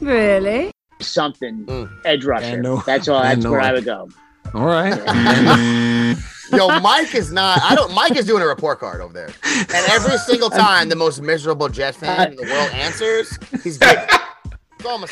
Really? 0.00 0.70
something 1.00 1.64
Mm. 1.66 1.90
edge 2.04 2.24
rusher. 2.24 2.46
Van 2.50 2.62
Noy. 2.62 2.80
That's 2.86 3.08
all. 3.08 3.20
Van 3.22 3.40
That's 3.40 3.50
where 3.50 3.60
I 3.60 3.72
would 3.72 3.84
go. 3.84 4.08
All 4.54 4.64
right. 4.66 4.94
Yo, 6.52 6.78
Mike 6.80 7.14
is 7.14 7.32
not. 7.32 7.60
I 7.62 7.74
don't. 7.74 7.92
Mike 7.94 8.16
is 8.16 8.26
doing 8.26 8.42
a 8.42 8.46
report 8.46 8.78
card 8.78 9.00
over 9.00 9.12
there, 9.12 9.30
and 9.44 9.70
every 9.90 10.16
single 10.18 10.50
time 10.64 10.88
the 10.88 10.94
most 10.96 11.20
miserable 11.20 11.68
Jet 11.68 11.94
fan 11.96 12.30
in 12.32 12.36
the 12.36 12.42
world 12.42 12.70
answers, 12.72 13.36
he's 13.64 13.78
good. 13.78 13.96
Like 13.96 14.08
guys, 14.08 14.20
all 14.86 15.04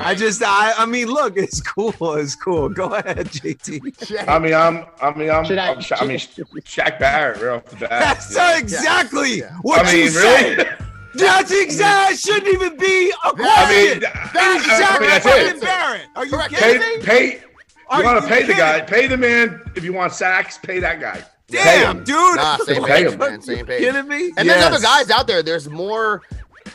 I 0.00 0.14
just, 0.14 0.42
I, 0.44 0.74
I 0.76 0.84
mean, 0.86 1.08
look, 1.08 1.36
it's 1.38 1.60
cool. 1.62 1.94
It's 2.16 2.36
cool. 2.36 2.68
Go 2.68 2.92
ahead, 2.94 3.26
JT. 3.28 4.28
I 4.28 4.38
mean, 4.38 4.52
I'm, 4.54 4.84
I 5.00 5.12
mean, 5.16 5.30
I'm, 5.30 5.44
Should 5.46 5.56
I- 5.58 5.72
I'm 5.72 5.80
Sha- 5.80 5.96
I 6.00 6.04
mean, 6.06 6.18
Shaq 6.18 6.98
Barrett 7.00 7.40
right 7.40 7.56
off 7.56 7.64
the 7.64 7.76
bat. 7.76 7.88
That's 7.90 8.30
you 8.30 8.36
know. 8.36 8.56
exactly 8.58 9.38
Yeah. 9.38 9.56
what 9.62 9.86
I 9.86 9.92
you 9.92 10.02
mean, 10.04 10.10
said. 10.10 10.56
really? 10.58 10.70
That's 11.14 11.50
exactly. 11.50 12.16
Shouldn't 12.18 12.52
even 12.54 12.76
be 12.76 13.10
a 13.24 13.32
question. 13.32 13.46
I 13.48 13.70
mean, 13.94 14.00
that 14.00 14.32
I 14.34 14.98
mean, 15.00 15.08
that's 15.08 15.24
fucking 15.26 15.56
it. 15.56 15.60
Barrett. 15.62 16.02
Are 16.14 16.26
you 16.26 16.32
Correct. 16.32 16.54
kidding 16.54 16.82
Pay, 16.82 16.96
me? 16.98 17.02
pay. 17.02 17.42
Are 17.88 18.00
You 18.00 18.04
want 18.04 18.22
to 18.22 18.28
pay 18.28 18.42
the 18.44 18.54
guy? 18.54 18.80
Pay 18.80 19.06
the 19.06 19.16
man. 19.16 19.60
If 19.76 19.84
you 19.84 19.92
want 19.92 20.12
sacks, 20.12 20.58
pay 20.58 20.80
that 20.80 21.00
guy. 21.00 21.22
Pay 21.48 21.58
Damn, 21.58 21.98
him. 21.98 22.04
dude. 22.04 22.36
Nah, 22.36 22.56
same 22.64 22.82
Pay 22.84 23.04
page, 23.04 23.12
him. 23.12 23.18
man. 23.18 23.40
Same 23.40 23.66
page. 23.66 23.80
kidding 23.80 24.08
me? 24.08 24.32
And 24.36 24.48
there's 24.48 24.64
other 24.64 24.80
guys 24.80 25.10
out 25.10 25.26
there. 25.28 25.42
There's 25.42 25.68
more 25.68 26.22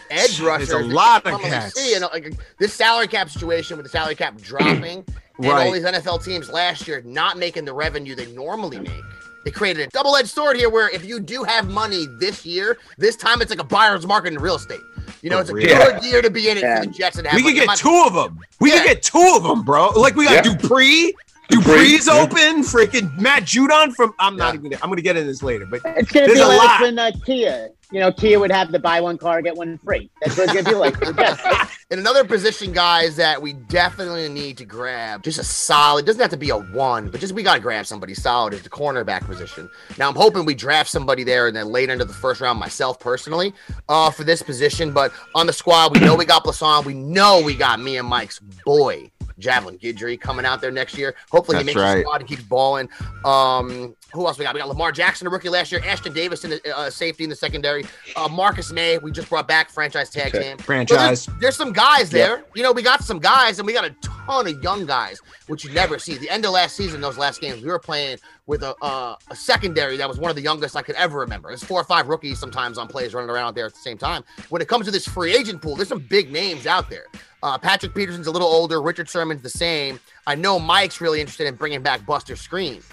edge 0.09 0.37
There's 0.37 0.41
rushers. 0.41 0.69
a 0.71 0.79
lot 0.79 1.25
of 1.25 1.31
normally 1.33 1.49
cats. 1.49 1.75
See, 1.79 1.93
and 1.95 2.03
like 2.13 2.33
this 2.59 2.73
salary 2.73 3.07
cap 3.07 3.29
situation 3.29 3.75
with 3.75 3.85
the 3.85 3.89
salary 3.89 4.15
cap 4.15 4.37
dropping, 4.41 5.03
and 5.37 5.45
all 5.47 5.71
these 5.71 5.83
NFL 5.83 6.23
teams 6.23 6.49
last 6.49 6.87
year 6.87 7.01
not 7.05 7.37
making 7.37 7.65
the 7.65 7.73
revenue 7.73 8.15
they 8.15 8.31
normally 8.33 8.79
make. 8.79 9.03
They 9.43 9.49
created 9.51 9.87
a 9.87 9.89
double-edged 9.89 10.29
sword 10.29 10.55
here, 10.55 10.69
where 10.69 10.87
if 10.89 11.03
you 11.03 11.19
do 11.19 11.43
have 11.43 11.67
money 11.67 12.05
this 12.19 12.45
year, 12.45 12.77
this 12.99 13.15
time 13.15 13.41
it's 13.41 13.49
like 13.49 13.59
a 13.59 13.63
buyer's 13.63 14.05
market 14.05 14.33
in 14.33 14.39
real 14.39 14.55
estate. 14.55 14.79
You 15.21 15.29
know, 15.29 15.39
it's 15.39 15.49
a 15.49 15.53
real. 15.53 15.67
good 15.67 16.03
year 16.03 16.21
to 16.21 16.29
be 16.29 16.49
in 16.49 16.57
it 16.57 16.61
Yeah. 16.63 16.79
for 16.81 16.85
the 16.87 16.91
Jets 16.91 17.17
and 17.17 17.27
have 17.27 17.35
We 17.35 17.43
could 17.43 17.55
get 17.55 17.77
two 17.77 18.03
of 18.07 18.13
them. 18.13 18.39
We 18.59 18.69
Yeah. 18.71 18.79
could 18.79 18.87
get 18.87 19.03
two 19.03 19.33
of 19.35 19.43
them, 19.43 19.63
bro. 19.63 19.89
Like 19.89 20.15
we 20.15 20.25
got 20.25 20.45
Yeah. 20.45 20.53
Dupree. 20.53 21.13
Dupree, 21.51 21.97
Dupree's 21.97 22.07
yeah. 22.07 22.21
open. 22.21 22.63
Freaking 22.63 23.17
Matt 23.19 23.43
Judon 23.43 23.93
from. 23.93 24.13
I'm 24.19 24.35
not 24.37 24.53
Yeah. 24.53 24.59
even. 24.59 24.73
I'm 24.81 24.89
gonna 24.89 25.01
get 25.01 25.15
into 25.17 25.27
this 25.27 25.43
later, 25.43 25.65
but 25.65 25.81
It's 25.85 26.11
gonna 26.11 26.27
be 26.27 26.39
a 26.39 26.47
like 26.47 26.57
lot. 26.57 26.81
when 26.81 26.97
uh, 26.99 27.11
Kia, 27.25 27.69
you 27.91 27.99
know, 27.99 28.11
Kia 28.11 28.39
would 28.39 28.51
have 28.51 28.71
the 28.71 28.79
buy 28.79 29.01
one 29.01 29.17
car 29.17 29.41
get 29.41 29.55
one 29.55 29.77
free. 29.79 30.09
That's 30.21 30.37
what 30.37 30.45
it's 30.45 30.53
gonna 30.53 30.69
be 30.69 30.75
like. 30.75 30.97
for 30.97 31.05
the 31.05 31.13
Jets. 31.13 31.77
And 31.91 31.99
another 31.99 32.23
position, 32.23 32.71
guys, 32.71 33.17
that 33.17 33.41
we 33.41 33.51
definitely 33.51 34.29
need 34.29 34.57
to 34.59 34.65
grab, 34.65 35.23
just 35.23 35.39
a 35.39 35.43
solid, 35.43 36.05
doesn't 36.05 36.21
have 36.21 36.29
to 36.31 36.37
be 36.37 36.49
a 36.49 36.57
one, 36.57 37.09
but 37.09 37.19
just 37.19 37.33
we 37.33 37.43
got 37.43 37.55
to 37.55 37.59
grab 37.59 37.85
somebody 37.85 38.13
solid 38.13 38.53
is 38.53 38.61
the 38.61 38.69
cornerback 38.69 39.25
position. 39.25 39.69
Now, 39.97 40.07
I'm 40.07 40.15
hoping 40.15 40.45
we 40.45 40.55
draft 40.55 40.89
somebody 40.89 41.25
there 41.25 41.47
and 41.47 41.55
then 41.55 41.67
later 41.67 41.91
into 41.91 42.05
the 42.05 42.13
first 42.13 42.39
round 42.39 42.57
myself 42.61 42.97
personally 42.97 43.53
uh, 43.89 44.09
for 44.09 44.23
this 44.23 44.41
position. 44.41 44.93
But 44.93 45.11
on 45.35 45.47
the 45.47 45.51
squad, 45.53 45.93
we 45.93 45.99
know 45.99 46.15
we 46.15 46.23
got 46.23 46.45
Bless 46.45 46.61
Austin. 46.61 46.93
We 46.93 46.97
know 46.97 47.41
we 47.41 47.55
got 47.55 47.81
me 47.81 47.97
and 47.97 48.07
Mike's 48.07 48.39
boy, 48.65 49.11
Javelin 49.41 49.77
Guidry, 49.77 50.19
coming 50.19 50.45
out 50.45 50.61
there 50.61 50.71
next 50.71 50.97
year. 50.97 51.15
Hopefully, 51.31 51.57
he 51.57 51.63
That's 51.63 51.75
makes 51.75 51.79
the 51.87 51.95
right. 51.95 52.01
squad 52.05 52.21
and 52.21 52.29
keeps 52.29 52.43
balling. 52.43 52.87
Um, 53.25 53.95
who 54.13 54.27
else 54.27 54.37
we 54.37 54.43
got? 54.45 54.53
We 54.53 54.59
got 54.59 54.67
Lamar 54.69 54.91
Jackson, 54.91 55.27
a 55.27 55.29
rookie 55.29 55.49
last 55.49 55.71
year. 55.71 55.81
Ashtyn 55.81 56.13
Davis 56.13 56.43
in 56.43 56.51
the 56.51 56.77
uh, 56.77 56.89
safety 56.89 57.23
in 57.23 57.29
the 57.29 57.35
secondary. 57.35 57.85
Uh, 58.15 58.27
Marcus 58.27 58.71
Maye, 58.71 58.97
we 58.97 59.11
just 59.11 59.29
brought 59.29 59.47
back 59.47 59.69
franchise 59.69 60.09
tag 60.09 60.35
Okay. 60.35 60.43
him. 60.49 60.57
So 60.59 60.63
Franchise. 60.65 61.25
there's, 61.25 61.39
there's 61.39 61.55
some 61.55 61.73
guys 61.73 62.09
there. 62.09 62.43
You 62.55 62.63
know, 62.63 62.71
we 62.71 62.81
got 62.81 63.03
some 63.03 63.19
guys, 63.19 63.59
and 63.59 63.65
we 63.65 63.73
got 63.73 63.85
a 63.85 63.95
ton 64.01 64.47
of 64.47 64.61
young 64.63 64.85
guys, 64.85 65.19
which 65.47 65.63
you 65.63 65.71
never 65.71 65.97
see. 65.99 66.17
The 66.17 66.29
end 66.29 66.45
of 66.45 66.51
last 66.51 66.75
season, 66.75 67.01
those 67.01 67.17
last 67.17 67.41
games, 67.41 67.61
we 67.61 67.69
were 67.69 67.79
playing 67.79 68.17
with 68.47 68.63
a 68.63 68.75
uh, 68.81 69.15
a 69.29 69.35
secondary 69.35 69.97
that 69.97 70.07
was 70.07 70.17
one 70.19 70.29
of 70.29 70.35
the 70.35 70.41
youngest 70.41 70.75
I 70.75 70.81
could 70.81 70.95
ever 70.95 71.19
remember. 71.19 71.49
There's 71.49 71.63
four 71.63 71.79
or 71.79 71.83
five 71.85 72.07
rookies 72.07 72.39
sometimes 72.39 72.77
on 72.77 72.87
plays 72.87 73.13
running 73.13 73.29
around 73.29 73.47
out 73.47 73.55
there 73.55 73.65
at 73.65 73.73
the 73.73 73.79
same 73.79 73.97
time. 73.97 74.23
When 74.49 74.61
it 74.61 74.67
comes 74.67 74.85
to 74.85 74.91
this 74.91 75.07
free 75.07 75.33
agent 75.35 75.61
pool, 75.61 75.75
there's 75.75 75.87
some 75.87 75.99
big 76.09 76.31
names 76.31 76.67
out 76.67 76.89
there. 76.89 77.05
Uh, 77.43 77.57
Patrick 77.57 77.93
Peterson's 77.93 78.27
a 78.27 78.31
little 78.31 78.47
older. 78.47 78.81
Richard 78.81 79.09
Sherman's 79.09 79.41
the 79.41 79.49
same. 79.49 79.99
I 80.27 80.35
know 80.35 80.59
Mike's 80.59 81.01
really 81.01 81.21
interested 81.21 81.47
in 81.47 81.55
bringing 81.55 81.81
back 81.81 82.05
Buster 82.05 82.35
Skrine. 82.35 82.83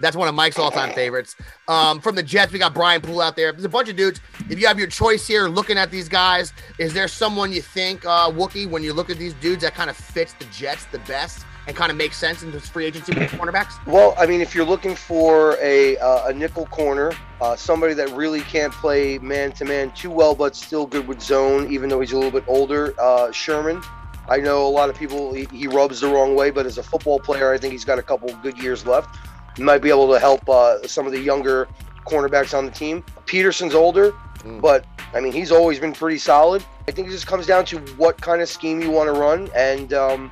That's 0.00 0.16
one 0.16 0.28
of 0.28 0.34
Mike's 0.34 0.58
all-time 0.58 0.92
favorites. 0.92 1.36
Um, 1.68 2.00
from 2.00 2.14
the 2.14 2.22
Jets, 2.22 2.52
we 2.52 2.58
got 2.58 2.74
Brian 2.74 3.00
Poole 3.00 3.20
out 3.20 3.36
there. 3.36 3.52
There's 3.52 3.64
a 3.64 3.68
bunch 3.68 3.88
of 3.88 3.96
dudes. 3.96 4.20
If 4.50 4.58
you 4.58 4.66
have 4.66 4.78
your 4.78 4.88
choice 4.88 5.26
here, 5.26 5.48
looking 5.48 5.78
at 5.78 5.90
these 5.90 6.08
guys, 6.08 6.52
is 6.78 6.92
there 6.92 7.08
someone 7.08 7.52
you 7.52 7.62
think, 7.62 8.04
uh, 8.04 8.30
Wookie, 8.30 8.68
when 8.68 8.82
you 8.82 8.92
look 8.92 9.08
at 9.08 9.18
these 9.18 9.34
dudes, 9.34 9.62
that 9.62 9.74
kind 9.74 9.88
of 9.88 9.96
fits 9.96 10.34
the 10.34 10.44
Jets 10.46 10.84
the 10.86 10.98
best 11.00 11.46
and 11.66 11.76
kind 11.76 11.90
of 11.90 11.96
makes 11.96 12.16
sense 12.16 12.42
in 12.42 12.50
this 12.50 12.68
free 12.68 12.84
agency 12.84 13.12
with 13.18 13.30
cornerbacks? 13.32 13.84
Well, 13.86 14.14
I 14.18 14.26
mean, 14.26 14.40
if 14.40 14.54
you're 14.54 14.64
looking 14.66 14.94
for 14.94 15.56
a 15.60 15.96
uh, 15.98 16.28
a 16.28 16.32
nickel 16.32 16.66
corner, 16.66 17.12
uh, 17.40 17.56
somebody 17.56 17.94
that 17.94 18.10
really 18.10 18.40
can't 18.42 18.72
play 18.72 19.18
man 19.18 19.52
to 19.52 19.64
man 19.64 19.90
too 19.92 20.10
well, 20.10 20.34
but 20.34 20.54
still 20.56 20.86
good 20.86 21.06
with 21.06 21.20
zone, 21.20 21.70
even 21.72 21.88
though 21.88 22.00
he's 22.00 22.12
a 22.12 22.16
little 22.16 22.30
bit 22.30 22.44
older, 22.46 22.94
uh, 23.00 23.30
Sherman. 23.32 23.82
I 24.28 24.38
know 24.38 24.66
a 24.66 24.68
lot 24.68 24.88
of 24.88 24.96
people 24.96 25.34
he, 25.34 25.44
he 25.52 25.66
rubs 25.66 26.00
the 26.00 26.08
wrong 26.08 26.34
way, 26.34 26.50
but 26.50 26.64
as 26.64 26.78
a 26.78 26.82
football 26.82 27.20
player, 27.20 27.52
I 27.52 27.58
think 27.58 27.72
he's 27.72 27.84
got 27.84 27.98
a 27.98 28.02
couple 28.02 28.34
good 28.42 28.58
years 28.58 28.86
left. 28.86 29.14
He 29.56 29.62
might 29.62 29.82
be 29.82 29.90
able 29.90 30.10
to 30.12 30.18
help 30.18 30.48
uh, 30.48 30.86
some 30.86 31.06
of 31.06 31.12
the 31.12 31.20
younger 31.20 31.68
cornerbacks 32.06 32.56
on 32.56 32.64
the 32.64 32.70
team. 32.72 33.04
Peterson's 33.26 33.74
older, 33.74 34.12
Mm. 34.44 34.60
but 34.60 34.84
I 35.14 35.20
mean, 35.20 35.32
he's 35.32 35.50
always 35.50 35.78
been 35.78 35.94
pretty 35.94 36.18
solid. 36.18 36.62
I 36.86 36.90
think 36.90 37.08
it 37.08 37.12
just 37.12 37.26
comes 37.26 37.46
down 37.46 37.64
to 37.66 37.78
what 37.96 38.20
kind 38.20 38.42
of 38.42 38.48
scheme 38.48 38.82
you 38.82 38.90
want 38.90 39.06
to 39.08 39.18
run, 39.18 39.48
and 39.56 39.94
um, 39.94 40.30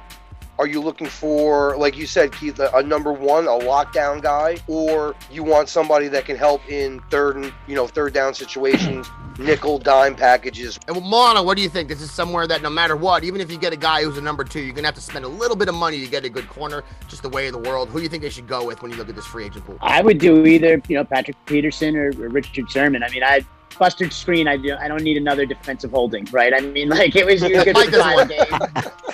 are 0.63 0.69
you 0.69 0.81
looking 0.81 1.09
for, 1.09 1.77
like 1.77 1.97
you 1.97 2.07
said, 2.07 2.33
Keith, 2.33 2.61
a, 2.61 2.71
a 2.77 2.85
number 2.85 3.13
one, 3.13 3.47
a 3.47 3.49
lockdown 3.49 4.23
guy, 4.23 4.57
or 4.69 5.17
you 5.29 5.43
want 5.43 5.69
somebody 5.69 6.07
that 6.07 6.25
can 6.25 6.37
help 6.37 6.63
in 6.71 7.01
third 7.11 7.35
and 7.35 7.53
you 7.67 7.75
know 7.75 7.89
third 7.89 8.13
down 8.13 8.33
situations, 8.33 9.11
nickel 9.41 9.81
dime 9.81 10.15
packages? 10.15 10.79
And 10.87 10.97
well, 10.97 11.05
Moana, 11.05 11.43
what 11.43 11.57
do 11.57 11.65
you 11.65 11.69
think? 11.69 11.89
This 11.89 12.01
is 12.01 12.13
somewhere 12.13 12.47
that 12.47 12.63
no 12.63 12.71
matter 12.71 12.95
what, 12.95 13.25
even 13.25 13.41
if 13.41 13.51
you 13.51 13.59
get 13.59 13.73
a 13.73 13.77
guy 13.77 14.05
who's 14.05 14.19
a 14.19 14.23
number 14.23 14.45
two, 14.45 14.61
you're 14.61 14.73
gonna 14.73 14.87
have 14.87 14.95
to 14.95 15.01
spend 15.01 15.25
a 15.25 15.29
little 15.29 15.57
bit 15.57 15.69
of 15.69 15.75
money 15.75 15.99
to 15.99 16.07
get 16.09 16.25
a 16.25 16.29
good 16.29 16.49
corner. 16.49 16.85
Just 17.09 17.23
the 17.23 17.29
way 17.29 17.49
of 17.49 17.55
the 17.55 17.69
world. 17.69 17.89
Who 17.89 17.99
do 17.99 18.05
you 18.05 18.09
think 18.09 18.23
they 18.23 18.31
should 18.31 18.47
go 18.47 18.65
with 18.65 18.83
when 18.83 18.93
you 18.93 18.97
look 18.97 19.09
at 19.09 19.17
this 19.17 19.27
free 19.27 19.47
agent 19.47 19.67
pool? 19.67 19.79
I 19.81 20.01
would 20.01 20.19
do 20.19 20.47
either, 20.47 20.81
you 20.87 20.95
know, 20.95 21.03
Patrick 21.03 21.37
Peterson 21.47 21.97
or, 21.97 22.11
or 22.11 22.29
Richard 22.29 22.71
Sherman. 22.71 23.03
I 23.03 23.09
mean, 23.09 23.25
I 23.25 23.45
Buster 23.79 24.07
Skrine. 24.07 24.49
I 24.49 24.57
do, 24.57 24.75
I 24.77 24.89
don't 24.89 25.03
need 25.03 25.17
another 25.17 25.47
defensive 25.47 25.91
holding, 25.91 26.27
right? 26.33 26.53
I 26.55 26.61
mean, 26.61 26.89
like 27.01 27.17
it 27.17 27.27
was, 27.27 27.43
it 27.43 27.55
was 27.55 27.65
good 27.65 27.77
for 27.77 27.99
five 27.99 28.29
games. 28.29 28.49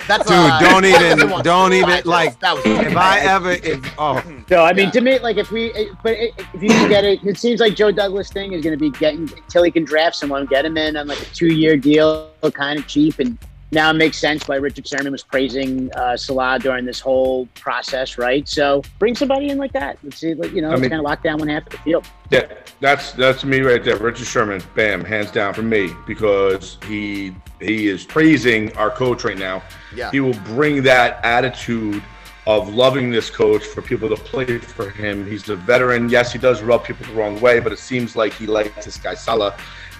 That's 0.07 0.27
Dude, 0.27 0.37
uh, 0.37 0.59
don't 0.59 0.85
even, 0.85 1.43
don't 1.43 1.73
even 1.73 2.01
like. 2.05 2.39
That 2.39 2.55
was 2.55 2.65
If 2.65 2.95
I 2.95 3.19
ever, 3.19 3.51
if 3.51 3.93
oh, 3.97 4.23
So 4.47 4.63
I 4.63 4.73
mean, 4.73 4.91
to 4.91 5.01
me, 5.01 5.19
like 5.19 5.37
if 5.37 5.51
we, 5.51 5.67
it, 5.73 5.89
but 6.01 6.13
it, 6.13 6.33
if 6.53 6.63
you 6.63 6.69
can 6.69 6.89
get 6.89 7.03
it, 7.03 7.23
it 7.23 7.37
seems 7.37 7.59
like 7.59 7.75
Joe 7.75 7.91
Douglas 7.91 8.31
thing 8.31 8.53
is 8.53 8.63
going 8.63 8.77
to 8.77 8.79
be 8.79 8.91
getting 8.97 9.21
until 9.21 9.63
he 9.63 9.71
can 9.71 9.83
draft 9.83 10.15
someone, 10.15 10.45
get 10.45 10.65
him 10.65 10.77
in 10.77 10.97
on 10.97 11.07
like 11.07 11.21
a 11.21 11.25
two-year 11.25 11.77
deal, 11.77 12.31
kind 12.53 12.79
of 12.79 12.87
cheap, 12.87 13.19
and 13.19 13.37
now 13.71 13.89
it 13.91 13.93
makes 13.93 14.17
sense 14.17 14.47
why 14.47 14.55
Richard 14.55 14.87
Sherman 14.87 15.11
was 15.11 15.23
praising 15.23 15.91
uh, 15.95 16.17
Saleh 16.17 16.61
during 16.61 16.85
this 16.85 16.99
whole 16.99 17.45
process, 17.53 18.17
right? 18.17 18.47
So 18.47 18.81
bring 18.97 19.15
somebody 19.15 19.49
in 19.49 19.57
like 19.57 19.73
that. 19.73 19.97
Let's 20.03 20.17
see, 20.17 20.29
you 20.29 20.61
know, 20.61 20.71
I 20.71 20.75
mean- 20.77 20.89
kind 20.89 20.99
of 20.99 21.05
lock 21.05 21.23
down 21.23 21.39
one 21.39 21.47
half 21.47 21.65
of 21.67 21.73
the 21.73 21.77
field. 21.79 22.05
Yeah, 22.31 22.47
that's 22.79 23.11
that's 23.13 23.43
me 23.43 23.61
right 23.61 23.83
there. 23.83 23.97
Richard 23.97 24.27
Sherman, 24.27 24.61
bam, 24.75 25.03
hands 25.03 25.31
down 25.31 25.53
for 25.53 25.63
me 25.63 25.91
because 26.05 26.77
he 26.87 27.35
he 27.59 27.87
is 27.87 28.05
praising 28.05 28.75
our 28.77 28.91
coach 28.91 29.23
right 29.23 29.37
now. 29.37 29.63
Yeah. 29.95 30.11
He 30.11 30.19
will 30.19 30.37
bring 30.45 30.83
that 30.83 31.23
attitude 31.25 32.03
of 32.47 32.73
loving 32.73 33.11
this 33.11 33.29
coach 33.29 33.63
for 33.63 33.81
people 33.81 34.09
to 34.09 34.15
play 34.15 34.57
for 34.57 34.89
him. 34.89 35.25
He's 35.29 35.49
a 35.49 35.55
veteran. 35.55 36.09
Yes, 36.09 36.31
he 36.31 36.39
does 36.39 36.61
rub 36.63 36.83
people 36.83 37.05
the 37.05 37.13
wrong 37.13 37.39
way, 37.41 37.59
but 37.59 37.71
it 37.71 37.79
seems 37.79 38.15
like 38.15 38.33
he 38.33 38.47
likes 38.47 38.85
this 38.85 38.97
guy 38.97 39.13
Saleh, 39.13 39.53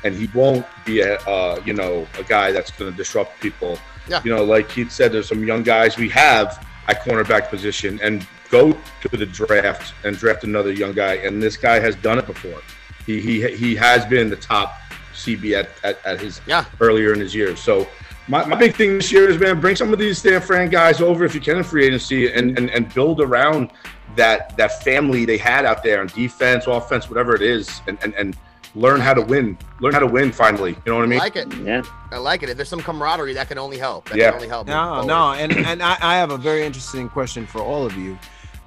and 0.03 0.15
he 0.15 0.27
won't 0.33 0.65
be 0.85 1.01
a 1.01 1.17
uh, 1.21 1.61
you 1.65 1.73
know 1.73 2.07
a 2.17 2.23
guy 2.23 2.51
that's 2.51 2.71
going 2.71 2.91
to 2.91 2.97
disrupt 2.97 3.39
people. 3.41 3.77
Yeah. 4.07 4.21
You 4.23 4.35
know, 4.35 4.43
like 4.43 4.71
he 4.71 4.87
said, 4.89 5.11
there's 5.11 5.27
some 5.27 5.43
young 5.45 5.63
guys 5.63 5.97
we 5.97 6.09
have 6.09 6.65
at 6.87 7.01
cornerback 7.01 7.49
position, 7.49 7.99
and 8.01 8.25
go 8.49 8.75
to 9.01 9.17
the 9.17 9.25
draft 9.25 9.93
and 10.03 10.17
draft 10.17 10.43
another 10.43 10.71
young 10.71 10.93
guy. 10.93 11.15
And 11.15 11.41
this 11.41 11.55
guy 11.57 11.79
has 11.79 11.95
done 11.95 12.17
it 12.17 12.25
before. 12.25 12.61
He 13.05 13.19
he 13.21 13.55
he 13.55 13.75
has 13.75 14.05
been 14.05 14.29
the 14.29 14.35
top 14.35 14.75
CB 15.13 15.53
at, 15.59 15.69
at, 15.83 16.03
at 16.05 16.19
his 16.19 16.41
Yeah. 16.47 16.65
earlier 16.79 17.13
in 17.13 17.19
his 17.19 17.35
years. 17.35 17.59
So 17.59 17.87
my, 18.27 18.45
my 18.45 18.55
big 18.55 18.75
thing 18.75 18.97
this 18.97 19.11
year 19.11 19.29
is 19.29 19.37
man, 19.39 19.59
bring 19.59 19.75
some 19.75 19.91
of 19.91 19.99
these 19.99 20.19
San 20.19 20.39
Fran 20.41 20.69
guys 20.69 21.01
over 21.01 21.25
if 21.25 21.33
you 21.35 21.41
can 21.41 21.57
in 21.57 21.63
free 21.63 21.85
agency 21.85 22.31
and, 22.31 22.57
and, 22.57 22.69
and 22.69 22.93
build 22.93 23.19
around 23.21 23.71
that 24.15 24.55
that 24.57 24.83
family 24.83 25.25
they 25.25 25.37
had 25.37 25.65
out 25.65 25.83
there 25.83 25.99
on 26.01 26.07
defense, 26.07 26.65
offense, 26.67 27.09
whatever 27.09 27.35
it 27.35 27.41
is, 27.41 27.81
and, 27.87 27.97
and, 28.03 28.13
and 28.15 28.37
learn 28.75 28.99
how 28.99 29.13
to 29.13 29.21
win. 29.21 29.57
Learn 29.81 29.93
how 29.93 29.99
to 29.99 30.07
win 30.07 30.31
finally. 30.31 30.71
You 30.85 30.91
know 30.91 30.95
what 30.95 31.03
I 31.03 31.07
mean? 31.07 31.19
I 31.19 31.23
like 31.23 31.35
it. 31.35 31.53
Yeah. 31.57 31.81
I 32.11 32.17
like 32.17 32.43
it. 32.43 32.49
If 32.49 32.57
there's 32.57 32.69
some 32.69 32.81
camaraderie, 32.81 33.33
that 33.33 33.47
can 33.47 33.57
only 33.57 33.77
help. 33.77 34.09
That 34.09 34.17
Yeah. 34.17 34.27
can 34.27 34.35
only 34.35 34.47
help. 34.47 34.67
No, 34.67 35.01
no, 35.03 35.33
and 35.33 35.51
and 35.55 35.81
I, 35.83 35.97
I 36.01 36.15
have 36.17 36.31
a 36.31 36.37
very 36.37 36.63
interesting 36.63 37.09
question 37.09 37.45
for 37.47 37.61
all 37.61 37.85
of 37.85 37.95
you, 37.97 38.17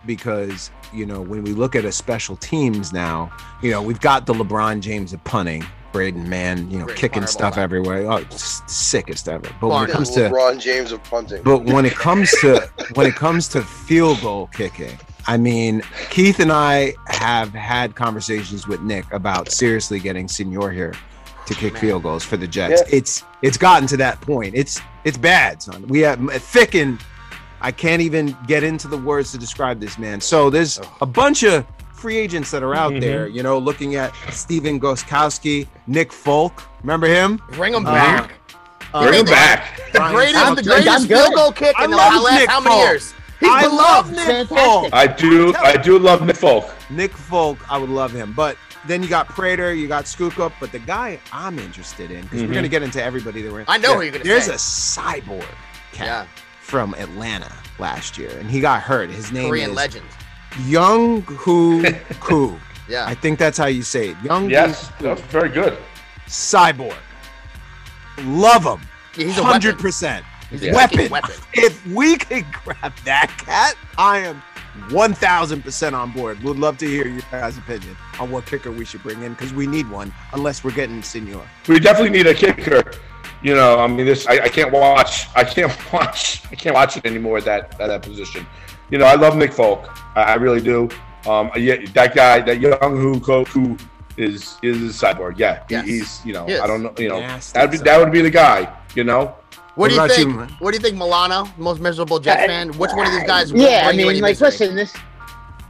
because 0.06 0.70
you 0.92 1.06
know 1.06 1.20
when 1.20 1.42
we 1.44 1.52
look 1.52 1.74
at 1.76 1.84
a 1.84 1.92
special 1.92 2.36
teams 2.36 2.92
now, 2.92 3.30
you 3.62 3.70
know 3.70 3.82
we've 3.82 4.00
got 4.00 4.26
the 4.26 4.34
LeBron 4.34 4.80
James 4.80 5.12
of 5.12 5.22
punting, 5.24 5.64
Braden 5.92 6.28
Mann, 6.28 6.70
you 6.70 6.78
know 6.78 6.86
Great 6.86 6.96
kicking 6.98 7.22
punter 7.22 7.24
of 7.24 7.28
all 7.28 7.32
stuff 7.32 7.54
time. 7.54 7.64
everywhere, 7.64 8.10
oh, 8.10 8.24
sickest 8.30 9.28
ever. 9.28 9.48
But 9.60 9.68
when 9.68 9.76
it 9.84 9.86
none. 9.88 9.90
comes 9.92 10.10
to 10.10 10.20
LeBron 10.30 10.60
James 10.60 10.92
of 10.92 11.02
punting. 11.04 11.42
but 11.42 11.64
when 11.64 11.84
it 11.84 11.94
comes 11.94 12.30
to 12.40 12.68
when 12.94 13.06
it 13.06 13.14
comes 13.14 13.48
to 13.48 13.62
field 13.62 14.20
goal 14.20 14.48
kicking, 14.48 14.98
I 15.26 15.36
mean, 15.36 15.82
Keith 16.10 16.40
and 16.40 16.50
I 16.52 16.94
have 17.08 17.52
had 17.54 17.94
conversations 17.94 18.66
with 18.66 18.80
Nick 18.82 19.10
about 19.12 19.50
seriously 19.50 20.00
getting 20.00 20.28
Senor 20.28 20.70
here 20.72 20.94
to 21.46 21.54
kick 21.54 21.74
Man. 21.74 21.80
field 21.82 22.02
goals 22.04 22.24
for 22.24 22.36
the 22.36 22.46
Jets. 22.46 22.82
Yeah. 22.88 22.96
It's 22.98 23.24
it's 23.42 23.56
gotten 23.56 23.86
to 23.88 23.96
that 23.98 24.20
point. 24.20 24.54
It's 24.54 24.80
it's 25.04 25.18
bad, 25.18 25.62
son. 25.62 25.86
We 25.88 26.00
have 26.00 26.20
thick 26.42 26.74
and 26.74 26.98
I 27.60 27.70
can't 27.72 28.02
even 28.02 28.36
get 28.46 28.62
into 28.64 28.88
the 28.88 28.96
words 28.98 29.30
to 29.32 29.38
describe 29.38 29.80
this 29.80 29.98
man. 29.98 30.20
So 30.20 30.50
there's 30.50 30.80
a 31.00 31.06
bunch 31.06 31.42
of 31.44 31.64
free 31.92 32.16
agents 32.16 32.50
that 32.50 32.62
are 32.64 32.74
out 32.74 32.98
there, 33.00 33.28
you 33.28 33.44
know, 33.44 33.58
looking 33.58 33.94
at 33.94 34.12
Stephen 34.32 34.80
Gostkowski, 34.80 35.68
Nick 35.86 36.12
Folk. 36.12 36.64
Remember 36.82 37.06
him? 37.06 37.40
Bring 37.52 37.74
him 37.74 37.86
Uh, 37.86 37.92
back. 37.92 38.32
Bring 38.92 39.20
him 39.20 39.24
back. 39.26 39.80
The 39.92 40.00
greatest, 40.10 40.56
the 40.56 40.62
greatest 40.64 41.06
field 41.06 41.34
goal 41.34 41.52
kick 41.52 41.74
I 41.78 41.84
in 41.84 41.90
the 41.92 41.96
love 41.96 42.22
last 42.24 42.40
Nick 42.40 42.48
how 42.50 42.60
many 42.60 42.74
Folk. 42.74 42.88
years? 42.88 43.14
He's 43.42 43.50
I 43.50 43.66
love 43.66 44.10
Nick 44.10 44.20
Fantastic. 44.20 44.56
Folk. 44.56 44.88
I 44.92 45.06
do. 45.08 45.52
I 45.56 45.76
do 45.76 45.98
love 45.98 46.24
Nick 46.24 46.36
Folk. 46.36 46.72
Nick 46.90 47.10
Folk, 47.10 47.58
I 47.68 47.76
would 47.76 47.90
love 47.90 48.12
him. 48.12 48.32
But 48.32 48.56
then 48.86 49.02
you 49.02 49.08
got 49.08 49.28
Prater, 49.28 49.74
you 49.74 49.88
got 49.88 50.04
Succop, 50.04 50.52
but 50.60 50.70
the 50.70 50.78
guy 50.78 51.18
I'm 51.32 51.58
interested 51.58 52.12
in 52.12 52.22
because 52.22 52.40
mm-hmm. 52.40 52.48
we're 52.48 52.54
gonna 52.54 52.68
get 52.68 52.84
into 52.84 53.02
everybody 53.02 53.42
that 53.42 53.52
we're. 53.52 53.60
In, 53.60 53.66
I 53.68 53.78
know 53.78 54.00
you're 54.00 54.12
gonna. 54.12 54.22
There's 54.22 54.44
say. 54.44 54.52
a 54.52 54.56
cyborg 54.56 55.44
cat 55.92 56.06
yeah. 56.06 56.26
from 56.60 56.94
Atlanta 56.94 57.52
last 57.80 58.16
year, 58.16 58.30
and 58.38 58.48
he 58.48 58.60
got 58.60 58.80
hurt. 58.80 59.10
His 59.10 59.32
name 59.32 59.48
Korean 59.48 59.70
is 59.70 59.76
legend. 59.76 60.06
Younghoe 60.52 62.00
Koo. 62.20 62.60
yeah, 62.88 63.06
I 63.06 63.14
think 63.14 63.40
that's 63.40 63.58
how 63.58 63.66
you 63.66 63.82
say 63.82 64.10
it. 64.10 64.16
Young. 64.22 64.48
Yes, 64.48 64.88
that's 65.00 65.20
very 65.22 65.48
good. 65.48 65.76
Cyborg. 66.28 66.96
Love 68.18 68.62
him. 68.64 68.86
Yeah, 69.16 69.26
he's 69.26 69.36
100% 69.36 70.22
yeah. 70.60 70.74
weapon. 70.74 71.10
If 71.54 71.84
we 71.86 72.16
could 72.16 72.44
grab 72.52 72.92
that 73.04 73.28
cat, 73.38 73.76
I 73.96 74.18
am 74.18 74.42
1000% 74.88 75.92
on 75.92 76.12
board. 76.12 76.42
Would 76.42 76.58
love 76.58 76.78
to 76.78 76.86
hear 76.86 77.06
your 77.06 77.22
guys' 77.30 77.58
opinion 77.58 77.96
on 78.18 78.30
what 78.30 78.46
kicker 78.46 78.70
we 78.70 78.84
should 78.84 79.02
bring 79.02 79.22
in 79.22 79.32
because 79.32 79.52
we 79.52 79.66
need 79.66 79.90
one, 79.90 80.12
unless 80.32 80.64
we're 80.64 80.72
getting 80.72 81.02
Senor. 81.02 81.46
We 81.68 81.78
definitely 81.78 82.10
need 82.10 82.26
a 82.26 82.34
kicker. 82.34 82.92
You 83.42 83.54
know, 83.54 83.80
I 83.80 83.86
mean, 83.88 84.06
this 84.06 84.26
I, 84.26 84.34
I 84.34 84.48
can't 84.48 84.72
watch. 84.72 85.26
I 85.34 85.44
can't 85.44 85.72
watch. 85.92 86.42
I 86.50 86.54
can't 86.54 86.74
watch 86.74 86.96
it 86.96 87.04
anymore 87.04 87.38
at 87.38 87.44
that 87.44 87.76
that 87.78 88.02
position. 88.02 88.46
You 88.90 88.98
know, 88.98 89.06
I 89.06 89.14
love 89.14 89.36
Nick 89.36 89.52
Folk. 89.52 89.88
I, 90.16 90.22
I 90.22 90.34
really 90.34 90.60
do. 90.60 90.88
Um, 91.26 91.50
yeah, 91.56 91.76
that 91.94 92.14
guy, 92.14 92.40
that 92.40 92.60
young 92.60 92.96
who 92.96 93.18
who 93.18 93.76
is 94.16 94.58
is 94.62 95.02
a 95.02 95.06
cyborg. 95.06 95.38
Yeah, 95.38 95.64
yes. 95.68 95.84
he, 95.84 95.98
he's 95.98 96.24
you 96.24 96.32
know 96.32 96.44
I 96.46 96.66
don't 96.66 96.82
know 96.82 96.94
you 96.98 97.08
know 97.08 97.20
that 97.20 97.62
would 97.62 97.70
be, 97.70 97.78
that 97.78 97.98
would 97.98 98.12
be 98.12 98.22
the 98.22 98.30
guy. 98.30 98.72
You 98.94 99.04
know, 99.04 99.34
what, 99.74 99.88
do 99.88 99.94
you 99.94 100.00
about 100.00 100.10
think? 100.14 100.28
you, 100.28 100.34
man? 100.36 100.48
what 100.58 100.72
do 100.72 100.76
you 100.76 100.82
think, 100.82 100.96
Milano, 100.96 101.48
most 101.56 101.80
miserable 101.80 102.18
Jets 102.18 102.42
Uh, 102.42 102.46
fan? 102.46 102.68
Which 102.78 102.90
one 102.92 103.06
of 103.06 103.12
these 103.12 103.24
guys? 103.24 103.50
Yeah, 103.52 103.84
I 103.86 103.92
mean, 103.96 104.06
like, 104.20 104.22
misery? 104.38 104.46
listen, 104.48 104.76
this 104.76 104.94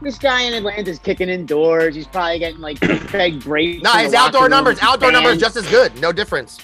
this 0.00 0.18
guy 0.18 0.42
in 0.42 0.54
Atlanta's 0.54 0.98
kicking 0.98 1.28
indoors. 1.28 1.94
He's 1.94 2.08
probably 2.08 2.40
getting 2.40 2.60
like 2.60 2.78
fed 3.10 3.40
breaks. 3.44 3.82
No, 3.82 3.92
his 3.92 4.14
outdoor 4.14 4.48
numbers, 4.48 4.74
with 4.74 4.80
his 4.80 4.88
outdoor 4.88 5.12
numbers, 5.12 5.38
just 5.38 5.56
as 5.56 5.66
good. 5.68 5.98
No 6.00 6.10
difference. 6.12 6.58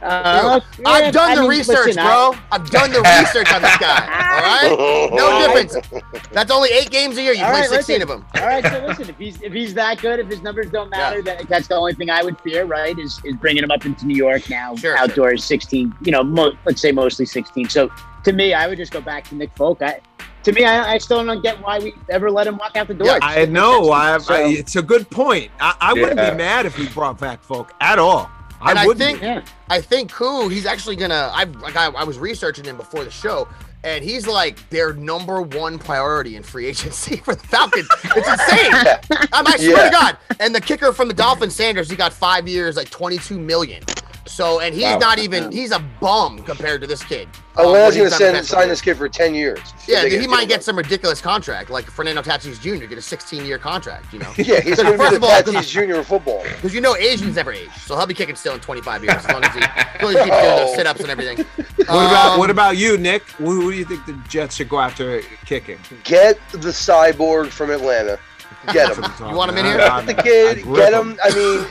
Uh, 0.00 0.60
I've 0.86 1.12
done 1.12 1.30
I 1.30 1.34
the 1.34 1.40
mean, 1.42 1.50
research, 1.50 1.86
listen, 1.86 2.04
bro. 2.04 2.32
I've 2.52 2.70
done 2.70 2.92
the 2.92 3.00
research 3.00 3.52
on 3.52 3.62
this 3.62 3.76
guy. 3.78 4.68
All 4.70 4.76
right, 4.76 5.10
no 5.12 5.52
difference. 5.54 6.28
That's 6.30 6.50
only 6.52 6.68
eight 6.70 6.90
games 6.90 7.16
a 7.18 7.22
year. 7.22 7.32
You 7.32 7.44
All 7.44 7.50
play 7.50 7.60
right, 7.62 7.68
16 7.70 7.98
listen. 7.98 8.02
of 8.02 8.08
them. 8.08 8.26
All 8.36 8.46
right, 8.46 8.64
so 8.64 8.86
listen, 8.86 9.08
if 9.08 9.16
he's 9.18 9.42
if 9.42 9.52
he's 9.52 9.74
that 9.74 10.00
good, 10.00 10.20
if 10.20 10.28
his 10.28 10.40
numbers 10.42 10.70
don't 10.70 10.90
matter, 10.90 11.20
that, 11.22 11.48
that's 11.48 11.66
the 11.66 11.74
only 11.74 11.94
thing 11.94 12.10
I 12.10 12.22
would 12.22 12.40
fear, 12.42 12.64
right? 12.64 12.96
Is 12.98 13.20
is 13.24 13.34
bringing 13.36 13.64
him 13.64 13.70
up 13.72 13.84
into 13.86 14.06
New 14.06 14.16
York 14.16 14.48
now. 14.48 14.76
Sure, 14.76 14.96
sure. 14.96 14.98
outdoors, 14.98 15.42
sixteen. 15.44 15.92
You 16.02 16.12
know, 16.12 16.22
mo- 16.22 16.52
let's 16.64 16.80
say 16.80 16.92
mostly 16.92 17.26
sixteen. 17.26 17.68
So 17.68 17.90
to 18.24 18.32
me, 18.32 18.54
I 18.54 18.68
would 18.68 18.78
just 18.78 18.92
go 18.92 19.00
back 19.00 19.24
to 19.28 19.34
Nick 19.34 19.50
Folk. 19.56 19.82
I, 19.82 20.00
to 20.44 20.52
me, 20.52 20.64
I, 20.64 20.92
I 20.94 20.98
still 20.98 21.24
don't 21.24 21.42
get 21.42 21.60
why 21.60 21.80
we 21.80 21.92
ever 22.08 22.30
let 22.30 22.46
him 22.46 22.56
walk 22.56 22.76
out 22.76 22.86
the 22.86 22.94
door. 22.94 23.08
Yeah, 23.08 23.18
I 23.20 23.44
know. 23.46 23.82
sense 23.82 23.86
to 23.86 23.90
me. 23.90 23.92
I, 23.92 24.18
So, 24.18 24.34
I, 24.34 24.48
it's 24.50 24.76
a 24.76 24.82
good 24.82 25.10
point. 25.10 25.50
I, 25.60 25.74
I 25.80 25.92
wouldn't 25.92 26.16
be 26.16 26.36
mad 26.36 26.66
if 26.66 26.78
we 26.78 26.86
brought 26.88 27.18
back 27.18 27.42
folk 27.42 27.74
at 27.80 27.98
all. 27.98 28.30
I 28.60 28.70
And 28.70 28.78
I 28.78 28.86
wouldn't. 28.86 29.04
think- 29.04 29.22
yeah. 29.22 29.44
I 29.68 29.80
think 29.80 30.12
Koo, 30.12 30.48
he's 30.48 30.66
actually 30.66 30.96
gonna. 30.96 31.30
I 31.32 31.44
like 31.44 31.76
I, 31.76 31.86
I 31.86 32.04
was 32.04 32.18
researching 32.18 32.64
him 32.64 32.76
before 32.76 33.04
the 33.04 33.10
show, 33.10 33.46
and 33.84 34.02
he's 34.02 34.26
like 34.26 34.68
their 34.70 34.92
number 34.94 35.40
one 35.42 35.78
priority 35.78 36.36
in 36.36 36.42
free 36.42 36.66
agency 36.72 37.16
for 37.18 37.34
the 37.34 37.46
Falcons. 37.46 37.88
It's 38.04 38.16
insane. 38.28 39.28
I'm, 39.32 39.46
I 39.46 39.56
swear 39.56 39.70
Yeah. 39.76 39.84
to 39.84 39.90
God. 39.90 40.16
And 40.40 40.54
the 40.54 40.60
kicker 40.60 40.92
from 40.92 41.08
the 41.08 41.14
Dolphins, 41.14 41.54
Sanders, 41.54 41.88
he 41.90 41.96
got 41.96 42.12
five 42.12 42.48
years, 42.48 42.76
like 42.76 42.90
22 42.90 43.38
million. 43.38 43.82
So, 44.28 44.60
and 44.60 44.74
he's 44.74 44.84
Wow. 44.84 44.98
not 44.98 45.18
even. 45.18 45.50
He's 45.50 45.72
a 45.72 45.78
bum 46.00 46.38
compared 46.42 46.80
to 46.82 46.86
this 46.86 47.02
kid. 47.02 47.28
Atlanta's 47.56 47.56
Um, 47.56 47.64
what 47.66 47.72
going 47.72 47.84
he's 47.84 47.92
to 47.94 48.00
done 48.02 48.10
send, 48.10 48.32
defensively. 48.34 48.60
sign 48.62 48.68
this 48.68 48.80
kid 48.80 48.96
for 48.96 49.08
10 49.08 49.34
years. 49.34 49.58
Yeah, 49.88 50.04
he 50.06 50.26
might 50.28 50.42
him. 50.42 50.48
get 50.48 50.62
some 50.62 50.76
ridiculous 50.76 51.20
contract, 51.20 51.70
like 51.70 51.90
Fernando 51.90 52.22
Tatis 52.22 52.60
Jr. 52.60 52.86
get 52.86 52.98
a 52.98 53.02
16 53.02 53.44
year 53.44 53.58
contract. 53.58 54.12
You 54.12 54.20
know. 54.20 54.32
Yeah, 54.36 54.60
he's 54.60 54.76
going 54.76 54.92
to 54.92 54.98
first 54.98 55.10
be 55.10 55.16
of 55.16 55.22
the 55.22 55.26
all, 55.26 55.42
Tatis 55.42 55.68
Junior 55.68 55.96
of 56.00 56.06
football. 56.06 56.42
Because 56.44 56.72
you 56.74 56.80
know 56.80 56.94
Asians 56.96 57.34
never 57.36 57.52
age, 57.52 57.70
so 57.84 57.96
he'll 57.96 58.06
be 58.06 58.14
kicking 58.14 58.36
still 58.36 58.54
in 58.54 58.60
25 58.60 59.02
years 59.04 59.16
as 59.16 59.28
long 59.28 59.42
as 59.44 59.54
he, 59.54 59.60
as 59.62 60.02
long 60.02 60.14
as 60.16 60.24
he 60.24 60.30
keeps 60.30 60.42
doing 60.42 60.56
those 60.56 60.74
sit-ups 60.76 61.00
and 61.00 61.10
everything. 61.10 61.44
What 61.88 61.88
about 61.88 62.32
Um, 62.34 62.38
what 62.38 62.50
about 62.50 62.76
you, 62.76 62.98
Nick? 62.98 63.22
Who, 63.38 63.62
who 63.62 63.72
do 63.72 63.78
you 63.78 63.84
think 63.86 64.04
the 64.04 64.12
Jets 64.28 64.56
should 64.56 64.68
go 64.68 64.78
after 64.78 65.22
kicking? 65.46 65.78
Get 66.04 66.38
the 66.52 66.58
cyborg 66.68 67.48
from 67.48 67.70
Atlanta. 67.70 68.18
Get 68.74 68.94
him. 68.94 69.04
You 69.26 69.34
want 69.34 69.50
him 69.50 69.56
in 69.58 69.64
here? 69.64 69.80
I- 69.80 70.02
the 70.02 70.12
kid, 70.14 70.58
I'd 70.58 70.74
get 70.74 70.92
him. 70.92 71.18
I 71.24 71.30
mean, 71.34 71.66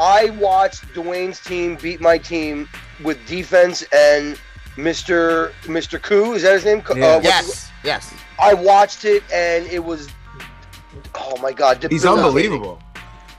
I 0.00 0.30
watched 0.30 0.84
Dwayne's 0.94 1.40
team 1.40 1.76
beat 1.76 2.00
my 2.00 2.18
team 2.18 2.68
with 3.02 3.24
defense 3.26 3.82
and 3.94 4.38
Mr. 4.76 5.52
Mr. 5.62 6.00
Koo. 6.00 6.32
Is 6.32 6.42
that 6.42 6.54
his 6.54 6.64
name? 6.64 6.82
Yeah. 6.96 7.16
what's- 7.16 7.24
Yes, 7.24 7.70
yes. 7.84 8.14
I 8.40 8.54
watched 8.54 9.04
it 9.04 9.22
and 9.32 9.66
it 9.66 9.84
was, 9.84 10.08
oh 11.14 11.36
my 11.40 11.52
god, 11.52 11.84
He's 11.90 12.04
unbelievable. 12.04 12.80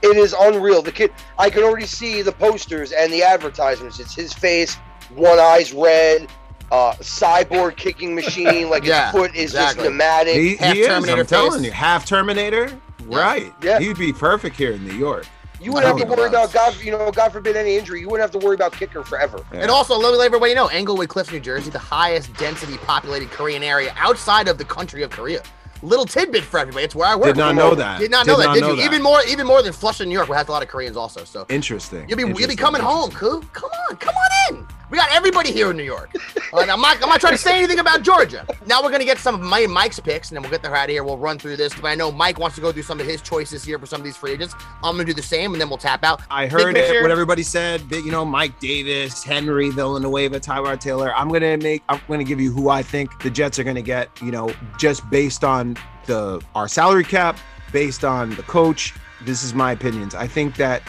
It 0.02 0.16
is 0.16 0.34
unreal. 0.38 0.82
The 0.82 0.92
kid, 0.92 1.12
I 1.38 1.48
can 1.50 1.62
already 1.62 1.86
see 1.86 2.22
the 2.22 2.32
posters 2.32 2.92
and 2.92 3.12
the 3.12 3.22
advertisements. 3.22 3.98
It's 4.00 4.14
his 4.14 4.32
face, 4.32 4.74
one 5.14 5.38
eye's 5.38 5.72
red, 5.72 6.28
uh, 6.70 6.92
cyborg 7.00 7.76
kicking 7.76 8.14
machine, 8.14 8.68
like 8.70 8.84
Yeah, 8.84 9.10
his 9.10 9.12
foot 9.20 9.34
is 9.34 9.42
exactly. 9.52 9.84
just 9.84 9.90
pneumatic. 9.90 10.34
He, 10.34 10.56
Half 10.56 10.74
he 10.74 10.80
is. 10.82 11.08
I'm 11.08 11.26
telling 11.26 11.64
you, 11.64 11.70
half 11.72 12.04
Terminator. 12.06 12.78
Right. 13.04 13.52
Yeah. 13.62 13.78
He'd 13.80 13.98
be 13.98 14.12
perfect 14.12 14.56
here 14.56 14.72
in 14.72 14.84
New 14.86 14.94
York. 14.94 15.26
You 15.64 15.72
wouldn't 15.72 15.98
have 15.98 16.08
to 16.08 16.14
worry 16.14 16.28
about 16.28 16.52
God, 16.52 16.76
you 16.82 16.90
know, 16.90 17.10
God 17.10 17.32
forbid 17.32 17.56
any 17.56 17.76
injury. 17.76 18.00
You 18.00 18.08
wouldn't 18.10 18.30
have 18.30 18.38
to 18.38 18.44
worry 18.44 18.54
about 18.54 18.72
kicker 18.72 19.02
forever. 19.02 19.42
And 19.52 19.70
also, 19.70 19.96
let 19.96 20.12
me 20.12 20.18
let 20.18 20.26
everybody 20.26 20.54
know, 20.54 20.66
Englewood 20.66 21.08
Cliffs, 21.08 21.32
New 21.32 21.40
Jersey, 21.40 21.70
the 21.70 21.78
highest 21.78 22.34
density 22.36 22.76
populated 22.76 23.30
Korean 23.30 23.62
area 23.62 23.94
outside 23.96 24.46
of 24.46 24.58
the 24.58 24.64
country 24.66 25.02
of 25.02 25.10
Korea. 25.10 25.42
Little 25.82 26.04
tidbit 26.04 26.44
for 26.44 26.60
everybody. 26.60 26.84
It's 26.84 26.94
where 26.94 27.08
I 27.08 27.16
work. 27.16 27.26
Did 27.26 27.36
not 27.36 27.54
know 27.54 27.74
that. 27.74 27.98
Did 27.98 28.10
not 28.10 28.26
know 28.26 28.36
Did 28.36 28.42
that, 28.42 28.46
not 28.46 28.54
did 28.54 28.60
know 28.60 28.70
you? 28.70 28.76
that. 28.76 28.84
Even 28.84 29.02
more, 29.02 29.20
even 29.28 29.46
more 29.46 29.62
than 29.62 29.72
Flushing, 29.72 30.08
New 30.08 30.14
York, 30.14 30.28
where 30.28 30.38
has 30.38 30.48
a 30.48 30.52
lot 30.52 30.62
of 30.62 30.68
Koreans 30.68 30.96
also. 30.96 31.24
So 31.24 31.46
Interesting. 31.48 32.08
you'll 32.08 32.16
be 32.16 32.40
you'll 32.40 32.48
be 32.48 32.56
coming 32.56 32.80
home, 32.80 33.10
Koo. 33.10 33.40
Come 33.52 33.70
on, 33.90 33.96
come 33.96 34.14
on 34.14 34.54
in. 34.56 34.66
We 34.90 34.98
got 34.98 35.10
everybody 35.12 35.50
here 35.50 35.70
in 35.70 35.76
New 35.76 35.82
York. 35.82 36.10
Like, 36.54 36.68
I'm 36.68 36.80
not. 36.80 37.02
I'm 37.02 37.08
not 37.08 37.20
trying 37.20 37.32
to 37.32 37.38
say 37.38 37.58
anything 37.58 37.80
about 37.80 38.02
Georgia. 38.02 38.46
Now 38.66 38.80
we're 38.80 38.92
gonna 38.92 39.04
get 39.04 39.18
some 39.18 39.34
of 39.34 39.40
my 39.40 39.66
Mike's 39.66 39.98
picks, 39.98 40.30
and 40.30 40.36
then 40.36 40.42
we'll 40.42 40.52
get 40.52 40.62
the 40.62 40.72
out 40.72 40.84
of 40.84 40.90
here. 40.90 41.02
We'll 41.02 41.18
run 41.18 41.36
through 41.36 41.56
this. 41.56 41.74
But 41.74 41.88
I 41.88 41.96
know 41.96 42.12
Mike 42.12 42.38
wants 42.38 42.54
to 42.54 42.62
go 42.62 42.70
through 42.70 42.84
some 42.84 43.00
of 43.00 43.06
his 43.06 43.20
choices 43.20 43.64
here 43.64 43.76
for 43.76 43.86
some 43.86 44.00
of 44.00 44.04
these 44.04 44.16
free 44.16 44.30
agents. 44.30 44.54
I'm 44.84 44.94
gonna 44.94 45.04
do 45.04 45.14
the 45.14 45.20
same, 45.20 45.52
and 45.52 45.60
then 45.60 45.68
we'll 45.68 45.78
tap 45.78 46.04
out. 46.04 46.22
I 46.30 46.46
heard 46.46 46.76
it, 46.76 47.02
what 47.02 47.10
everybody 47.10 47.42
said. 47.42 47.82
You 47.90 48.12
know, 48.12 48.24
Mike 48.24 48.60
Davis, 48.60 49.24
Henry 49.24 49.70
Villanueva, 49.70 50.38
Tyrod 50.38 50.78
Taylor. 50.78 51.12
I'm 51.16 51.28
gonna 51.28 51.56
make. 51.56 51.82
I'm 51.88 52.00
gonna 52.06 52.22
give 52.22 52.40
you 52.40 52.52
who 52.52 52.68
I 52.68 52.82
think 52.82 53.20
the 53.20 53.30
Jets 53.30 53.58
are 53.58 53.64
gonna 53.64 53.82
get. 53.82 54.08
You 54.22 54.30
know, 54.30 54.54
just 54.78 55.08
based 55.10 55.42
on 55.42 55.76
the 56.06 56.40
our 56.54 56.68
salary 56.68 57.04
cap, 57.04 57.36
based 57.72 58.04
on 58.04 58.30
the 58.36 58.44
coach. 58.44 58.94
This 59.22 59.42
is 59.42 59.54
my 59.54 59.72
opinions. 59.72 60.14
I 60.14 60.28
think 60.28 60.54
that 60.56 60.82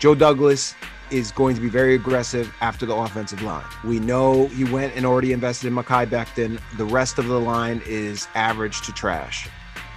Joe 0.00 0.16
Douglas 0.16 0.74
is 1.12 1.30
going 1.30 1.54
to 1.54 1.60
be 1.60 1.68
very 1.68 1.94
aggressive 1.94 2.52
after 2.60 2.86
the 2.86 2.94
offensive 2.94 3.42
line. 3.42 3.64
We 3.84 4.00
know 4.00 4.48
he 4.48 4.64
went 4.64 4.96
and 4.96 5.04
already 5.04 5.32
invested 5.32 5.68
in 5.68 5.74
Mekhi 5.74 6.06
Becton. 6.06 6.60
The 6.76 6.84
rest 6.84 7.18
of 7.18 7.26
the 7.28 7.38
line 7.38 7.82
is 7.86 8.26
average 8.34 8.80
to 8.82 8.92
trash. 8.92 9.48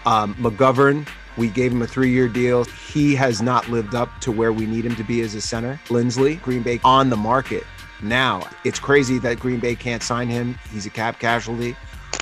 Um, 0.05 0.36
McGovern, 0.36 1.07
we 1.38 1.49
gave 1.49 1.72
him 1.72 1.82
a 1.82 1.88
three 1.88 2.11
year 2.11 2.28
deal. 2.28 2.66
He 2.66 3.16
has 3.16 3.41
not 3.41 3.70
lived 3.70 3.95
up 3.95 4.09
to 4.22 4.32
where 4.32 4.53
we 4.53 4.66
need 4.66 4.86
him 4.86 4.95
to 4.95 5.03
be 5.03 5.22
as 5.22 5.34
a 5.36 5.41
center. 5.41 5.80
Linsley, 5.88 6.41
Green 6.41 6.61
Bay 6.61 6.80
on 6.84 7.09
the 7.09 7.18
market 7.18 7.63
now. 8.01 8.47
It's 8.63 8.80
crazy 8.80 9.18
that 9.20 9.39
Green 9.39 9.59
Bay 9.59 9.76
can't 9.76 10.03
sign 10.03 10.28
him. 10.28 10.57
He's 10.72 10.86
a 10.86 10.89
cap 10.89 11.20
casualty. 11.20 11.76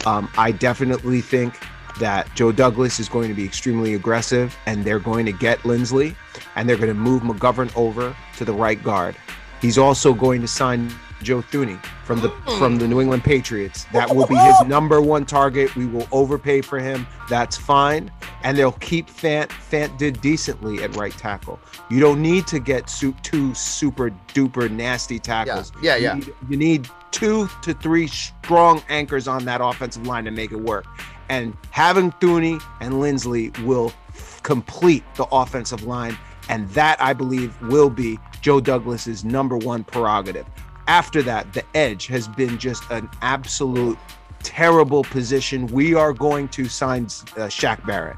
Um, 0.06 0.30
I 0.38 0.52
definitely 0.52 1.22
think 1.22 1.60
that 2.00 2.34
Joe 2.36 2.52
Douglas 2.52 3.00
is 3.00 3.08
going 3.08 3.30
to 3.30 3.36
be 3.36 3.46
extremely 3.46 3.94
aggressive 3.94 4.56
and 4.66 4.84
they're 4.84 5.00
going 5.00 5.26
to 5.26 5.32
get 5.32 5.60
Linsley 5.60 6.16
and 6.56 6.68
they're 6.68 6.78
going 6.78 6.88
to 6.90 6.94
move 6.94 7.24
McGovern 7.24 7.76
over 7.76 8.16
to 8.38 8.46
the 8.46 8.54
right 8.54 8.82
guard. 8.82 9.16
He's 9.62 9.78
also 9.78 10.14
going 10.14 10.42
to 10.42 10.48
sign 10.48 10.94
Joe 11.22 11.42
Thuney 11.42 11.82
from 12.04 12.20
the 12.20 12.30
from 12.60 12.78
the 12.78 12.86
New 12.88 13.00
England 13.00 13.24
Patriots. 13.24 13.86
That 13.94 14.14
will 14.14 14.28
be 14.28 14.36
his 14.36 14.62
number 14.68 15.02
one 15.02 15.26
target. 15.26 15.74
We 15.78 15.86
will 15.86 16.06
overpay 16.12 16.60
for 16.62 16.80
him. 16.80 17.08
That's 17.30 17.56
fine. 17.56 18.12
And 18.44 18.58
they'll 18.58 18.74
keep 18.74 19.08
Fant. 19.08 19.48
Fant 19.48 19.98
did 19.98 20.20
decently 20.20 20.84
at 20.84 20.94
right 20.98 21.14
tackle. 21.14 21.62
You 21.90 22.02
don't 22.02 22.22
need 22.22 22.46
to 22.48 22.60
get 22.60 22.88
two 22.88 23.56
super 23.56 24.10
duper 24.34 24.70
nasty 24.70 25.18
tackles. 25.18 25.72
Yeah, 25.82 25.96
You 25.96 26.04
yeah. 26.04 26.14
need- 26.16 26.34
you 26.50 26.58
need 26.58 26.90
two 27.12 27.48
to 27.62 27.74
three 27.76 28.08
strong 28.08 28.84
anchors 28.90 29.26
on 29.30 29.46
that 29.46 29.62
offensive 29.64 30.06
line 30.06 30.26
to 30.26 30.32
make 30.32 30.52
it 30.52 30.60
work. 30.60 30.86
And 31.30 31.56
having 31.72 32.12
Thuney 32.14 32.62
and 32.82 32.96
Linsley 32.96 33.58
will 33.64 33.94
complete 34.42 35.04
the 35.16 35.24
offensive 35.32 35.84
line. 35.84 36.18
And 36.50 36.70
that, 36.70 37.02
I 37.02 37.14
believe, 37.14 37.60
will 37.64 37.90
be 37.90 38.20
Joe 38.42 38.60
Douglas's 38.60 39.24
number 39.24 39.58
one 39.58 39.84
prerogative. 39.84 40.46
After 40.88 41.22
that, 41.24 41.54
the 41.54 41.64
edge 41.76 42.08
has 42.08 42.28
been 42.28 42.58
just 42.58 42.84
an 42.92 43.10
absolute 43.22 43.98
terrible 44.44 45.04
position. 45.04 45.68
We 45.68 45.96
are 45.96 46.14
going 46.14 46.50
to 46.50 46.66
sign 46.66 47.06
uh, 47.06 47.48
Shaq 47.48 47.86
Barrett. 47.86 48.18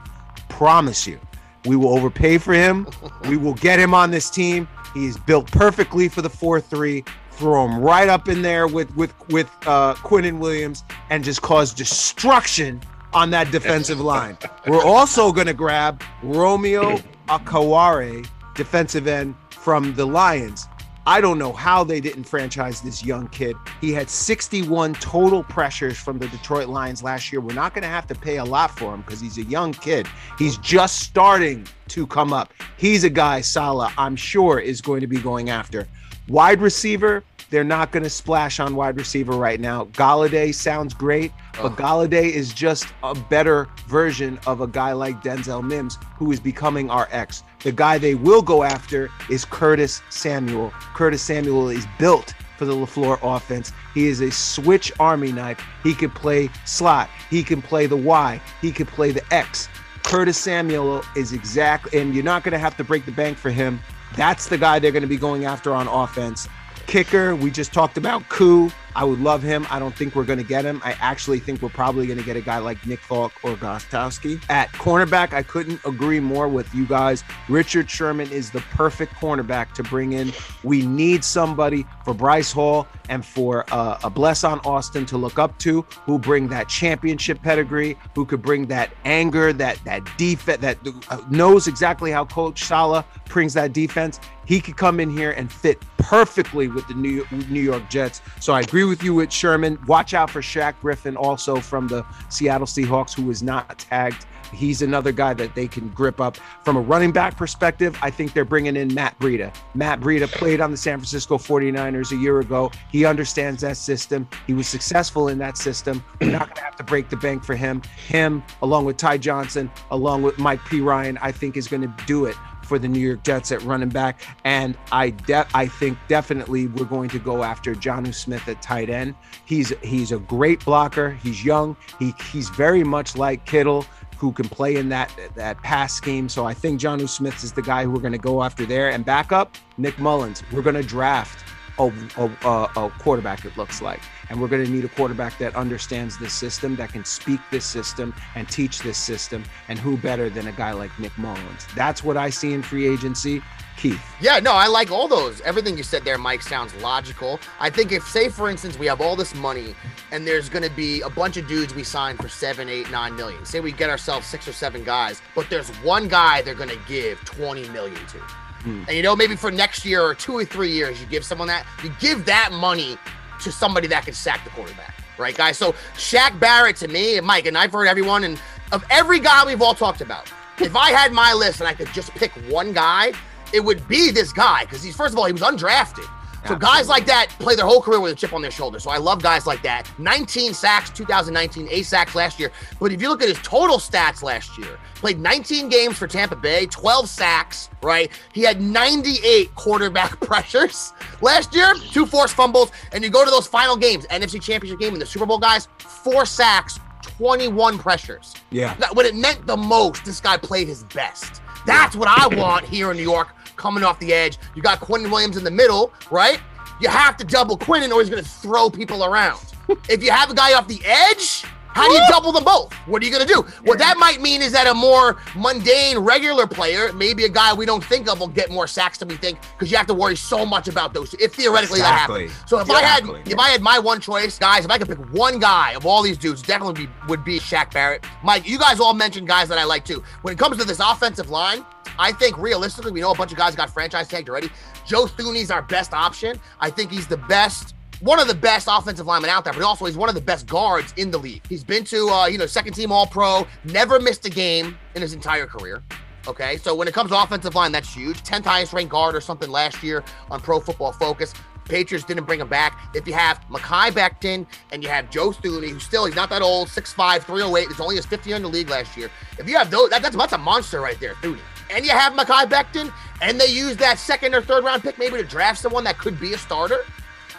Promise 0.50 1.08
you. 1.08 1.20
We 1.66 1.76
will 1.76 1.90
overpay 1.90 2.38
for 2.40 2.54
him. 2.54 2.88
we 3.30 3.38
will 3.38 3.54
get 3.54 3.80
him 3.80 3.94
on 3.94 4.12
this 4.12 4.30
team. 4.30 4.68
He 4.94 5.06
is 5.06 5.18
built 5.18 5.52
perfectly 5.52 6.10
for 6.10 6.22
the 6.22 6.30
4 6.30 6.62
3. 6.62 7.04
Throw 7.32 7.66
him 7.66 7.80
right 7.80 8.08
up 8.08 8.30
in 8.30 8.42
there 8.42 8.66
with 8.66 8.96
with 8.96 9.14
with 9.30 9.52
uh, 9.68 9.94
Quinnen 9.96 10.40
Williams 10.40 10.86
and 11.10 11.22
just 11.22 11.42
cause 11.42 11.74
destruction 11.74 12.82
on 13.14 13.30
that 13.32 13.52
defensive 13.52 14.00
line. 14.14 14.38
We're 14.68 14.84
also 14.84 15.34
going 15.34 15.48
to 15.48 15.54
grab 15.54 16.02
Romeo 16.24 16.98
Okwara, 17.28 18.28
defensive 18.54 19.08
end 19.08 19.36
from 19.50 19.94
the 19.96 20.06
Lions. 20.06 20.68
I 21.08 21.22
don't 21.22 21.38
know 21.38 21.54
how 21.54 21.84
they 21.84 22.02
didn't 22.02 22.24
franchise 22.24 22.82
this 22.82 23.06
young 23.06 23.28
kid. 23.28 23.56
He 23.80 23.94
had 23.94 24.10
61 24.10 24.96
total 24.96 25.44
pressures 25.44 26.00
from 26.00 26.18
the 26.18 26.28
Detroit 26.30 26.68
Lions 26.68 27.04
last 27.04 27.32
year. 27.32 27.42
We're 27.42 27.54
not 27.54 27.76
going 27.76 27.84
to 27.84 27.88
have 27.88 28.08
to 28.08 28.16
pay 28.16 28.38
a 28.38 28.44
lot 28.44 28.76
for 28.76 28.92
him 28.92 29.02
because 29.02 29.20
he's 29.20 29.38
a 29.38 29.44
young 29.44 29.72
kid. 29.72 30.08
He's 30.40 30.58
just 30.58 31.02
starting 31.02 31.68
to 31.90 32.08
come 32.08 32.34
up. 32.34 32.54
He's 32.78 33.04
a 33.04 33.10
guy 33.10 33.42
Saleh, 33.42 33.94
I'm 34.00 34.16
sure, 34.16 34.60
is 34.60 34.82
going 34.82 35.02
to 35.02 35.08
be 35.08 35.18
going 35.18 35.52
after. 35.52 35.88
Wide 36.28 36.60
receiver, 36.60 37.24
they're 37.50 37.64
not 37.64 37.92
going 37.92 38.04
to 38.04 38.10
splash 38.10 38.60
on 38.60 38.76
wide 38.76 38.98
receiver 38.98 39.34
right 39.34 39.60
now. 39.60 39.86
Golladay 39.86 40.54
sounds 40.54 40.94
great, 40.94 41.32
but 41.62 41.76
Golladay 41.76 42.32
is 42.32 42.54
just 42.54 42.88
a 43.04 43.16
better 43.16 43.68
version 43.88 44.40
of 44.48 44.62
a 44.62 44.68
guy 44.68 44.94
like 44.94 45.22
Denzel 45.22 45.64
Mims, 45.64 45.98
who 46.16 46.32
is 46.32 46.40
becoming 46.40 46.90
our 46.90 47.08
X. 47.12 47.44
The 47.64 47.72
guy 47.72 47.98
they 47.98 48.16
will 48.16 48.42
go 48.42 48.64
after 48.64 49.10
is 49.30 49.46
Curtis 49.46 50.02
Samuel. 50.10 50.72
Curtis 50.94 51.22
Samuel 51.22 51.70
is 51.70 51.86
built 52.00 52.34
for 52.58 52.66
the 52.66 52.74
LaFleur 52.74 53.20
offense. 53.22 53.74
He 53.94 54.08
is 54.08 54.22
a 54.22 54.32
switch 54.32 54.92
army 55.00 55.32
knife. 55.32 55.62
He 55.84 55.94
can 55.94 56.10
play 56.10 56.50
slot, 56.66 57.10
he 57.30 57.44
can 57.44 57.62
play 57.62 57.86
the 57.86 57.98
Y, 57.98 58.42
he 58.62 58.72
can 58.72 58.86
play 58.86 59.12
the 59.12 59.24
X. 59.34 59.70
Curtis 60.04 60.38
Samuel 60.38 61.04
is 61.16 61.34
exactly, 61.34 62.00
and 62.00 62.14
you're 62.14 62.24
not 62.24 62.44
going 62.44 62.54
to 62.54 62.60
have 62.60 62.78
to 62.78 62.84
break 62.84 63.06
the 63.06 63.12
bank 63.12 63.38
for 63.38 63.50
him. 63.50 63.80
That's 64.16 64.48
the 64.48 64.58
guy 64.58 64.80
they're 64.80 64.92
going 64.92 65.02
to 65.02 65.08
be 65.08 65.18
going 65.18 65.46
after 65.46 65.74
on 65.74 65.88
offense. 65.88 66.48
Kicker, 66.88 67.36
we 67.36 67.52
just 67.52 67.74
talked 67.74 67.98
about 67.98 68.28
Koo. 68.30 68.72
I 68.96 69.04
would 69.04 69.20
love 69.20 69.44
him. 69.44 69.68
I 69.70 69.80
don't 69.80 69.96
think 69.96 70.16
we're 70.16 70.24
going 70.24 70.40
to 70.40 70.46
get 70.46 70.64
him. 70.66 70.82
I 70.84 70.94
actually 71.00 71.40
think 71.40 71.62
we're 71.62 71.70
probably 71.70 72.08
going 72.08 72.18
to 72.18 72.24
get 72.24 72.38
a 72.38 72.42
guy 72.42 72.60
like 72.60 72.86
Nick 72.86 73.00
Folk 73.00 73.34
or 73.44 73.56
Gostkowski. 73.56 74.42
At 74.50 74.72
cornerback, 74.74 75.34
I 75.34 75.44
couldn't 75.44 75.82
agree 75.86 76.20
more 76.20 76.48
with 76.48 76.74
you 76.74 76.86
guys. 76.86 77.24
Richard 77.50 77.90
Sherman 77.90 78.32
is 78.32 78.52
the 78.52 78.62
perfect 78.62 79.14
cornerback 79.16 79.74
to 79.74 79.84
bring 79.84 80.14
in. 80.14 80.32
We 80.64 80.86
need 80.86 81.24
somebody 81.24 81.86
for 82.04 82.14
Bryce 82.14 82.52
Hall 82.52 82.88
and 83.10 83.26
for 83.26 83.66
uh, 83.72 84.00
a 84.04 84.10
Blessuan 84.10 84.66
Austin 84.66 85.06
to 85.08 85.18
look 85.18 85.38
up 85.38 85.58
to, 85.60 85.82
who 86.06 86.18
bring 86.18 86.48
that 86.50 86.70
championship 86.70 87.42
pedigree, 87.42 87.98
who 88.16 88.26
could 88.26 88.42
bring 88.42 88.68
that 88.68 88.92
anger, 89.04 89.54
that 89.54 89.78
that 89.86 90.10
defense, 90.18 90.62
that 90.62 90.78
uh, 91.10 91.22
knows 91.30 91.68
exactly 91.68 92.12
how 92.12 92.26
Coach 92.26 92.64
Saleh 92.64 93.06
brings 93.26 93.54
that 93.54 93.74
defense. 93.74 94.20
He 94.46 94.62
could 94.62 94.78
come 94.78 95.00
in 95.00 95.10
here 95.10 95.32
and 95.32 95.52
fit 95.52 95.82
perfectly 95.98 96.68
with 96.68 96.88
the 96.88 96.94
New 96.94 97.26
New 97.50 97.62
York 97.62 97.90
Jets. 97.90 98.22
So 98.40 98.54
I 98.54 98.62
agree 98.62 98.85
with 98.88 99.04
you 99.04 99.14
with 99.14 99.32
Sherman. 99.32 99.80
Watch 99.88 100.14
out 100.14 100.30
for 100.30 100.42
Shaq 100.42 100.76
Griffin, 100.82 101.16
also 101.16 101.58
from 101.58 101.88
the 101.88 102.06
Seattle 102.30 102.68
Seahawks, 102.68 103.14
who 103.14 103.30
is 103.30 103.44
not 103.44 103.80
tagged. 103.80 104.26
He's 104.54 104.82
another 104.82 105.12
guy 105.12 105.34
that 105.34 105.56
they 105.56 105.68
can 105.68 105.90
grip 105.90 106.22
up. 106.22 106.38
From 106.64 106.78
a 106.78 106.82
running 106.82 107.12
back 107.12 107.36
perspective, 107.36 107.98
I 108.02 108.10
think 108.10 108.34
they're 108.34 108.46
bringing 108.46 108.76
in 108.76 108.94
Matt 108.94 109.18
Breida. 109.20 109.54
Matt 109.74 110.00
Breida 110.00 110.32
played 110.32 110.62
on 110.62 110.72
the 110.72 110.78
San 110.78 110.98
Francisco 110.98 111.38
49ers 111.38 112.12
a 112.12 112.16
year 112.16 112.40
ago. 112.40 112.72
He 112.92 113.06
understands 113.06 113.62
that 113.62 113.78
system. 113.78 114.28
He 114.48 114.54
was 114.54 114.68
successful 114.68 115.28
in 115.28 115.38
that 115.40 115.58
system. 115.58 116.04
We're 116.22 116.32
not 116.32 116.48
going 116.48 116.58
to 116.58 116.64
have 116.64 116.76
to 116.78 116.84
break 116.84 117.10
the 117.10 117.18
bank 117.18 117.44
for 117.44 117.56
him. 117.56 117.82
Him, 118.08 118.44
along 118.62 118.86
with 118.86 118.98
Ty 118.98 119.18
Johnson, 119.18 119.72
along 119.92 120.24
with 120.24 120.38
Mike 120.38 120.62
Perine, 120.62 121.18
I 121.22 121.32
think 121.32 121.58
is 121.58 121.68
going 121.68 121.82
to 121.82 121.94
do 122.06 122.26
it 122.26 122.36
for 122.66 122.80
the 122.80 122.88
New 122.88 123.00
York 123.00 123.24
Jets 123.24 123.52
at 123.52 123.62
running 123.64 123.90
back. 123.90 124.22
And 124.44 124.78
I 124.92 125.12
de- 125.12 125.48
I 125.54 125.68
think 125.68 125.98
definitely 126.08 126.68
we're 126.68 126.86
going 126.86 127.10
to 127.10 127.20
go 127.20 127.44
after 127.44 127.74
Jonnu 127.76 128.14
Smith 128.14 128.48
at 128.48 128.62
tight 128.62 128.90
end. 128.90 129.16
He's 129.46 129.74
he's 129.82 130.12
a 130.12 130.20
great 130.20 130.64
blocker. 130.66 131.12
He's 131.12 131.46
young. 131.46 131.78
He 132.00 132.14
he's 132.32 132.50
very 132.50 132.84
much 132.84 133.16
like 133.16 133.46
Kittle 133.46 133.86
who 134.18 134.32
can 134.32 134.48
play 134.48 134.76
in 134.76 134.90
that 134.90 135.12
that 135.36 135.58
pass 135.62 135.94
scheme. 135.94 136.30
So 136.30 136.46
I 136.46 136.54
think 136.54 136.80
Jonnu 136.80 137.08
Smith 137.08 137.44
is 137.44 137.52
the 137.52 137.62
guy 137.62 137.84
who 137.84 137.92
we're 137.92 138.00
going 138.00 138.14
to 138.14 138.18
go 138.18 138.44
after 138.44 138.66
there. 138.66 138.90
And 138.90 139.06
backup, 139.06 139.56
Nick 139.78 140.00
Mullens. 140.00 140.44
We're 140.52 140.62
going 140.62 140.76
to 140.76 140.84
draft 140.84 141.44
a, 141.78 141.92
a, 142.18 142.50
a 142.76 142.92
quarterback, 143.00 143.46
it 143.46 143.56
looks 143.58 143.82
like. 143.82 144.00
And 144.30 144.42
we're 144.42 144.48
going 144.48 144.66
to 144.66 144.72
need 144.72 144.86
a 144.86 144.90
quarterback 144.90 145.38
that 145.40 145.56
understands 145.56 146.18
this 146.18 146.34
system, 146.34 146.76
that 146.78 146.92
can 146.92 147.06
speak 147.06 147.40
this 147.52 147.66
system 147.66 148.14
and 148.36 148.50
teach 148.50 148.80
this 148.80 148.98
system. 148.98 149.44
And 149.68 149.78
who 149.78 149.98
better 149.98 150.30
than 150.30 150.48
a 150.48 150.52
guy 150.52 150.72
like 150.72 150.98
Nick 151.00 151.18
Mullens? 151.18 151.68
That's 151.76 152.04
what 152.04 152.18
I 152.18 152.30
see 152.30 152.54
in 152.54 152.62
free 152.62 152.88
agency. 152.88 153.42
Keith. 153.78 154.02
Yeah, 154.22 154.40
no, 154.40 154.54
I 154.54 154.68
like 154.68 154.92
all 154.92 155.08
those. 155.08 155.42
Everything 155.42 155.78
you 155.78 155.84
said 155.84 156.06
there, 156.06 156.18
Mike, 156.18 156.42
sounds 156.42 156.74
logical. 156.76 157.40
I 157.60 157.70
think 157.70 157.92
if, 157.92 158.04
say, 158.08 158.30
for 158.30 158.50
instance, 158.50 158.80
we 158.80 158.86
have 158.86 159.02
all 159.02 159.16
this 159.16 159.36
money 159.36 159.76
and 160.12 160.26
there's 160.26 160.50
going 160.50 160.64
to 160.64 160.70
be 160.70 161.02
a 161.02 161.10
bunch 161.10 161.38
of 161.38 161.48
dudes 161.48 161.74
we 161.74 161.84
sign 161.84 162.18
for 162.18 162.30
seven, 162.30 162.70
eight, 162.70 162.90
nine 162.90 163.16
million. 163.16 163.46
Say 163.46 163.60
we 163.60 163.72
get 163.72 163.90
ourselves 163.90 164.26
six 164.28 164.48
or 164.48 164.54
seven 164.54 164.84
guys, 164.84 165.22
but 165.36 165.50
there's 165.50 165.70
one 165.78 166.08
guy 166.08 166.42
they're 166.42 166.56
going 166.56 166.70
to 166.70 166.80
give 166.88 167.24
20 167.26 167.68
million 167.70 168.06
to. 168.08 168.18
Hmm. 168.18 168.84
And 168.88 168.98
you 168.98 169.04
know, 169.04 169.16
maybe 169.16 169.36
for 169.36 169.52
next 169.52 169.86
year 169.86 170.02
or 170.02 170.16
two 170.16 170.38
or 170.38 170.46
three 170.46 170.72
years, 170.72 171.00
you 171.00 171.08
give 171.08 171.26
someone 171.26 171.48
that, 171.50 171.66
you 171.84 171.92
give 172.00 172.26
that 172.26 172.52
money 172.52 172.98
to 173.46 173.52
somebody 173.52 173.88
that 173.88 174.04
can 174.04 174.14
sack 174.14 174.44
the 174.44 174.50
quarterback, 174.50 174.94
right, 175.18 175.36
guys? 175.36 175.58
So 175.58 175.72
Shaq 175.96 176.38
Barrett 176.40 176.76
to 176.78 176.88
me 176.88 177.18
and 177.18 177.26
Mike, 177.26 177.46
and 177.46 177.58
I've 177.58 177.72
heard 177.72 177.88
everyone, 177.88 178.26
and 178.26 178.40
of 178.72 178.84
every 178.90 179.20
guy 179.20 179.46
we've 179.46 179.62
all 179.62 179.76
talked 179.76 180.02
about, 180.02 180.32
if 180.60 180.76
I 180.76 180.92
had 180.92 181.14
my 181.14 181.32
list 181.34 181.62
and 181.62 181.68
I 181.68 181.74
could 181.74 181.88
just 181.94 182.12
pick 182.16 182.32
one 182.50 182.74
guy, 182.74 183.14
it 183.54 183.60
would 183.64 183.88
be 183.88 184.12
this 184.12 184.34
guy 184.34 184.66
because 184.66 184.84
he's 184.84 184.96
first 184.96 185.14
of 185.14 185.20
all 185.20 185.26
he 185.26 185.32
was 185.32 185.42
undrafted. 185.42 186.10
So 186.48 186.56
guys 186.56 186.88
like 186.88 187.06
that 187.08 187.30
play 187.40 187.56
their 187.56 187.66
whole 187.66 187.82
career 187.82 188.00
with 188.00 188.12
a 188.12 188.16
chip 188.16 188.34
on 188.34 188.42
their 188.42 188.52
shoulder. 188.52 188.80
So 188.80 188.92
I 188.92 188.98
love 188.98 189.22
guys 189.22 189.48
like 189.48 189.64
that. 189.64 189.90
19 189.98 190.54
sacks 190.54 190.90
2019, 190.92 191.68
8 191.70 191.84
sacks 191.84 192.16
last 192.16 192.40
year. 192.40 192.52
But 192.80 192.92
if 192.92 193.02
you 193.02 193.10
look 193.10 193.22
at 193.22 193.28
his 193.28 193.40
total 193.40 193.78
stats 193.78 194.22
last 194.22 194.58
year, 194.58 194.78
played 194.96 195.20
19 195.20 195.70
games 195.70 195.98
for 195.98 196.08
Tampa 196.08 196.36
Bay, 196.36 196.68
12 196.68 197.10
sacks, 197.10 197.70
right? 197.82 198.12
He 198.34 198.42
had 198.42 198.62
98 198.62 199.56
quarterback 199.56 200.20
pressures 200.22 200.94
last 201.22 201.56
year, 201.56 201.74
two 201.92 202.06
forced 202.06 202.36
fumbles, 202.36 202.72
and 202.92 203.04
you 203.04 203.10
go 203.10 203.26
to 203.26 203.32
those 203.32 203.48
final 203.48 203.76
games, 203.76 204.06
NFC 204.08 204.42
Championship 204.42 204.80
game 204.80 204.94
and 204.94 205.02
the 205.02 205.06
Super 205.06 205.26
Bowl 205.26 205.40
guys, 205.40 205.68
four 205.80 206.26
sacks, 206.26 206.80
21 207.02 207.78
pressures. 207.78 208.34
Yeah. 208.52 208.76
When 208.94 209.06
it 209.06 209.16
meant 209.16 209.46
the 209.48 209.58
most, 209.58 210.06
this 210.06 210.20
guy 210.20 210.38
played 210.38 210.68
his 210.68 210.84
best. 210.86 211.42
That's 211.66 211.96
what 211.96 212.08
I 212.08 212.28
want 212.36 212.66
here 212.66 212.92
in 212.92 212.98
New 212.98 213.04
York 213.04 213.30
coming 213.66 213.84
off 213.84 213.98
the 214.00 214.14
edge. 214.14 214.38
You 214.54 214.62
got 214.62 214.80
Quinn 214.80 215.10
Williams 215.10 215.38
in 215.38 215.44
the 215.44 215.50
middle, 215.50 215.92
right? 216.12 216.40
You 216.80 216.88
have 216.88 217.18
to 217.18 217.24
double 217.24 217.58
Quinn 217.58 217.92
or 217.92 218.00
he's 218.00 218.12
going 218.12 218.24
to 218.24 218.30
throw 218.30 218.70
people 218.70 219.04
around. 219.04 219.44
if 219.90 220.04
you 220.04 220.12
have 220.12 220.30
a 220.30 220.36
guy 220.36 220.54
off 220.54 220.68
the 220.68 220.80
edge, 220.86 221.44
how 221.70 221.88
do 221.90 221.94
you 221.96 222.02
double 222.08 222.32
them 222.32 222.44
both? 222.44 222.72
What 222.86 223.02
are 223.02 223.06
you 223.06 223.12
going 223.12 223.26
to 223.28 223.34
do? 223.34 223.42
What 223.64 223.80
that 223.80 223.98
might 223.98 224.22
mean 224.22 224.44
is 224.44 224.52
that 224.52 224.68
a 224.68 224.74
more 224.76 225.18
mundane, 225.36 225.98
regular 225.98 226.46
player, 226.46 226.94
maybe 226.94 227.26
a 227.26 227.30
guy 227.30 227.54
we 227.54 227.66
don't 227.66 227.84
think 227.84 228.08
of, 228.08 228.20
will 228.20 228.28
get 228.28 228.52
more 228.52 228.68
sacks 228.68 229.00
than 229.00 229.08
we 229.08 229.18
think 229.18 229.40
because 229.58 229.72
you 229.72 229.78
have 229.78 229.88
to 229.88 229.94
worry 229.96 230.16
so 230.16 230.46
much 230.46 230.68
about 230.68 230.94
those. 230.94 231.16
If 231.16 231.34
theoretically 231.34 231.80
Exactly. 231.80 232.28
that 232.28 232.32
happens. 232.32 232.50
So 232.50 232.60
if 232.60 232.68
Exactly. 232.70 233.16
I 233.16 233.18
had 233.18 233.28
if 233.28 233.40
I 233.40 233.50
had 233.50 233.62
my 233.62 233.80
one 233.80 234.00
choice, 234.00 234.38
guys, 234.38 234.64
if 234.64 234.70
I 234.70 234.78
could 234.78 234.88
pick 234.90 235.00
one 235.12 235.40
guy 235.40 235.72
of 235.74 235.88
all 235.88 236.04
these 236.04 236.18
dudes, 236.20 236.44
definitely 236.44 236.86
be, 236.86 236.92
would 237.08 237.26
be 237.26 237.40
Shaq 237.40 237.74
Barrett. 237.74 238.06
Mike, 238.24 238.48
you 238.48 238.60
guys 238.60 238.80
all 238.80 238.94
mentioned 238.94 239.28
guys 239.28 239.50
that 239.50 239.58
I 239.58 239.64
like 239.66 239.84
too. 239.84 240.04
When 240.22 240.34
it 240.34 240.38
comes 240.38 240.58
to 240.60 240.66
this 240.66 240.80
offensive 240.80 241.30
line, 241.32 241.66
I 242.00 242.12
think 242.12 242.38
realistically, 242.38 242.92
we 242.92 243.02
know 243.02 243.12
a 243.12 243.16
bunch 243.16 243.32
of 243.32 243.38
guys 243.38 243.56
got 243.56 243.70
franchise 243.70 244.08
tagged 244.08 244.30
already. 244.30 244.50
Joe 244.86 245.06
Thuney's 245.06 245.52
our 245.52 245.62
best 245.62 245.94
option. 245.94 246.40
I 246.60 246.70
think 246.70 246.92
he's 246.92 247.08
the 247.08 247.18
best. 247.18 247.76
One 248.02 248.20
of 248.20 248.28
the 248.28 248.36
best 248.36 248.68
offensive 248.70 249.06
linemen 249.06 249.30
out 249.30 249.46
there, 249.46 249.54
but 249.54 249.64
also 249.64 249.86
he's 249.86 249.98
one 249.98 250.10
of 250.10 250.16
the 250.16 250.22
best 250.22 250.48
guards 250.48 250.94
in 250.98 251.12
the 251.12 251.18
league. 251.18 251.42
He's 251.48 251.64
been 251.64 251.86
to, 251.86 252.10
uh, 252.10 252.26
you 252.28 252.38
know, 252.38 252.46
second 252.46 252.74
team 252.74 252.92
All 252.92 253.08
Pro, 253.08 253.48
never 253.64 254.00
missed 254.00 254.26
a 254.26 254.30
game 254.30 254.78
in 254.96 255.02
his 255.02 255.14
entire 255.14 255.46
career. 255.46 255.82
Okay, 256.28 256.58
so 256.58 256.74
when 256.76 256.88
it 256.88 256.94
comes 256.94 257.12
to 257.12 257.22
offensive 257.22 257.56
line, 257.56 257.72
that's 257.72 257.94
huge. 257.94 258.22
10th 258.24 258.46
highest 258.46 258.74
ranked 258.74 258.92
guard 258.92 259.16
or 259.16 259.22
something 259.22 259.50
last 259.50 259.84
year 259.84 260.04
on 260.30 260.42
Pro 260.42 260.60
Football 260.60 260.92
Focus. 260.92 261.34
Patriots 261.66 262.06
didn't 262.06 262.26
bring 262.26 262.40
him 262.40 262.48
back. 262.48 262.80
If 262.94 263.08
you 263.08 263.14
have 263.14 263.42
Mekhi 263.50 263.92
Becton 263.92 264.46
and 264.72 264.84
you 264.84 264.90
have 264.90 265.10
Joe 265.10 265.30
Thuney, 265.32 265.70
who's 265.70 265.84
still, 265.84 266.06
he's 266.06 266.16
not 266.16 266.30
that 266.30 266.42
old, 266.42 266.68
6'5, 266.68 267.24
308, 267.24 267.68
he's 267.68 267.80
only 267.80 267.96
his 267.96 268.06
50 268.06 268.32
in 268.34 268.42
the 268.44 268.48
league 268.48 268.70
last 268.70 268.96
year. 268.96 269.10
If 269.40 269.50
you 269.50 269.58
have 269.58 269.72
those, 269.72 269.90
that, 269.90 270.02
that's, 270.02 270.16
that's 270.16 270.34
a 270.34 270.38
monster 270.38 270.82
right 270.82 271.00
there, 271.00 271.14
Thuney. 271.16 271.40
And 271.70 271.86
you 271.86 271.92
have 271.92 272.14
Mekhi 272.14 272.46
Becton, 272.46 272.94
and 273.22 273.40
they 273.40 273.48
use 273.48 273.78
that 273.78 273.98
second 274.00 274.34
or 274.36 274.42
third 274.42 274.64
round 274.64 274.84
pick 274.84 274.98
maybe 274.98 275.18
to 275.18 275.24
draft 275.24 275.60
someone 275.60 275.84
that 275.86 275.98
could 275.98 276.20
be 276.20 276.34
a 276.34 276.38
starter. 276.38 276.80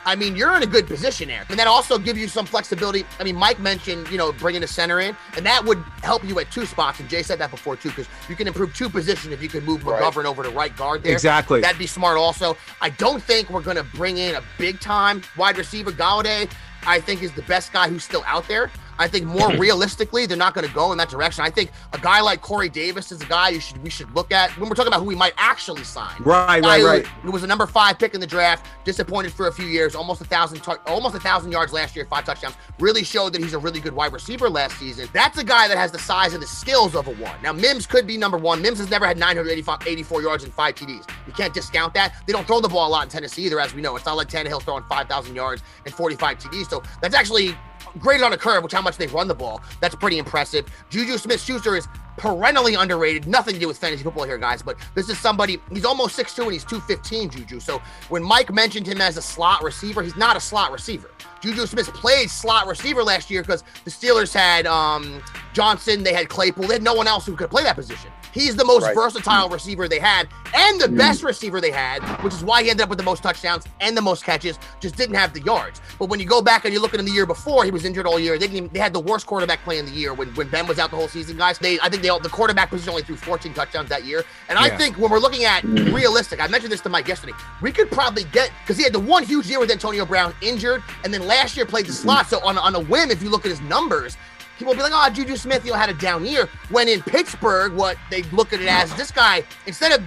I 0.06 0.14
mean, 0.14 0.36
you're 0.36 0.54
in 0.56 0.62
a 0.62 0.66
good 0.66 0.86
position 0.86 1.26
there. 1.26 1.44
And 1.48 1.58
that 1.58 1.66
also 1.66 1.98
gives 1.98 2.20
you 2.20 2.28
some 2.28 2.46
flexibility. 2.46 3.04
I 3.18 3.24
mean, 3.24 3.34
Mike 3.34 3.58
mentioned, 3.58 4.08
you 4.08 4.16
know, 4.16 4.30
bringing 4.30 4.62
a 4.62 4.66
center 4.66 5.00
in, 5.00 5.16
and 5.36 5.44
that 5.44 5.64
would 5.64 5.78
help 6.04 6.22
you 6.22 6.38
at 6.38 6.48
two 6.52 6.64
spots. 6.64 7.00
And 7.00 7.08
Jay 7.08 7.24
said 7.24 7.40
that 7.40 7.50
before, 7.50 7.74
too, 7.74 7.88
because 7.88 8.06
you 8.28 8.36
can 8.36 8.46
improve 8.46 8.72
two 8.72 8.88
positions 8.88 9.34
if 9.34 9.42
you 9.42 9.48
could 9.48 9.64
move 9.64 9.84
Right. 9.84 10.00
McGovern 10.00 10.24
over 10.24 10.44
to 10.44 10.50
right 10.50 10.74
guard 10.76 11.02
there. 11.02 11.12
Exactly. 11.12 11.60
That'd 11.60 11.78
be 11.78 11.88
smart 11.88 12.18
also. 12.18 12.56
I 12.80 12.90
don't 12.90 13.20
think 13.20 13.50
we're 13.50 13.62
going 13.62 13.78
to 13.78 13.82
bring 13.82 14.18
in 14.18 14.36
a 14.36 14.42
big 14.58 14.78
time 14.78 15.22
wide 15.36 15.58
receiver. 15.58 15.90
Golladay, 15.90 16.48
I 16.86 17.00
think, 17.00 17.24
is 17.24 17.32
the 17.32 17.42
best 17.42 17.72
guy 17.72 17.88
who's 17.88 18.04
still 18.04 18.22
out 18.26 18.46
there. 18.46 18.70
I 18.98 19.08
think 19.08 19.26
more 19.26 19.50
realistically, 19.56 20.26
they're 20.26 20.36
not 20.36 20.54
going 20.54 20.66
to 20.66 20.72
go 20.74 20.92
in 20.92 20.98
that 20.98 21.08
direction. 21.08 21.44
I 21.44 21.50
think 21.50 21.70
a 21.92 21.98
guy 21.98 22.20
like 22.20 22.40
Corey 22.40 22.68
Davis 22.68 23.12
is 23.12 23.20
a 23.22 23.26
guy 23.26 23.50
you 23.50 23.60
should 23.60 23.82
we 23.82 23.90
should 23.90 24.10
look 24.14 24.32
at 24.32 24.50
when 24.58 24.68
we're 24.68 24.74
talking 24.74 24.88
about 24.92 25.00
who 25.00 25.06
we 25.06 25.14
might 25.14 25.34
actually 25.36 25.84
sign. 25.84 26.14
Right, 26.20 26.62
right, 26.62 26.80
who- 26.80 26.86
right. 26.86 27.06
Who 27.06 27.30
was 27.30 27.42
a 27.42 27.46
number 27.46 27.66
five 27.66 27.98
pick 27.98 28.14
in 28.14 28.20
the 28.20 28.26
draft, 28.26 28.66
disappointed 28.84 29.32
for 29.32 29.48
a 29.48 29.52
few 29.52 29.66
years, 29.66 29.94
almost 29.94 30.20
a 30.20 30.24
thousand, 30.24 30.60
almost 30.86 31.14
a 31.14 31.20
thousand 31.20 31.52
yards 31.52 31.72
last 31.72 31.96
year, 31.96 32.06
five 32.06 32.24
touchdowns. 32.24 32.54
Really 32.78 33.04
showed 33.04 33.32
that 33.32 33.42
he's 33.42 33.54
a 33.54 33.58
really 33.58 33.80
good 33.80 33.92
wide 33.94 34.12
receiver 34.12 34.48
last 34.48 34.78
season. 34.78 35.08
That's 35.12 35.38
a 35.38 35.44
guy 35.44 35.68
that 35.68 35.76
has 35.76 35.92
the 35.92 35.98
size 35.98 36.34
and 36.34 36.42
the 36.42 36.46
skills 36.46 36.94
of 36.94 37.06
a 37.08 37.12
one. 37.14 37.36
Now 37.42 37.52
Mims 37.52 37.86
could 37.86 38.06
be 38.06 38.16
number 38.16 38.38
one. 38.38 38.62
Mims 38.62 38.78
has 38.78 38.90
never 38.90 39.06
had 39.06 39.18
985, 39.18 39.86
84 39.86 40.22
yards 40.22 40.44
and 40.44 40.52
five 40.52 40.74
TDs. 40.74 41.08
You 41.26 41.32
can't 41.32 41.52
discount 41.54 41.94
that. 41.94 42.14
They 42.26 42.32
don't 42.32 42.46
throw 42.46 42.60
the 42.60 42.68
ball 42.68 42.88
a 42.88 42.90
lot 42.90 43.04
in 43.04 43.08
Tennessee 43.08 43.42
either, 43.46 43.60
as 43.60 43.74
we 43.74 43.82
know. 43.82 43.96
It's 43.96 44.06
not 44.06 44.16
like 44.16 44.28
Tannehill's 44.28 44.64
throwing 44.64 44.84
5,000 44.84 45.34
yards 45.34 45.62
and 45.84 45.94
45 45.94 46.38
TDs. 46.38 46.70
So 46.70 46.82
that's 47.00 47.14
actually 47.14 47.56
graded 47.98 48.24
on 48.24 48.32
a 48.32 48.36
curve, 48.36 48.62
which 48.62 48.72
how 48.72 48.82
much 48.82 48.96
they 48.96 49.06
run 49.06 49.28
the 49.28 49.34
ball. 49.34 49.60
That's 49.80 49.94
pretty 49.94 50.18
impressive. 50.18 50.66
Juju 50.90 51.18
Smith 51.18 51.40
Schuster 51.40 51.76
is 51.76 51.86
perennially 52.16 52.74
underrated. 52.74 53.26
Nothing 53.26 53.54
to 53.54 53.60
do 53.60 53.68
with 53.68 53.78
fantasy 53.78 54.02
football 54.02 54.24
here, 54.24 54.38
guys, 54.38 54.62
but 54.62 54.76
this 54.94 55.08
is 55.08 55.18
somebody, 55.18 55.58
he's 55.70 55.84
almost 55.84 56.18
6'2 56.18 56.44
and 56.44 56.52
he's 56.52 56.64
215, 56.64 57.30
Juju. 57.30 57.60
So 57.60 57.80
when 58.08 58.22
Mike 58.22 58.52
mentioned 58.52 58.86
him 58.86 59.00
as 59.00 59.16
a 59.16 59.22
slot 59.22 59.62
receiver, 59.62 60.02
he's 60.02 60.16
not 60.16 60.36
a 60.36 60.40
slot 60.40 60.72
receiver. 60.72 61.10
Juju 61.40 61.66
Smith 61.66 61.92
played 61.92 62.30
slot 62.30 62.66
receiver 62.66 63.02
last 63.02 63.30
year 63.30 63.42
because 63.42 63.62
the 63.84 63.90
Steelers 63.90 64.32
had 64.32 64.66
um, 64.66 65.22
Johnson, 65.52 66.02
they 66.02 66.14
had 66.14 66.28
Claypool, 66.28 66.66
they 66.66 66.74
had 66.74 66.82
no 66.82 66.94
one 66.94 67.06
else 67.06 67.26
who 67.26 67.36
could 67.36 67.50
play 67.50 67.62
that 67.62 67.76
position. 67.76 68.10
He's 68.36 68.54
the 68.54 68.66
most 68.66 68.82
Right. 68.82 68.94
versatile 68.94 69.48
receiver 69.48 69.88
they 69.88 69.98
had 69.98 70.28
and 70.54 70.78
the 70.78 70.88
mm. 70.88 70.98
best 70.98 71.22
receiver 71.22 71.58
they 71.58 71.70
had, 71.70 72.02
which 72.22 72.34
is 72.34 72.44
why 72.44 72.62
he 72.62 72.68
ended 72.68 72.84
up 72.84 72.90
with 72.90 72.98
the 72.98 73.04
most 73.04 73.22
touchdowns 73.22 73.64
and 73.80 73.96
the 73.96 74.02
most 74.02 74.24
catches, 74.24 74.58
just 74.78 74.94
didn't 74.94 75.14
have 75.14 75.32
the 75.32 75.40
yards. 75.40 75.80
But 75.98 76.10
when 76.10 76.20
you 76.20 76.26
go 76.26 76.42
back 76.42 76.66
and 76.66 76.74
you 76.74 76.80
look 76.80 76.92
at 76.92 77.00
him 77.00 77.06
the 77.06 77.12
year 77.12 77.24
before, 77.24 77.64
he 77.64 77.70
was 77.70 77.86
injured 77.86 78.04
all 78.04 78.18
year. 78.18 78.34
They, 78.34 78.46
didn't 78.46 78.56
even, 78.56 78.70
they 78.74 78.78
had 78.78 78.92
the 78.92 79.00
worst 79.00 79.26
quarterback 79.26 79.60
play 79.64 79.78
in 79.78 79.86
the 79.86 79.92
year 79.92 80.12
when, 80.12 80.28
when 80.34 80.48
Ben 80.50 80.66
was 80.66 80.78
out 80.78 80.90
the 80.90 80.96
whole 80.96 81.08
season, 81.08 81.38
guys. 81.38 81.58
They 81.58 81.80
I 81.80 81.88
think 81.88 82.02
they 82.02 82.10
all- 82.10 82.20
the 82.20 82.28
quarterback 82.28 82.68
position 82.68 82.90
only 82.90 83.04
threw 83.04 83.16
14 83.16 83.54
touchdowns 83.54 83.88
that 83.88 84.04
year. 84.04 84.22
And 84.50 84.58
I 84.58 84.68
think 84.76 84.98
when 84.98 85.10
we're 85.10 85.18
looking 85.18 85.44
at 85.44 85.62
mm. 85.62 85.94
realistic, 85.94 86.38
I 86.38 86.46
mentioned 86.46 86.72
this 86.72 86.82
to 86.82 86.90
Mike 86.90 87.08
yesterday, 87.08 87.32
we 87.62 87.72
could 87.72 87.90
probably 87.90 88.24
get 88.24 88.50
because 88.62 88.76
he 88.76 88.84
had 88.84 88.92
the 88.92 89.00
one 89.00 89.24
huge 89.24 89.46
year 89.46 89.60
with 89.60 89.70
Antonio 89.70 90.04
Brown 90.04 90.34
injured, 90.42 90.82
and 91.04 91.14
then 91.14 91.26
last 91.26 91.56
year 91.56 91.64
played 91.64 91.86
the 91.86 91.92
mm. 91.92 92.02
slot. 92.02 92.26
So 92.26 92.44
on, 92.44 92.58
on 92.58 92.74
a 92.74 92.80
whim, 92.80 93.10
if 93.10 93.22
you 93.22 93.30
look 93.30 93.46
at 93.46 93.50
his 93.50 93.62
numbers, 93.62 94.18
people 94.58 94.72
will 94.72 94.76
be 94.76 94.82
like, 94.82 94.92
oh, 94.94 95.10
Juju 95.12 95.36
Smith, 95.36 95.64
you 95.64 95.72
had 95.74 95.88
a 95.90 95.94
down 95.94 96.24
year. 96.24 96.48
When 96.70 96.88
in 96.88 97.02
Pittsburgh, 97.02 97.72
what 97.72 97.96
they 98.10 98.22
look 98.24 98.52
at 98.52 98.60
it 98.60 98.68
as 98.68 98.94
this 98.96 99.10
guy, 99.10 99.44
instead 99.66 99.92
of 99.92 100.04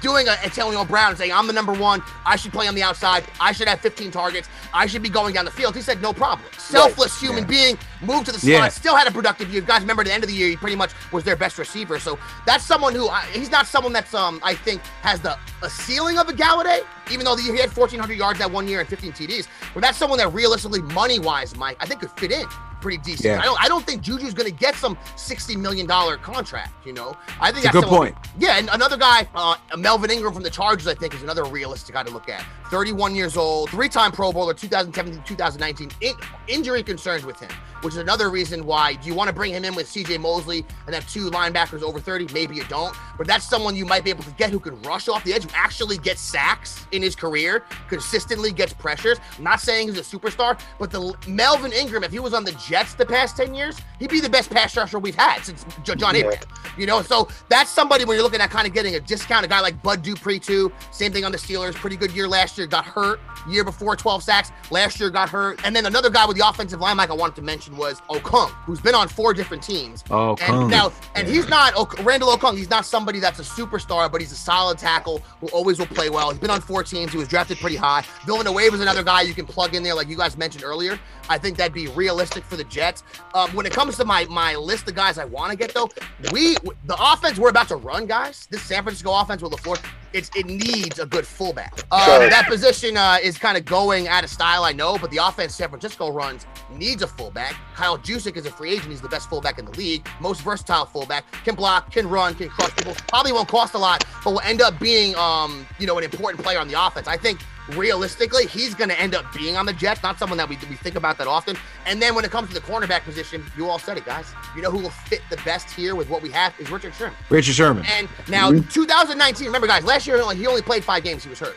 doing 0.00 0.26
a 0.26 0.32
Antonio 0.42 0.84
Brown 0.84 1.10
and 1.10 1.18
saying, 1.18 1.32
I'm 1.32 1.46
the 1.46 1.52
number 1.52 1.72
one, 1.72 2.02
I 2.26 2.34
should 2.34 2.52
play 2.52 2.66
on 2.66 2.74
the 2.74 2.82
outside, 2.82 3.24
I 3.40 3.52
should 3.52 3.68
have 3.68 3.80
15 3.80 4.10
targets, 4.10 4.48
I 4.74 4.86
should 4.86 5.02
be 5.02 5.08
going 5.08 5.32
down 5.34 5.44
the 5.44 5.50
field. 5.50 5.76
He 5.76 5.80
said, 5.80 6.02
no 6.02 6.12
problem. 6.12 6.48
Selfless 6.58 7.20
human 7.20 7.44
being, 7.46 7.78
moved 8.02 8.26
to 8.26 8.32
the 8.32 8.38
slot, 8.40 8.50
Yeah. 8.50 8.68
still 8.68 8.96
had 8.96 9.06
a 9.06 9.12
productive 9.12 9.52
year. 9.52 9.62
Guys, 9.62 9.80
remember 9.82 10.02
at 10.02 10.08
the 10.08 10.12
end 10.12 10.24
of 10.24 10.28
the 10.28 10.34
year, 10.34 10.48
he 10.48 10.56
pretty 10.56 10.74
much 10.74 10.90
was 11.12 11.22
their 11.22 11.36
best 11.36 11.56
receiver. 11.56 12.00
So 12.00 12.18
that's 12.46 12.64
someone 12.64 12.94
who, 12.96 13.08
I, 13.08 13.22
he's 13.32 13.50
not 13.50 13.66
someone 13.68 13.92
that's, 13.92 14.12
um, 14.12 14.40
I 14.42 14.54
think, 14.54 14.82
has 15.02 15.20
the 15.20 15.38
a 15.62 15.70
ceiling 15.70 16.18
of 16.18 16.28
a 16.28 16.32
Golladay, 16.32 16.80
even 17.12 17.24
though 17.24 17.36
the, 17.36 17.42
he 17.42 17.50
had 17.50 17.70
1,400 17.70 18.14
yards 18.18 18.40
that 18.40 18.50
one 18.50 18.66
year 18.66 18.80
and 18.80 18.88
15 18.88 19.12
TDs. 19.12 19.46
But 19.72 19.82
that's 19.82 19.96
someone 19.98 20.18
that 20.18 20.32
realistically, 20.32 20.82
money 20.82 21.20
wise, 21.20 21.56
Mike, 21.56 21.76
I 21.78 21.86
think 21.86 22.00
could 22.00 22.10
fit 22.12 22.32
in 22.32 22.46
pretty 22.82 22.98
decent. 22.98 23.24
Yeah. 23.26 23.40
I 23.40 23.44
don't 23.44 23.62
I 23.64 23.68
don't 23.68 23.84
think 23.86 24.02
Juju's 24.02 24.34
gonna 24.34 24.50
get 24.50 24.74
some 24.74 24.98
sixty 25.16 25.56
million 25.56 25.86
dollar 25.86 26.16
contract. 26.18 26.86
You 26.86 26.92
know, 26.92 27.16
I 27.40 27.50
think 27.52 27.58
It's 27.58 27.58
a 27.58 27.62
that's 27.68 27.74
good 27.74 27.82
someone- 27.84 28.12
point. 28.12 28.16
Yeah, 28.38 28.58
and 28.58 28.68
another 28.72 28.96
guy, 28.96 29.26
uh, 29.34 29.54
Melvin 29.78 30.10
Ingram 30.10 30.34
from 30.34 30.42
the 30.42 30.50
Chargers, 30.50 30.86
I 30.88 30.94
think, 30.94 31.14
is 31.14 31.22
another 31.22 31.44
realistic 31.44 31.94
guy 31.94 32.02
to 32.02 32.10
look 32.10 32.28
at. 32.28 32.44
31 32.70 33.14
years 33.14 33.36
old, 33.36 33.68
three-time 33.68 34.10
Pro 34.12 34.32
Bowler, 34.32 34.54
2017, 34.54 35.22
2019. 35.26 35.90
In- 36.00 36.14
injury 36.48 36.82
concerns 36.82 37.22
with 37.26 37.38
him, 37.38 37.50
which 37.82 37.92
is 37.92 37.98
another 37.98 38.30
reason 38.30 38.64
why. 38.64 38.94
Do 38.94 39.06
you 39.08 39.14
want 39.14 39.28
to 39.28 39.34
bring 39.34 39.52
him 39.52 39.62
in 39.66 39.74
with 39.74 39.86
C.J. 39.86 40.16
Mosley 40.18 40.64
and 40.86 40.94
have 40.94 41.06
two 41.12 41.30
linebackers 41.30 41.82
over 41.82 42.00
30? 42.00 42.28
Maybe 42.32 42.56
you 42.56 42.64
don't, 42.64 42.96
but 43.18 43.26
that's 43.26 43.44
someone 43.46 43.76
you 43.76 43.84
might 43.84 44.04
be 44.04 44.10
able 44.10 44.24
to 44.24 44.30
get 44.32 44.48
who 44.50 44.58
can 44.58 44.80
rush 44.82 45.08
off 45.08 45.22
the 45.22 45.34
edge, 45.34 45.44
who 45.44 45.50
actually 45.54 45.98
gets 45.98 46.22
sacks 46.22 46.86
in 46.92 47.02
his 47.02 47.14
career, 47.14 47.62
consistently 47.90 48.52
gets 48.52 48.72
pressures. 48.72 49.18
I'm 49.36 49.44
not 49.44 49.60
saying 49.60 49.88
he's 49.88 49.98
a 49.98 50.16
superstar, 50.18 50.58
but 50.78 50.90
the 50.90 51.14
Melvin 51.28 51.72
Ingram, 51.74 52.04
if 52.04 52.10
he 52.10 52.20
was 52.20 52.32
on 52.32 52.42
the 52.42 52.52
Jets 52.72 52.94
the 52.94 53.04
past 53.04 53.36
10 53.36 53.54
years, 53.54 53.76
he'd 53.98 54.08
be 54.08 54.18
the 54.20 54.30
best 54.30 54.48
pass 54.50 54.74
rusher 54.78 54.98
we've 54.98 55.14
had 55.14 55.44
since 55.44 55.66
J- 55.82 55.94
John 55.94 56.16
Yeah. 56.16 56.30
You 56.78 56.86
know, 56.86 57.02
so 57.02 57.28
that's 57.50 57.68
somebody 57.68 58.06
when 58.06 58.14
you're 58.16 58.22
looking 58.24 58.40
at 58.40 58.48
kind 58.48 58.66
of 58.66 58.72
getting 58.72 58.94
a 58.94 59.00
discount. 59.00 59.44
A 59.44 59.48
guy 59.48 59.60
like 59.60 59.82
Bud 59.82 60.00
Dupree 60.02 60.38
too. 60.38 60.72
Same 60.90 61.12
thing 61.12 61.22
on 61.22 61.30
the 61.32 61.36
Steelers. 61.36 61.74
Pretty 61.74 61.96
good 61.96 62.12
year 62.12 62.26
last 62.26 62.56
year. 62.56 62.66
Got 62.66 62.86
hurt. 62.86 63.20
Year 63.46 63.62
before, 63.62 63.94
12 63.94 64.22
sacks. 64.22 64.52
Last 64.70 64.98
year 64.98 65.10
got 65.10 65.28
hurt. 65.28 65.60
And 65.64 65.76
then 65.76 65.84
another 65.84 66.08
guy 66.08 66.24
with 66.24 66.38
the 66.38 66.48
offensive 66.48 66.80
line, 66.80 66.96
Mike, 66.96 67.10
I 67.10 67.14
wanted 67.14 67.36
to 67.36 67.42
mention 67.42 67.76
was 67.76 68.00
Okung, 68.08 68.48
who's 68.64 68.80
been 68.80 68.94
on 68.94 69.06
four 69.08 69.34
different 69.34 69.62
teams. 69.62 70.02
Oh, 70.10 70.34
And 70.40 70.70
now, 70.70 70.92
and 71.14 71.28
he's 71.28 71.46
not 71.48 71.74
Ok- 71.76 72.02
Randall 72.04 72.30
Okung. 72.34 72.56
He's 72.56 72.70
not 72.70 72.86
somebody 72.86 73.18
that's 73.20 73.38
a 73.38 73.42
superstar, 73.42 74.10
but 74.10 74.22
he's 74.22 74.32
a 74.32 74.36
solid 74.36 74.78
tackle 74.78 75.18
who 75.42 75.48
always 75.48 75.78
will 75.78 75.86
play 75.86 76.08
well. 76.08 76.30
He's 76.30 76.38
been 76.40 76.50
on 76.50 76.62
four 76.62 76.82
teams. 76.84 77.12
He 77.12 77.18
was 77.18 77.28
drafted 77.28 77.58
pretty 77.58 77.76
high. 77.76 78.02
Villanueva 78.24 78.76
is 78.76 78.80
another 78.80 79.02
guy 79.02 79.20
you 79.22 79.34
can 79.34 79.44
plug 79.44 79.74
in 79.74 79.82
there, 79.82 79.94
like 79.94 80.08
you 80.08 80.16
guys 80.16 80.38
mentioned 80.38 80.64
earlier. 80.64 80.98
I 81.28 81.36
think 81.36 81.58
that'd 81.58 81.74
be 81.74 81.88
realistic 81.88 82.44
for 82.44 82.56
the 82.56 82.61
Jets. 82.64 83.02
Um, 83.34 83.50
when 83.54 83.66
it 83.66 83.72
comes 83.72 83.96
to 83.96 84.04
my 84.04 84.24
my 84.26 84.54
list 84.56 84.88
of 84.88 84.94
guys 84.94 85.18
I 85.18 85.24
want 85.24 85.50
to 85.50 85.56
get 85.56 85.74
though, 85.74 85.88
we 86.32 86.54
the 86.86 86.96
offense 86.98 87.38
we're 87.38 87.50
about 87.50 87.68
to 87.68 87.76
run, 87.76 88.06
guys. 88.06 88.46
This 88.50 88.62
San 88.62 88.82
Francisco 88.82 89.12
offense 89.18 89.42
with 89.42 89.52
LaFleur, 89.52 89.84
it's 90.12 90.30
it 90.34 90.46
needs 90.46 90.98
a 90.98 91.06
good 91.06 91.26
fullback. 91.26 91.78
Sure. 91.78 92.28
That 92.28 92.46
position 92.48 92.96
uh, 92.96 93.18
is 93.22 93.38
kind 93.38 93.56
of 93.56 93.64
going 93.64 94.08
out 94.08 94.24
of 94.24 94.30
style, 94.30 94.64
I 94.64 94.72
know, 94.72 94.98
but 94.98 95.10
the 95.10 95.18
offense 95.18 95.54
San 95.54 95.68
Francisco 95.68 96.10
runs 96.10 96.46
needs 96.70 97.02
a 97.02 97.06
fullback. 97.06 97.54
Kyle 97.74 97.98
Juszczyk 97.98 98.36
is 98.36 98.46
a 98.46 98.50
free 98.50 98.72
agent. 98.72 98.88
He's 98.88 99.00
the 99.00 99.08
best 99.08 99.28
fullback 99.28 99.58
in 99.58 99.64
the 99.64 99.72
league, 99.72 100.06
most 100.20 100.42
versatile 100.42 100.86
fullback. 100.86 101.24
Can 101.44 101.54
block, 101.54 101.90
can 101.90 102.08
run, 102.08 102.34
can 102.34 102.48
crush 102.48 102.74
people. 102.76 102.94
Probably 103.08 103.32
won't 103.32 103.48
cost 103.48 103.74
a 103.74 103.78
lot, 103.78 104.04
but 104.24 104.30
will 104.32 104.40
end 104.40 104.60
up 104.60 104.78
being, 104.78 105.14
um, 105.16 105.66
you 105.78 105.86
know, 105.86 105.98
an 105.98 106.04
important 106.04 106.42
player 106.42 106.58
on 106.58 106.68
the 106.68 106.86
offense. 106.86 107.08
I 107.08 107.16
think 107.16 107.40
realistically, 107.70 108.46
he's 108.46 108.74
going 108.74 108.90
to 108.90 109.00
end 109.00 109.14
up 109.14 109.32
being 109.32 109.56
on 109.56 109.66
the 109.66 109.72
Jets. 109.72 110.02
Not 110.02 110.18
someone 110.18 110.38
that 110.38 110.48
we, 110.48 110.56
we 110.68 110.76
think 110.76 110.96
about 110.96 111.18
that 111.18 111.26
often. 111.26 111.56
And 111.86 112.00
then 112.00 112.14
when 112.14 112.24
it 112.24 112.30
comes 112.30 112.48
to 112.48 112.54
the 112.54 112.60
cornerback 112.60 113.02
position, 113.02 113.44
you 113.56 113.68
all 113.68 113.78
said 113.78 113.96
it, 113.96 114.04
guys. 114.04 114.32
You 114.56 114.62
know 114.62 114.70
who 114.70 114.78
will 114.78 114.90
fit 114.90 115.22
the 115.30 115.36
best 115.38 115.70
here 115.70 115.94
with 115.94 116.08
what 116.08 116.22
we 116.22 116.30
have 116.30 116.58
is 116.58 116.70
Richard 116.70 116.94
Sherman. 116.94 117.16
Richard 117.30 117.54
Sherman. 117.54 117.84
And 117.86 118.08
now, 118.28 118.50
mm-hmm. 118.50 118.68
2019, 118.68 119.46
remember, 119.46 119.66
guys, 119.66 119.84
last 119.84 120.06
year 120.06 120.16
he 120.34 120.46
only 120.46 120.62
played 120.62 120.84
five 120.84 121.04
games. 121.04 121.22
He 121.22 121.30
was 121.30 121.38
hurt. 121.38 121.56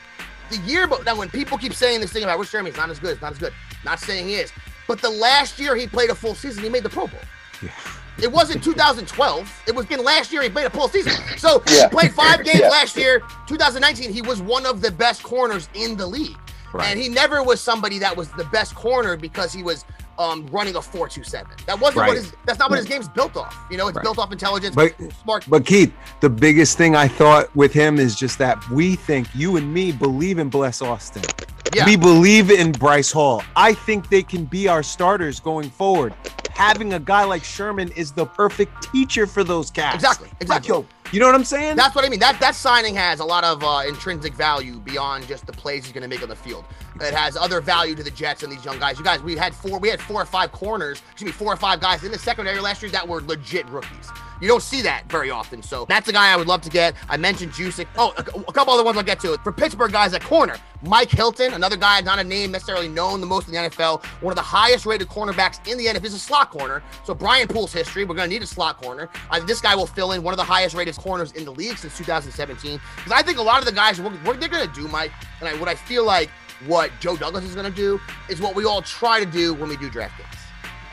The 0.49 0.57
year, 0.57 0.85
but 0.87 1.05
now 1.05 1.17
when 1.17 1.29
people 1.29 1.57
keep 1.57 1.73
saying 1.73 2.01
this 2.01 2.13
thing 2.13 2.23
about 2.23 2.37
Richard 2.37 2.51
Sherman, 2.51 2.71
he's 2.71 2.77
not 2.77 2.89
as 2.89 2.99
good, 2.99 3.11
it's 3.11 3.21
not 3.21 3.31
as 3.31 3.39
good. 3.39 3.53
Not 3.83 3.99
saying 3.99 4.27
he 4.27 4.35
is. 4.35 4.51
But 4.87 5.01
the 5.01 5.09
last 5.09 5.59
year 5.59 5.75
he 5.75 5.87
played 5.87 6.11
a 6.11 6.15
full 6.15 6.35
season, 6.35 6.63
he 6.63 6.69
made 6.69 6.83
the 6.83 6.89
Pro 6.89 7.07
Bowl. 7.07 7.19
It 8.21 8.31
wasn't 8.31 8.63
2012. 8.63 9.63
It 9.67 9.75
was 9.75 9.85
been 9.85 10.03
last 10.03 10.31
year 10.31 10.41
he 10.41 10.49
played 10.49 10.67
a 10.67 10.69
full 10.69 10.87
season. 10.87 11.13
So 11.37 11.61
Yeah. 11.67 11.83
he 11.83 11.87
played 11.89 12.13
five 12.13 12.43
games 12.45 12.61
Yeah. 12.61 12.69
last 12.69 12.95
year. 12.95 13.21
2019, 13.47 14.11
he 14.13 14.21
was 14.21 14.41
one 14.41 14.65
of 14.65 14.81
the 14.81 14.91
best 14.91 15.21
corners 15.23 15.67
in 15.73 15.97
the 15.97 16.07
league. 16.07 16.37
Right. 16.73 16.87
And 16.87 16.99
he 16.99 17.09
never 17.09 17.43
was 17.43 17.61
somebody 17.61 17.99
that 17.99 18.15
was 18.15 18.29
the 18.31 18.45
best 18.45 18.75
corner 18.75 19.15
because 19.17 19.53
he 19.53 19.63
was 19.63 19.85
um, 20.17 20.47
running 20.51 20.75
a 20.75 20.79
4-2-7. 20.79 21.45
That 21.65 21.79
wasn't 21.79 21.97
Right. 21.97 22.07
what 22.09 22.17
his 22.17 22.33
that's 22.45 22.59
not 22.59 22.69
what 22.69 22.77
his 22.77 22.85
game's 22.87 23.07
built 23.09 23.35
off. 23.35 23.57
You 23.69 23.77
know, 23.77 23.87
it's 23.87 23.95
Right. 23.97 24.03
built 24.03 24.17
off 24.19 24.31
intelligence, 24.31 24.75
But- 24.75 24.93
smart. 25.23 25.45
But 25.47 25.65
Keith, 25.65 25.93
the 26.21 26.29
biggest 26.29 26.77
thing 26.77 26.95
I 26.95 27.07
thought 27.07 27.53
with 27.55 27.73
him 27.73 27.99
is 27.99 28.15
just 28.15 28.37
that 28.39 28.57
we 28.69 28.95
think 28.95 29.27
you 29.35 29.57
and 29.57 29.73
me 29.73 29.91
believe 29.91 30.39
in 30.39 30.49
Bless 30.49 30.81
Austin. 30.81 31.23
Yeah. 31.73 31.85
We 31.85 31.95
believe 31.97 32.51
in 32.51 32.71
Bryce 32.71 33.11
Hall. 33.11 33.43
I 33.55 33.73
think 33.73 34.09
they 34.09 34.23
can 34.23 34.45
be 34.45 34.67
our 34.69 34.81
starters 34.83 35.39
going 35.41 35.69
forward. 35.69 36.13
Having 36.53 36.93
a 36.93 36.99
guy 36.99 37.25
like 37.25 37.43
Sherman 37.43 37.89
is 37.97 38.13
the 38.13 38.25
perfect 38.25 38.89
teacher 38.93 39.27
for 39.27 39.43
those 39.43 39.69
cats. 39.71 39.95
Exactly, 39.95 40.29
exactly. 40.39 40.69
Yo, 40.69 40.85
you 41.11 41.19
know 41.19 41.25
what 41.25 41.35
I'm 41.35 41.43
saying? 41.43 41.75
That's 41.75 41.93
what 41.93 42.05
I 42.05 42.09
mean. 42.09 42.21
That 42.21 42.39
that 42.39 42.55
signing 42.55 42.95
has 42.95 43.19
a 43.19 43.25
lot 43.25 43.43
of 43.43 43.61
uh, 43.61 43.83
intrinsic 43.85 44.33
value 44.35 44.79
beyond 44.79 45.27
just 45.27 45.45
the 45.47 45.51
plays 45.51 45.83
he's 45.83 45.91
going 45.91 46.03
to 46.03 46.07
make 46.07 46.23
on 46.23 46.29
the 46.29 46.35
field. 46.35 46.63
It 47.01 47.13
has 47.13 47.35
other 47.35 47.61
value 47.61 47.95
to 47.95 48.03
the 48.03 48.11
Jets 48.11 48.43
and 48.43 48.51
these 48.51 48.63
young 48.63 48.79
guys. 48.79 48.97
You 48.97 49.03
guys, 49.03 49.21
we 49.21 49.35
had 49.35 49.53
four, 49.53 49.79
we 49.79 49.89
had 49.89 50.01
four 50.01 50.21
or 50.21 50.25
five 50.25 50.51
corners, 50.51 51.01
excuse 51.11 51.27
me, 51.27 51.31
four 51.31 51.51
or 51.51 51.57
five 51.57 51.79
guys 51.79 52.03
in 52.03 52.11
the 52.11 52.19
secondary 52.19 52.59
last 52.59 52.81
year 52.81 52.91
that 52.91 53.07
were 53.07 53.21
legit 53.21 53.67
rookies. 53.69 54.09
You 54.41 54.47
don't 54.47 54.61
see 54.61 54.81
that 54.81 55.09
very 55.09 55.31
often. 55.31 55.63
So 55.63 55.85
that's 55.87 56.07
a 56.09 56.13
guy 56.13 56.31
I 56.31 56.35
would 56.35 56.47
love 56.47 56.61
to 56.61 56.69
get. 56.69 56.95
I 57.07 57.17
mentioned 57.17 57.53
Juszczyk. 57.53 57.87
Oh, 57.97 58.13
a, 58.17 58.21
a 58.21 58.53
couple 58.53 58.73
other 58.73 58.83
ones 58.83 58.97
I'll 58.97 59.03
get 59.03 59.19
to. 59.21 59.37
For 59.43 59.51
Pittsburgh 59.51 59.91
guys 59.91 60.13
at 60.13 60.23
corner, 60.23 60.57
Mike 60.81 61.09
Hilton, 61.09 61.53
another 61.53 61.77
guy, 61.77 62.01
not 62.01 62.19
a 62.19 62.23
name 62.23 62.51
necessarily 62.51 62.87
known 62.87 63.21
the 63.21 63.27
most 63.27 63.47
in 63.47 63.53
the 63.53 63.59
NFL, 63.59 64.03
one 64.21 64.31
of 64.31 64.35
the 64.35 64.41
highest 64.41 64.85
rated 64.85 65.07
cornerbacks 65.07 65.65
in 65.69 65.77
the 65.77 65.85
NFL. 65.85 66.01
He's 66.01 66.13
a 66.13 66.19
slot 66.19 66.51
corner. 66.51 66.83
So 67.05 67.13
Brian 67.13 67.47
Poole's 67.47 67.71
history, 67.71 68.03
we're 68.03 68.15
going 68.15 68.29
to 68.29 68.33
need 68.33 68.43
a 68.43 68.47
slot 68.47 68.81
corner. 68.81 69.09
Uh, 69.29 69.39
this 69.45 69.61
guy 69.61 69.75
will 69.75 69.87
fill 69.87 70.11
in 70.11 70.21
one 70.21 70.33
of 70.33 70.37
the 70.37 70.43
highest 70.43 70.75
rated 70.75 70.95
corners 70.95 71.31
in 71.31 71.45
the 71.45 71.51
league 71.51 71.77
since 71.77 71.97
2017. 71.97 72.79
Because 72.97 73.11
I 73.11 73.21
think 73.21 73.37
a 73.37 73.41
lot 73.41 73.59
of 73.59 73.65
the 73.65 73.71
guys, 73.71 74.01
what, 74.01 74.11
what 74.25 74.39
they're 74.39 74.49
going 74.49 74.67
to 74.67 74.73
do, 74.73 74.87
Mike, 74.89 75.11
and 75.39 75.47
I, 75.47 75.55
what 75.59 75.69
I 75.69 75.75
feel 75.75 76.05
like 76.05 76.29
what 76.65 76.91
Joe 76.99 77.15
Douglas 77.15 77.43
is 77.43 77.55
going 77.55 77.69
to 77.69 77.75
do 77.75 77.99
is 78.29 78.41
what 78.41 78.55
we 78.55 78.65
all 78.65 78.81
try 78.81 79.19
to 79.19 79.25
do 79.25 79.53
when 79.53 79.69
we 79.69 79.77
do 79.77 79.89
draft 79.89 80.15
picks. 80.17 80.37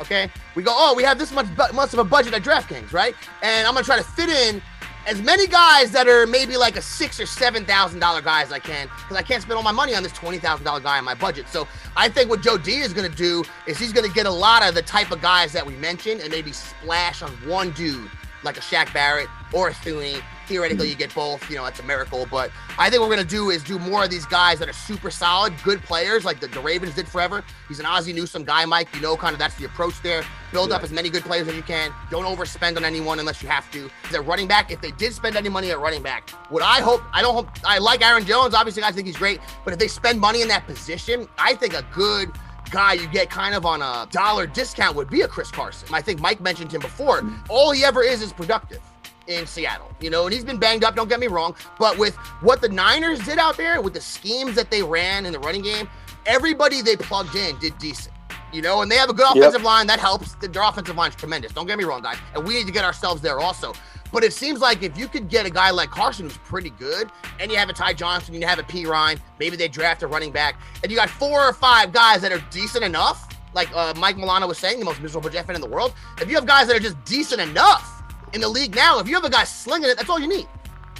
Okay, 0.01 0.31
we 0.57 0.63
go, 0.65 0.73
oh, 0.75 0.95
we 0.97 1.05
have 1.05 1.17
this 1.19 1.31
much 1.31 1.47
bu- 1.55 1.73
much 1.75 1.93
of 1.93 2.01
a 2.01 2.05
budget 2.05 2.35
at 2.35 2.43
DraftKings, 2.43 2.93
right? 2.93 3.15
And 3.43 3.69
I'm 3.69 3.75
gonna 3.75 3.85
try 3.85 3.99
to 3.99 4.03
fit 4.03 4.29
in 4.29 4.61
as 5.07 5.23
many 5.23 5.47
guys 5.47 5.93
that 5.93 6.09
are 6.09 6.27
maybe 6.27 6.57
like 6.57 6.77
a 6.77 6.83
six 6.83 7.21
or 7.21 7.27
seven 7.27 7.65
thousand 7.65 8.01
dollar 8.01 8.21
guy 8.21 8.43
as 8.43 8.51
I 8.51 8.59
can, 8.59 8.89
because 8.97 9.17
I 9.17 9.23
can't 9.23 9.43
spend 9.43 9.57
all 9.57 9.63
my 9.63 9.71
money 9.71 9.95
on 9.95 10.03
this 10.03 10.11
twenty 10.13 10.39
thousand 10.39 10.65
dollar 10.65 10.81
guy 10.81 10.99
in 10.99 11.05
my 11.05 11.15
budget. 11.15 11.47
So 11.49 11.69
I 11.97 12.09
think 12.09 12.31
what 12.31 12.41
Joe 12.41 12.57
D 12.57 12.79
is 12.79 12.93
gonna 12.93 13.09
do 13.11 13.45
is 13.67 13.79
he's 13.79 13.93
gonna 13.93 14.09
get 14.09 14.27
a 14.27 14.31
lot 14.31 14.67
of 14.67 14.75
the 14.75 14.83
type 14.83 15.13
of 15.13 15.21
guys 15.21 15.53
that 15.53 15.65
we 15.65 15.75
mentioned 15.77 16.21
and 16.21 16.33
maybe 16.33 16.51
splash 16.51 17.23
on 17.23 17.31
one 17.47 17.71
dude 17.73 18.11
like 18.43 18.57
a 18.57 18.61
Shaq 18.61 18.93
Barrett 18.93 19.29
or 19.53 19.69
a 19.69 19.73
Thuney. 19.73 20.23
Theoretically, 20.49 20.89
you 20.89 20.97
get 20.97 21.15
both. 21.15 21.49
You 21.49 21.57
know, 21.57 21.65
that's 21.65 21.81
a 21.81 21.85
miracle. 21.85 22.27
But 22.31 22.51
I 22.79 22.91
think 22.91 23.01
what 23.01 23.09
we're 23.09 23.17
gonna 23.17 23.29
do 23.29 23.51
is 23.51 23.63
do 23.63 23.79
more 23.79 24.05
of 24.05 24.11
these 24.11 24.27
guys 24.27 24.59
that 24.59 24.69
are 24.69 24.75
super 24.75 25.11
solid, 25.11 25.55
good 25.63 25.81
players, 25.83 26.25
like 26.25 26.41
the, 26.41 26.49
the 26.49 26.61
Ravens 26.61 26.95
did 26.95 27.09
forever. 27.09 27.45
He's 27.69 27.79
an 27.79 27.87
Ozzie 27.87 28.13
Newsome 28.13 28.45
guy, 28.45 28.65
Mike. 28.65 28.89
You 28.95 29.01
know, 29.01 29.17
kind 29.17 29.33
of 29.33 29.39
that's 29.39 29.55
the 29.55 29.65
approach 29.65 30.01
there. 30.03 30.25
Build 30.51 30.73
up 30.73 30.83
as 30.83 30.91
many 30.91 31.09
good 31.09 31.23
players 31.23 31.49
as 31.49 31.55
you 31.55 31.63
can. 31.63 31.93
Don't 32.11 32.25
overspend 32.25 32.77
on 32.77 32.85
anyone 32.85 33.19
unless 33.19 33.43
you 33.43 33.49
have 33.49 33.71
to. 33.73 33.91
They're 34.11 34.23
running 34.23 34.49
back. 34.49 34.71
If 34.71 34.81
they 34.81 34.91
did 34.91 35.13
spend 35.15 35.37
any 35.37 35.49
money 35.49 35.71
at 35.71 35.79
running 35.79 36.03
back, 36.03 36.31
what 36.51 36.63
I 36.63 36.81
hope, 36.81 37.03
I 37.13 37.23
don't 37.23 37.35
hope, 37.35 37.49
I 37.65 37.79
like 37.79 38.05
Aaron 38.05 38.27
Jones. 38.27 38.53
Obviously, 38.53 38.83
I 38.83 38.93
think 38.93 39.07
he's 39.07 39.17
great. 39.17 39.41
But 39.65 39.73
if 39.73 39.79
they 39.79 39.89
spend 39.89 40.21
money 40.21 40.43
in 40.43 40.49
that 40.49 40.67
position, 40.67 41.29
I 41.39 41.55
think 41.55 41.75
a 41.75 41.87
good 41.95 42.31
guy 42.73 42.95
you 42.95 43.07
get 43.09 43.31
kind 43.31 43.55
of 43.55 43.65
on 43.65 43.83
a 43.83 44.09
dollar 44.11 44.47
discount 44.47 44.97
would 44.97 45.09
be 45.11 45.21
a 45.21 45.29
Chris 45.29 45.51
Carson. 45.51 45.89
I 45.93 46.01
think 46.01 46.21
Mike 46.21 46.41
mentioned 46.41 46.73
him 46.73 46.81
before. 46.81 47.23
All 47.49 47.71
he 47.71 47.85
ever 47.85 48.03
is 48.03 48.23
is 48.23 48.33
productive 48.33 48.81
in 49.29 49.47
Seattle, 49.47 49.93
you 50.01 50.11
know, 50.11 50.25
and 50.25 50.33
he's 50.35 50.45
been 50.45 50.59
banged 50.59 50.83
up, 50.83 50.97
don't 50.97 51.09
get 51.09 51.21
me 51.21 51.29
wrong. 51.29 51.55
But 51.79 51.97
with 51.99 52.17
what 52.41 52.61
the 52.61 52.69
Niners 52.69 53.21
did 53.21 53.39
out 53.39 53.57
there, 53.57 53.81
with 53.81 53.95
the 53.95 54.01
schemes 54.01 54.57
that 54.57 54.71
they 54.71 54.83
ran 54.83 55.27
in 55.27 55.33
the 55.33 55.39
running 55.39 55.63
game, 55.63 55.89
everybody 56.27 56.83
they 56.83 56.97
plugged 56.97 57.37
in 57.37 57.57
did 57.59 57.79
decent. 57.79 58.15
You 58.53 58.61
know, 58.61 58.83
and 58.83 58.91
they 58.91 58.97
have 58.97 59.09
a 59.09 59.15
good 59.15 59.27
Yep. 59.35 59.37
offensive 59.37 59.63
line 59.63 59.87
that 59.87 59.99
helps. 60.01 60.35
Their 60.35 60.63
offensive 60.63 60.95
line 60.97 61.09
is 61.11 61.17
tremendous. 61.17 61.53
Don't 61.53 61.67
get 61.67 61.79
me 61.79 61.85
wrong, 61.85 62.03
guys. 62.03 62.19
And 62.35 62.45
we 62.47 62.53
need 62.55 62.67
to 62.67 62.73
get 62.73 62.85
ourselves 62.85 63.23
there 63.23 63.41
also. 63.41 63.73
But 64.13 64.23
it 64.25 64.33
seems 64.33 64.61
like 64.61 64.83
if 64.83 64.97
you 64.97 65.09
could 65.09 65.29
get 65.29 65.47
a 65.47 65.51
guy 65.51 65.71
like 65.71 65.91
Carson 65.91 66.27
who's 66.27 66.37
pretty 66.39 66.71
good, 66.71 67.11
and 67.41 67.51
you 67.51 67.57
have 67.57 67.71
a 67.71 67.73
Ty 67.73 67.95
Johnson, 67.95 68.35
you 68.35 68.47
have 68.47 68.59
a 68.59 68.63
Perine, 68.63 69.19
maybe 69.41 69.57
they 69.57 69.69
draft 69.69 70.03
a 70.03 70.07
running 70.07 70.31
back, 70.31 70.61
and 70.83 70.93
you 70.93 70.99
got 70.99 71.09
four 71.09 71.41
or 71.41 71.53
five 71.55 71.93
guys 71.93 72.21
that 72.21 72.31
are 72.31 72.45
decent 72.51 72.85
enough, 72.85 73.35
like 73.55 73.75
uh, 73.75 73.95
Mike 73.97 74.17
Milano 74.17 74.47
was 74.47 74.59
saying, 74.59 74.79
the 74.79 74.85
most 74.85 75.01
miserable 75.01 75.31
Jeff 75.31 75.49
in 75.49 75.61
the 75.61 75.67
world. 75.67 75.95
If 76.21 76.29
you 76.29 76.35
have 76.37 76.47
guys 76.47 76.67
that 76.67 76.77
are 76.77 76.81
just 76.81 77.03
decent 77.05 77.41
enough 77.41 78.03
in 78.35 78.41
the 78.41 78.49
league 78.49 78.75
now, 78.75 78.99
if 78.99 79.09
you 79.09 79.15
have 79.15 79.25
a 79.25 79.31
guy 79.31 79.45
slinging 79.45 79.89
it, 79.91 79.97
that's 79.97 80.11
all 80.11 80.21
you 80.21 80.29
need. 80.29 80.47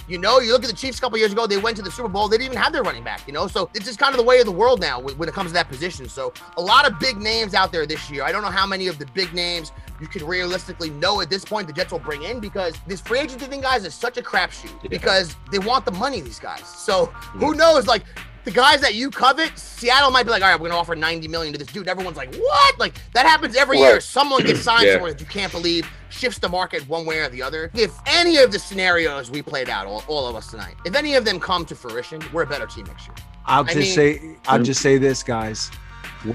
You 0.07 0.17
know, 0.17 0.39
you 0.39 0.51
look 0.51 0.63
at 0.63 0.69
the 0.69 0.75
Chiefs 0.75 0.97
a 0.97 1.01
couple 1.01 1.17
years 1.17 1.31
ago, 1.31 1.47
they 1.47 1.57
went 1.57 1.77
to 1.77 1.83
the 1.83 1.91
Super 1.91 2.09
Bowl. 2.09 2.27
They 2.27 2.37
didn't 2.37 2.51
even 2.51 2.61
have 2.61 2.73
their 2.73 2.83
running 2.83 3.03
back, 3.03 3.25
you 3.25 3.33
know? 3.33 3.47
So 3.47 3.69
it's 3.73 3.85
just 3.85 3.99
kind 3.99 4.13
of 4.13 4.17
the 4.17 4.23
way 4.23 4.39
of 4.39 4.45
the 4.45 4.51
world 4.51 4.81
now 4.81 4.99
when 4.99 5.29
it 5.29 5.33
comes 5.33 5.51
to 5.51 5.53
that 5.53 5.69
position. 5.69 6.09
So 6.09 6.33
a 6.57 6.61
lot 6.61 6.85
of 6.85 6.99
big 6.99 7.17
names 7.17 7.53
out 7.53 7.71
there 7.71 7.85
this 7.85 8.09
year. 8.11 8.23
I 8.23 8.31
don't 8.31 8.41
know 8.41 8.49
how 8.49 8.65
many 8.65 8.87
of 8.87 8.99
the 8.99 9.05
big 9.13 9.33
names 9.33 9.71
you 10.01 10.07
could 10.07 10.21
realistically 10.21 10.89
know 10.89 11.21
at 11.21 11.29
this 11.29 11.45
point 11.45 11.67
the 11.67 11.73
Jets 11.73 11.91
will 11.91 11.99
bring 11.99 12.23
in 12.23 12.39
because 12.39 12.75
this 12.87 12.99
free 12.99 13.19
agency 13.19 13.45
thing, 13.45 13.61
guys, 13.61 13.85
is 13.85 13.93
such 13.93 14.17
a 14.17 14.21
crapshoot 14.21 14.89
because 14.89 15.35
they 15.51 15.59
want 15.59 15.85
the 15.85 15.91
money, 15.91 16.19
these 16.19 16.39
guys. 16.39 16.67
So 16.67 17.05
who 17.05 17.53
knows? 17.53 17.87
Like, 17.87 18.03
the 18.45 18.51
guys 18.51 18.81
that 18.81 18.93
you 18.95 19.09
covet, 19.09 19.57
Seattle 19.57 20.11
might 20.11 20.23
be 20.23 20.29
like, 20.31 20.41
all 20.43 20.49
right, 20.49 20.59
we're 20.59 20.69
gonna 20.69 20.79
offer 20.79 20.95
90 20.95 21.27
million 21.27 21.53
to 21.53 21.59
this 21.59 21.67
dude. 21.67 21.87
Everyone's 21.87 22.17
like, 22.17 22.33
what? 22.35 22.79
Like 22.79 22.95
that 23.13 23.25
happens 23.25 23.55
every 23.55 23.77
year. 23.79 23.99
Someone 24.01 24.43
gets 24.43 24.61
signed 24.61 24.83
Yeah. 24.87 24.93
somewhere 24.93 25.11
that 25.13 25.19
you 25.21 25.27
can't 25.27 25.51
believe, 25.51 25.87
shifts 26.09 26.39
the 26.39 26.49
market 26.49 26.87
one 26.89 27.05
way 27.05 27.19
or 27.19 27.29
the 27.29 27.41
other. 27.41 27.71
If 27.73 27.93
any 28.05 28.37
of 28.37 28.51
the 28.51 28.59
scenarios 28.59 29.31
we 29.31 29.41
played 29.41 29.69
out, 29.69 29.85
all, 29.87 30.03
all 30.07 30.27
of 30.27 30.35
us 30.35 30.51
tonight, 30.51 30.75
if 30.85 30.95
any 30.95 31.15
of 31.15 31.25
them 31.25 31.39
come 31.39 31.65
to 31.65 31.75
fruition, 31.75 32.21
we're 32.33 32.43
a 32.43 32.47
better 32.47 32.67
team 32.67 32.85
next 32.85 33.07
year. 33.07 33.15
I'll 33.45 33.63
I 33.63 33.73
just 33.73 33.77
mean- 33.77 33.93
say 33.95 34.35
I'll 34.47 34.63
just 34.63 34.81
say 34.81 34.97
this, 34.97 35.23
guys. 35.23 35.69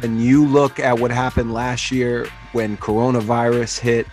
When 0.00 0.20
you 0.20 0.46
look 0.46 0.78
at 0.78 0.98
what 0.98 1.10
happened 1.10 1.54
last 1.54 1.90
year 1.90 2.26
when 2.52 2.76
coronavirus 2.76 3.78
hit, 3.78 4.06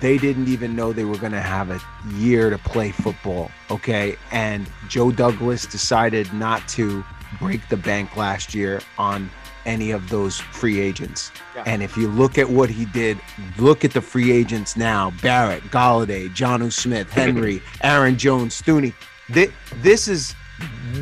they 0.00 0.18
didn't 0.18 0.46
even 0.48 0.76
know 0.76 0.92
they 0.92 1.04
were 1.04 1.16
going 1.18 1.32
to 1.32 1.40
have 1.40 1.70
a 1.70 1.80
year 2.14 2.50
to 2.50 2.58
play 2.58 2.90
football. 2.92 3.50
Okay. 3.70 4.16
And 4.30 4.68
Joe 4.88 5.10
Douglas 5.10 5.66
decided 5.66 6.32
not 6.32 6.68
to 6.68 7.02
break 7.38 7.66
the 7.68 7.76
bank 7.76 8.16
last 8.16 8.54
year 8.54 8.80
on 8.98 9.30
any 9.64 9.90
of 9.90 10.08
those 10.10 10.38
free 10.38 10.78
agents. 10.80 11.32
Yeah. 11.56 11.64
And 11.66 11.82
if 11.82 11.96
you 11.96 12.08
look 12.08 12.38
at 12.38 12.48
what 12.48 12.70
he 12.70 12.84
did, 12.84 13.18
look 13.58 13.84
at 13.84 13.92
the 13.92 14.00
free 14.00 14.30
agents 14.30 14.76
now 14.76 15.12
Barrett, 15.22 15.64
Golladay, 15.64 16.28
Jonnu 16.30 16.72
Smith, 16.72 17.10
Henry, 17.10 17.60
Aaron 17.82 18.16
Jones. 18.16 18.60
Thi- 18.60 18.92
This 19.82 20.06
is 20.08 20.34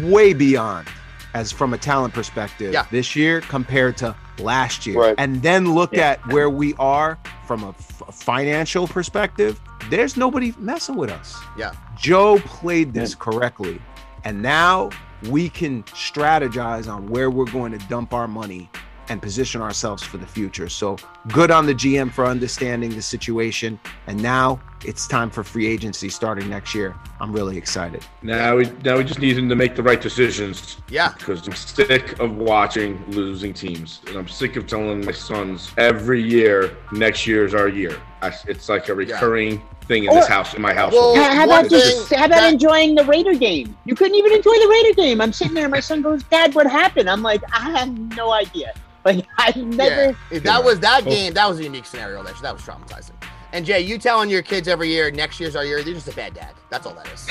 way 0.00 0.32
beyond 0.32 0.88
as 1.34 1.52
from 1.52 1.74
a 1.74 1.78
talent 1.78 2.14
perspective 2.14 2.72
Yeah. 2.72 2.86
this 2.90 3.14
year 3.14 3.40
compared 3.42 3.96
to 3.98 4.14
last 4.38 4.86
year. 4.86 4.98
Right. 5.00 5.14
And 5.18 5.42
then 5.42 5.74
look 5.74 5.92
Yeah. 5.92 6.10
at 6.12 6.26
where 6.28 6.48
we 6.48 6.74
are 6.78 7.18
from 7.46 7.64
a 7.64 7.70
f- 7.70 8.02
financial 8.14 8.86
perspective. 8.88 9.60
There's 9.90 10.16
nobody 10.16 10.54
messing 10.58 10.94
with 10.96 11.10
us. 11.10 11.36
Yeah. 11.58 11.72
Joe 11.98 12.38
played 12.38 12.94
this 12.94 13.14
correctly. 13.14 13.80
And 14.24 14.40
now 14.40 14.88
we 15.28 15.48
can 15.48 15.82
strategize 15.84 16.92
on 16.92 17.08
where 17.08 17.30
we're 17.30 17.44
going 17.46 17.72
to 17.72 17.78
dump 17.88 18.12
our 18.12 18.28
money 18.28 18.70
and 19.08 19.20
position 19.20 19.60
ourselves 19.60 20.02
for 20.02 20.16
the 20.16 20.26
future. 20.26 20.68
So 20.68 20.96
good 21.28 21.50
on 21.50 21.66
the 21.66 21.74
GM 21.74 22.10
for 22.10 22.24
understanding 22.26 22.90
the 22.90 23.02
situation. 23.02 23.78
And 24.06 24.22
now 24.22 24.60
it's 24.84 25.06
time 25.06 25.30
for 25.30 25.42
free 25.42 25.66
agency 25.66 26.08
starting 26.08 26.48
next 26.48 26.74
year. 26.74 26.94
I'm 27.20 27.32
really 27.32 27.56
excited. 27.56 28.04
Now 28.22 28.56
we 28.56 28.70
now 28.84 28.96
we 28.96 29.04
just 29.04 29.20
need 29.20 29.38
him 29.38 29.48
to 29.48 29.56
make 29.56 29.74
the 29.74 29.82
right 29.82 30.00
decisions. 30.00 30.78
Yeah. 30.88 31.12
Because 31.16 31.46
I'm 31.46 31.54
sick 31.54 32.18
of 32.20 32.36
watching 32.36 33.02
losing 33.08 33.52
teams, 33.52 34.00
and 34.06 34.16
I'm 34.16 34.28
sick 34.28 34.56
of 34.56 34.66
telling 34.66 35.04
my 35.04 35.12
sons 35.12 35.72
every 35.76 36.22
year, 36.22 36.76
next 36.92 37.26
year 37.26 37.44
is 37.44 37.54
our 37.54 37.68
year. 37.68 37.96
I, 38.22 38.32
it's 38.46 38.68
like 38.68 38.88
a 38.88 38.94
recurring 38.94 39.62
thing 39.86 40.04
in 40.04 40.14
this 40.14 40.26
house, 40.26 40.54
in 40.54 40.62
my 40.62 40.72
house. 40.72 40.92
Well, 40.92 41.14
How, 41.14 41.34
how 41.34 41.44
about 41.44 41.70
just 41.70 42.12
how 42.12 42.24
about 42.26 42.40
that- 42.40 42.52
enjoying 42.52 42.94
the 42.94 43.04
Raider 43.04 43.34
game? 43.34 43.76
You 43.84 43.94
couldn't 43.94 44.14
even 44.14 44.32
enjoy 44.32 44.52
the 44.52 44.68
Raider 44.68 44.94
game. 44.94 45.20
I'm 45.20 45.32
sitting 45.32 45.54
there, 45.54 45.64
and 45.64 45.72
my 45.72 45.80
son 45.80 46.02
goes, 46.02 46.22
Dad, 46.24 46.54
what 46.54 46.66
happened? 46.66 47.08
I'm 47.08 47.22
like, 47.22 47.42
I 47.52 47.70
have 47.78 48.16
no 48.16 48.32
idea. 48.32 48.72
Like 49.04 49.26
I've 49.38 49.56
never 49.56 50.10
Yeah, 50.10 50.14
if 50.30 50.42
that 50.44 50.64
was 50.64 50.80
that 50.80 51.02
oh. 51.06 51.10
game, 51.10 51.34
that 51.34 51.48
was 51.48 51.58
a 51.58 51.64
unique 51.64 51.86
scenario. 51.86 52.22
That 52.22 52.40
that 52.42 52.54
was 52.54 52.62
traumatizing. 52.62 53.12
And 53.54 53.64
Jay, 53.64 53.78
you 53.78 53.98
telling 53.98 54.30
your 54.30 54.42
kids 54.42 54.66
every 54.66 54.88
year, 54.88 55.12
next 55.12 55.38
year's 55.38 55.54
our 55.54 55.64
year, 55.64 55.78
you're 55.78 55.94
just 55.94 56.08
a 56.08 56.12
bad 56.16 56.34
dad. 56.34 56.54
That's 56.70 56.86
all 56.86 56.94
that 56.94 57.06
is. 57.06 57.24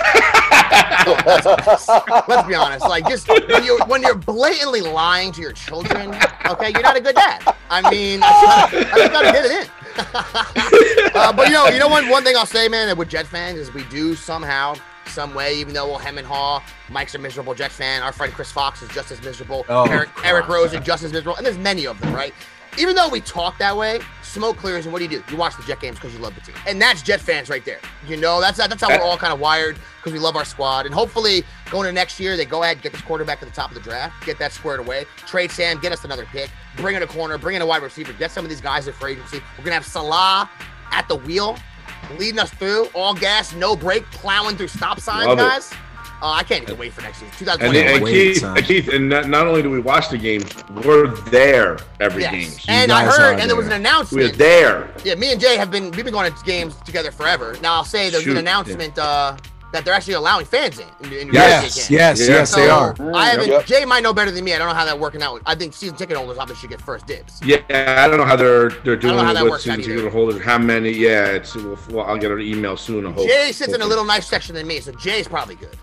That's 1.26 1.46
all 1.46 1.58
that 1.58 1.68
is. 1.68 2.30
Let's 2.30 2.48
be 2.48 2.56
honest. 2.56 2.86
Like, 2.88 3.06
just 3.10 3.28
when 3.28 3.66
you're, 3.66 3.86
when 3.88 4.02
you're 4.02 4.16
blatantly 4.16 4.80
lying 4.80 5.34
to 5.34 5.42
your 5.42 5.52
children, 5.52 6.16
okay, 6.46 6.72
you're 6.72 6.82
not 6.82 6.96
a 6.96 7.02
good 7.02 7.16
dad. 7.16 7.54
I 7.70 7.92
mean, 7.92 8.22
I 8.24 8.70
just 8.72 9.12
gotta, 9.12 9.34
get 9.34 9.44
it 9.44 9.52
in. 9.52 9.68
uh, 11.14 11.34
but 11.34 11.48
you 11.48 11.54
know, 11.54 11.68
you 11.68 11.78
know 11.78 11.90
one 11.90 12.08
one 12.08 12.24
thing 12.24 12.38
I'll 12.38 12.46
say, 12.46 12.70
man, 12.70 12.98
with 12.98 13.10
Jet 13.10 13.28
fans 13.28 13.60
is 13.60 13.74
we 13.74 13.84
do 13.86 14.16
somehow, 14.16 14.76
some 15.08 15.34
way, 15.34 15.60
even 15.60 15.74
though 15.74 15.88
we'll 15.88 15.98
hem 15.98 16.18
and 16.18 16.26
haw. 16.26 16.64
Mike's 16.90 17.16
a 17.16 17.20
miserable 17.20 17.54
Jet 17.54 17.72
fan. 17.72 18.02
Our 18.02 18.14
friend 18.14 18.32
Chris 18.32 18.50
Fox 18.50 18.82
is 18.82 18.88
just 18.92 19.12
as 19.12 19.22
miserable. 19.22 19.66
Oh, 19.68 19.84
Eric, 19.90 20.10
Eric. 20.24 20.48
Rose 20.48 20.74
is 20.74 20.86
just 20.86 21.04
as 21.04 21.12
miserable, 21.12 21.36
and 21.36 21.46
there's 21.46 21.58
many 21.58 21.86
of 21.86 22.00
them, 22.00 22.14
right? 22.14 22.34
Even 22.78 22.96
though 22.96 23.10
we 23.10 23.22
talk 23.22 23.58
that 23.60 23.76
way, 23.76 24.00
smoke 24.22 24.58
clears, 24.58 24.86
and 24.86 24.94
what 24.94 25.00
do 25.00 25.06
you 25.06 25.10
do? 25.10 25.24
You 25.30 25.38
watch 25.38 25.56
the 25.56 25.64
Jet 25.64 25.80
games 25.80 25.98
because 25.98 26.14
you 26.14 26.20
love 26.20 26.34
the 26.36 26.42
team, 26.42 26.56
and 26.68 26.82
that's 26.82 27.02
Jet 27.02 27.22
fans 27.22 27.50
right 27.50 27.64
there. 27.64 27.80
You 28.08 28.18
know, 28.18 28.42
that's 28.42 28.58
that's 28.58 28.82
how 28.82 28.90
we're 28.90 29.04
all 29.04 29.18
kind 29.18 29.32
of 29.32 29.40
wired 29.40 29.78
because 29.98 30.12
we 30.14 30.20
love 30.20 30.36
our 30.36 30.46
squad, 30.46 30.86
and 30.86 30.94
hopefully 30.94 31.44
going 31.70 31.86
to 31.86 31.92
next 31.92 32.20
year, 32.20 32.36
they 32.36 32.46
go 32.46 32.64
ahead 32.64 32.78
and 32.78 32.84
get 32.84 32.92
this 32.92 33.02
quarterback 33.02 33.42
at 33.42 33.48
the 33.48 33.54
top 33.54 33.70
of 33.70 33.76
the 33.76 33.82
draft, 33.82 34.26
get 34.26 34.40
that 34.40 34.52
squared 34.52 34.80
away, 34.80 35.06
trade 35.18 35.52
Sam, 35.52 35.80
get 35.80 35.92
us 35.92 36.04
another 36.04 36.26
pick, 36.26 36.50
bring 36.78 36.96
in 36.96 37.04
a 37.04 37.08
corner, 37.08 37.38
bring 37.38 37.56
in 37.56 37.62
a 37.62 37.66
wide 37.66 37.84
receiver, 37.84 38.14
get 38.14 38.32
some 38.32 38.44
of 38.44 38.50
these 38.50 38.62
guys 38.62 38.88
at 38.88 38.96
free 38.96 39.14
agency. 39.14 39.40
We're 39.58 39.66
gonna 39.66 39.76
have 39.76 39.86
Saleh 39.86 40.50
at 40.92 41.08
the 41.08 41.16
wheel, 41.16 41.58
leading 42.18 42.40
us 42.40 42.50
through, 42.52 42.88
all 42.94 43.14
gas, 43.14 43.54
no 43.54 43.76
brake, 43.76 44.06
plowing 44.12 44.58
through 44.58 44.68
stop 44.70 45.00
signs, 45.00 45.28
Love 45.28 45.40
it. 45.40 45.78
Guys. 46.22 46.24
Uh, 46.24 46.32
I 46.32 46.44
can't 46.44 46.64
even 46.64 46.78
wait 46.78 46.94
for 46.94 47.02
next 47.02 47.18
season. 47.20 47.30
And, 47.60 47.74
2020. 47.74 47.94
and 47.96 48.04
wait, 48.04 48.12
Keith, 48.12 48.44
and 48.44 48.66
Keith, 48.66 48.88
and 48.90 49.10
not, 49.10 49.28
not 49.30 49.48
only 49.48 49.62
do 49.62 49.70
we 49.70 49.80
watch 49.80 50.10
the 50.10 50.18
games, 50.18 50.46
we're 50.86 51.08
there 51.30 51.78
every 52.00 52.22
Yes. 52.24 52.32
game. 52.66 52.76
And 52.76 52.92
I 52.92 53.06
heard, 53.06 53.40
and 53.40 53.50
there 53.50 53.58
was 53.58 53.68
an 53.68 53.74
announcement. 53.74 54.32
We're 54.32 54.36
there. 54.36 54.94
Yeah, 55.04 55.16
me 55.16 55.32
and 55.32 55.42
Jay 55.42 55.58
have 55.58 55.72
been 55.72 55.92
we've 55.92 56.06
been 56.06 56.14
going 56.14 56.32
to 56.34 56.44
games 56.44 56.76
together 56.86 57.12
forever. 57.12 57.56
Now 57.62 57.74
I'll 57.76 57.84
say 57.86 58.10
there's 58.10 58.24
Shoot, 58.24 58.32
an 58.32 58.38
announcement 58.38 58.98
uh, 58.98 59.36
that 59.74 59.84
they're 59.84 59.94
actually 59.96 60.14
allowing 60.14 60.46
fans 60.46 60.78
in. 60.80 60.86
in, 61.02 61.14
in 61.14 61.34
Yes, 61.34 61.62
games. 61.64 61.90
yes, 61.90 62.20
Yeah. 62.22 62.36
yes, 62.36 62.56
they 62.56 62.70
are. 62.70 62.96
I 63.16 63.26
haven't. 63.32 63.50
Yep. 63.50 63.66
Jay 63.66 63.86
might 63.86 64.04
know 64.04 64.14
better 64.14 64.30
than 64.30 64.46
me. 64.46 64.54
I 64.54 64.60
don't 64.60 64.68
know 64.68 64.76
how 64.76 64.86
that 64.86 65.00
working 65.00 65.24
out. 65.24 65.42
I 65.48 65.56
think 65.56 65.74
season 65.74 65.96
ticket 65.98 66.16
holders 66.16 66.38
obviously 66.38 66.62
should 66.62 66.70
get 66.70 66.80
first 66.82 67.08
dibs. 67.08 67.42
Yeah, 67.44 67.58
I 68.04 68.08
don't 68.08 68.18
know 68.18 68.26
how 68.26 68.36
they're 68.36 68.70
they're 68.70 68.96
doing 68.96 69.18
it 69.18 69.44
with 69.44 69.62
season 69.62 69.82
ticket 69.82 70.12
holders. 70.12 70.42
How 70.44 70.60
many? 70.60 70.92
Yeah, 70.92 71.26
it's 71.26 71.56
well, 71.56 71.78
well, 71.90 72.06
I'll 72.06 72.18
get 72.18 72.30
an 72.32 72.40
email 72.42 72.78
soon. 72.78 73.08
I 73.08 73.12
hope. 73.12 73.28
Jay 73.28 73.52
sits 73.52 73.74
in 73.74 73.82
a 73.82 73.86
little 73.86 74.06
nice 74.06 74.28
section 74.28 74.54
than 74.56 74.68
me, 74.68 74.80
so 74.80 74.92
Jay's 74.94 75.28
probably 75.28 75.56
good. 75.56 75.76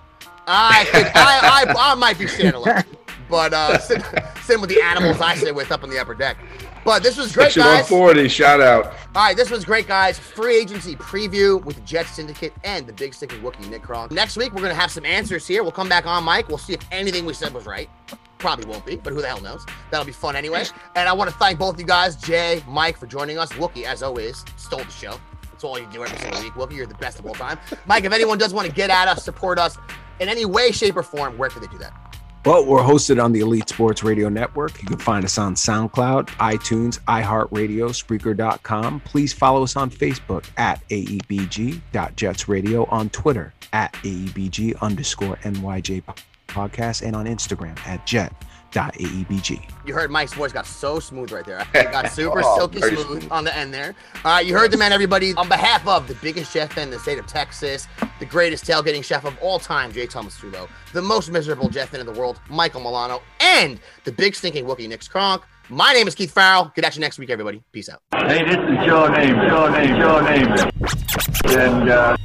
I 0.50 0.84
could, 0.90 1.06
I, 1.14 1.64
I, 1.68 1.92
I 1.92 1.94
might 1.94 2.18
be 2.18 2.26
sitting 2.26 2.54
alone, 2.54 2.82
but 3.28 3.52
uh, 3.52 3.78
sitting, 3.80 4.04
sitting 4.42 4.60
with 4.60 4.70
the 4.70 4.82
animals 4.82 5.20
I 5.20 5.36
sit 5.36 5.54
with 5.54 5.70
up 5.70 5.82
on 5.82 5.90
the 5.90 5.98
upper 5.98 6.14
deck. 6.14 6.36
But 6.84 7.02
this 7.02 7.16
was 7.16 7.32
great, 7.32 7.52
Section 7.52 7.62
guys. 7.62 7.90
140. 7.90 8.28
Shout 8.28 8.60
out. 8.60 8.86
All 9.14 9.26
right, 9.26 9.36
this 9.36 9.50
was 9.50 9.64
great, 9.64 9.86
guys. 9.86 10.18
Free 10.18 10.56
agency 10.56 10.96
preview 10.96 11.62
with 11.62 11.76
the 11.76 11.82
Jet 11.82 12.06
Syndicate 12.06 12.54
and 12.64 12.86
the 12.86 12.92
big 12.92 13.12
sticky 13.12 13.36
Wookie 13.36 13.68
Nick 13.68 13.82
Kronk. 13.82 14.12
Next 14.12 14.36
week, 14.36 14.52
we're 14.52 14.62
going 14.62 14.74
to 14.74 14.80
have 14.80 14.90
some 14.90 15.04
answers 15.04 15.46
here. 15.46 15.62
We'll 15.62 15.72
come 15.72 15.90
back 15.90 16.06
on, 16.06 16.24
Mike. 16.24 16.48
We'll 16.48 16.58
see 16.58 16.72
if 16.72 16.80
anything 16.90 17.26
we 17.26 17.34
said 17.34 17.52
was 17.52 17.66
right. 17.66 17.90
Probably 18.38 18.64
won't 18.64 18.86
be, 18.86 18.96
but 18.96 19.12
who 19.12 19.20
the 19.20 19.28
hell 19.28 19.42
knows? 19.42 19.66
That'll 19.90 20.06
be 20.06 20.12
fun 20.12 20.36
anyway. 20.36 20.64
And 20.96 21.06
I 21.06 21.12
want 21.12 21.28
to 21.28 21.36
thank 21.36 21.58
both 21.58 21.78
you 21.78 21.84
guys, 21.84 22.16
Jay, 22.16 22.62
Mike, 22.66 22.96
for 22.96 23.06
joining 23.06 23.38
us. 23.38 23.52
Wookie, 23.52 23.84
as 23.84 24.02
always, 24.02 24.46
stole 24.56 24.82
the 24.82 24.90
show. 24.90 25.20
That's 25.42 25.64
all 25.64 25.78
you 25.78 25.86
do 25.92 26.02
every 26.02 26.18
single 26.18 26.40
week. 26.40 26.54
Wookie, 26.54 26.76
you're 26.76 26.86
the 26.86 26.94
best 26.94 27.18
of 27.18 27.26
all 27.26 27.34
time. 27.34 27.58
Mike, 27.84 28.04
if 28.04 28.12
anyone 28.14 28.38
does 28.38 28.54
want 28.54 28.66
to 28.66 28.74
get 28.74 28.88
at 28.88 29.08
us, 29.08 29.22
support 29.22 29.58
us 29.58 29.76
in 30.20 30.28
any 30.28 30.44
way, 30.44 30.70
shape, 30.70 30.96
or 30.96 31.02
form, 31.02 31.36
where 31.36 31.50
can 31.50 31.62
they 31.62 31.68
do 31.68 31.78
that? 31.78 31.92
Well, 32.46 32.64
we're 32.64 32.82
hosted 32.82 33.22
on 33.22 33.32
the 33.32 33.40
Elite 33.40 33.68
Sports 33.68 34.02
Radio 34.02 34.30
Network. 34.30 34.80
You 34.80 34.88
can 34.88 34.96
find 34.96 35.26
us 35.26 35.36
on 35.36 35.56
SoundCloud, 35.56 36.28
iTunes, 36.38 36.98
iHeartRadio, 37.00 37.90
Spreaker.com. 37.90 39.00
Please 39.00 39.34
follow 39.34 39.62
us 39.62 39.76
on 39.76 39.90
Facebook 39.90 40.46
at 40.56 40.80
AEBG.JetsRadio, 40.88 42.90
on 42.90 43.10
Twitter 43.10 43.52
at 43.74 43.92
AEBG 43.92 44.80
underscore 44.80 45.36
NYJ 45.36 46.02
podcast, 46.48 47.06
and 47.06 47.14
on 47.14 47.26
Instagram 47.26 47.78
at 47.86 48.06
Jet.AEBG. 48.70 49.68
You 49.84 49.94
heard 49.94 50.10
Mike's 50.10 50.32
voice 50.34 50.52
got 50.52 50.66
so 50.66 51.00
smooth 51.00 51.32
right 51.32 51.44
there. 51.44 51.66
It 51.74 51.90
got 51.92 52.10
super 52.10 52.40
Oh, 52.44 52.56
silky 52.58 52.80
smooth 52.80 53.06
smooth. 53.06 53.28
on 53.30 53.44
the 53.44 53.56
end 53.56 53.72
there. 53.74 53.94
All 54.24 54.32
right, 54.32 54.46
you 54.46 54.54
heard 54.54 54.70
the 54.70 54.76
man, 54.76 54.92
everybody. 54.92 55.34
On 55.34 55.48
behalf 55.48 55.86
of 55.86 56.06
the 56.08 56.14
biggest 56.16 56.52
chef 56.52 56.76
in 56.78 56.90
the 56.90 56.98
state 56.98 57.18
of 57.18 57.26
Texas, 57.26 57.88
the 58.18 58.26
greatest 58.26 58.64
tailgating 58.64 59.02
chef 59.04 59.24
of 59.24 59.36
all 59.40 59.58
time, 59.58 59.92
Jay 59.92 60.06
Thomas 60.06 60.38
Tulo, 60.38 60.68
the 60.92 61.02
most 61.02 61.30
miserable 61.30 61.68
Jeff 61.68 61.88
fan 61.90 62.00
in 62.00 62.06
the 62.06 62.12
world, 62.12 62.40
Michael 62.48 62.80
Milano, 62.80 63.22
and 63.40 63.80
the 64.04 64.12
big 64.12 64.34
stinking 64.34 64.64
Wookie 64.66 64.88
Nick 64.88 65.08
Kronk. 65.08 65.42
My 65.68 65.92
name 65.92 66.08
is 66.08 66.14
Keith 66.16 66.32
Farrell. 66.32 66.72
Good 66.74 66.84
at 66.84 66.94
you 66.96 67.00
next 67.00 67.18
week, 67.18 67.30
everybody. 67.30 67.62
Peace 67.72 67.88
out. 67.88 68.00
Hey, 68.12 68.44
this 68.44 68.56
is 68.56 68.86
your 68.86 69.08
name, 69.10 69.36
your 69.36 69.70
name, 69.70 69.96
your 69.96 70.22
name. 70.22 70.52
And 71.46 71.88
uh, 71.90 72.16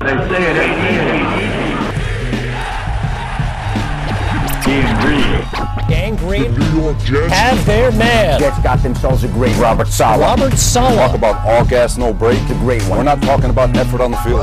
they 0.00 0.28
say 0.28 0.50
it 0.50 0.56
ain't 0.56 1.54
easy. 1.54 1.59
Ian 4.70 4.96
Reed. 5.04 5.44
Gang 5.88 6.14
Green 6.16 6.54
have 7.30 7.66
their 7.66 7.90
man. 7.92 8.38
Jets 8.38 8.62
got 8.62 8.80
themselves 8.82 9.24
a 9.24 9.28
great 9.28 9.56
Robert 9.56 9.88
Saleh. 9.88 10.20
Robert 10.20 10.56
Saleh. 10.56 10.94
Talk 10.94 11.16
about 11.16 11.44
all 11.44 11.64
gas, 11.64 11.96
no 11.98 12.12
brake. 12.12 12.46
The 12.46 12.54
great 12.54 12.82
one. 12.82 12.98
We're 12.98 13.04
not 13.04 13.20
talking 13.22 13.50
about 13.50 13.76
effort 13.76 14.00
on 14.00 14.12
the 14.12 14.16
field. 14.18 14.40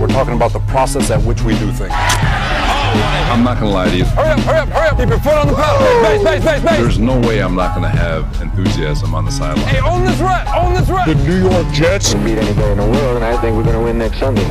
We're 0.00 0.08
talking 0.08 0.34
about 0.34 0.52
the 0.52 0.58
process 0.60 1.10
at 1.10 1.22
which 1.22 1.42
we 1.42 1.56
do 1.58 1.70
things. 1.70 1.92
I'm 1.94 3.44
not 3.44 3.58
gonna 3.58 3.70
lie 3.70 3.88
to 3.88 3.96
you. 3.96 4.04
Hurry 4.04 4.30
up, 4.30 4.40
hurry 4.40 4.58
up, 4.58 4.68
hurry 4.68 4.88
up. 4.88 4.98
Keep 4.98 5.08
your 5.08 5.20
foot 5.20 5.34
on 5.34 5.46
the 5.46 5.54
pedal. 5.54 6.02
Base, 6.02 6.24
base, 6.24 6.44
base, 6.44 6.62
base. 6.62 6.78
There's 6.78 6.98
no 6.98 7.18
way 7.20 7.40
I'm 7.40 7.54
not 7.54 7.74
gonna 7.74 7.88
have 7.88 8.24
enthusiasm 8.42 9.14
on 9.14 9.24
the 9.24 9.30
sideline. 9.30 9.66
Hey, 9.66 9.80
own 9.80 10.04
this 10.04 10.18
rep, 10.20 10.46
own 10.54 10.74
this 10.74 10.88
rep. 10.90 11.06
Can 11.06 12.24
beat 12.24 12.38
any 12.38 12.52
day 12.54 12.72
in 12.72 12.78
the 12.78 12.84
world, 12.84 13.16
and 13.16 13.24
I 13.24 13.40
think 13.40 13.56
we're 13.56 13.62
going 13.62 13.76
to 13.76 13.82
win 13.82 13.98
next 13.98 14.18
Sunday. 14.18 14.42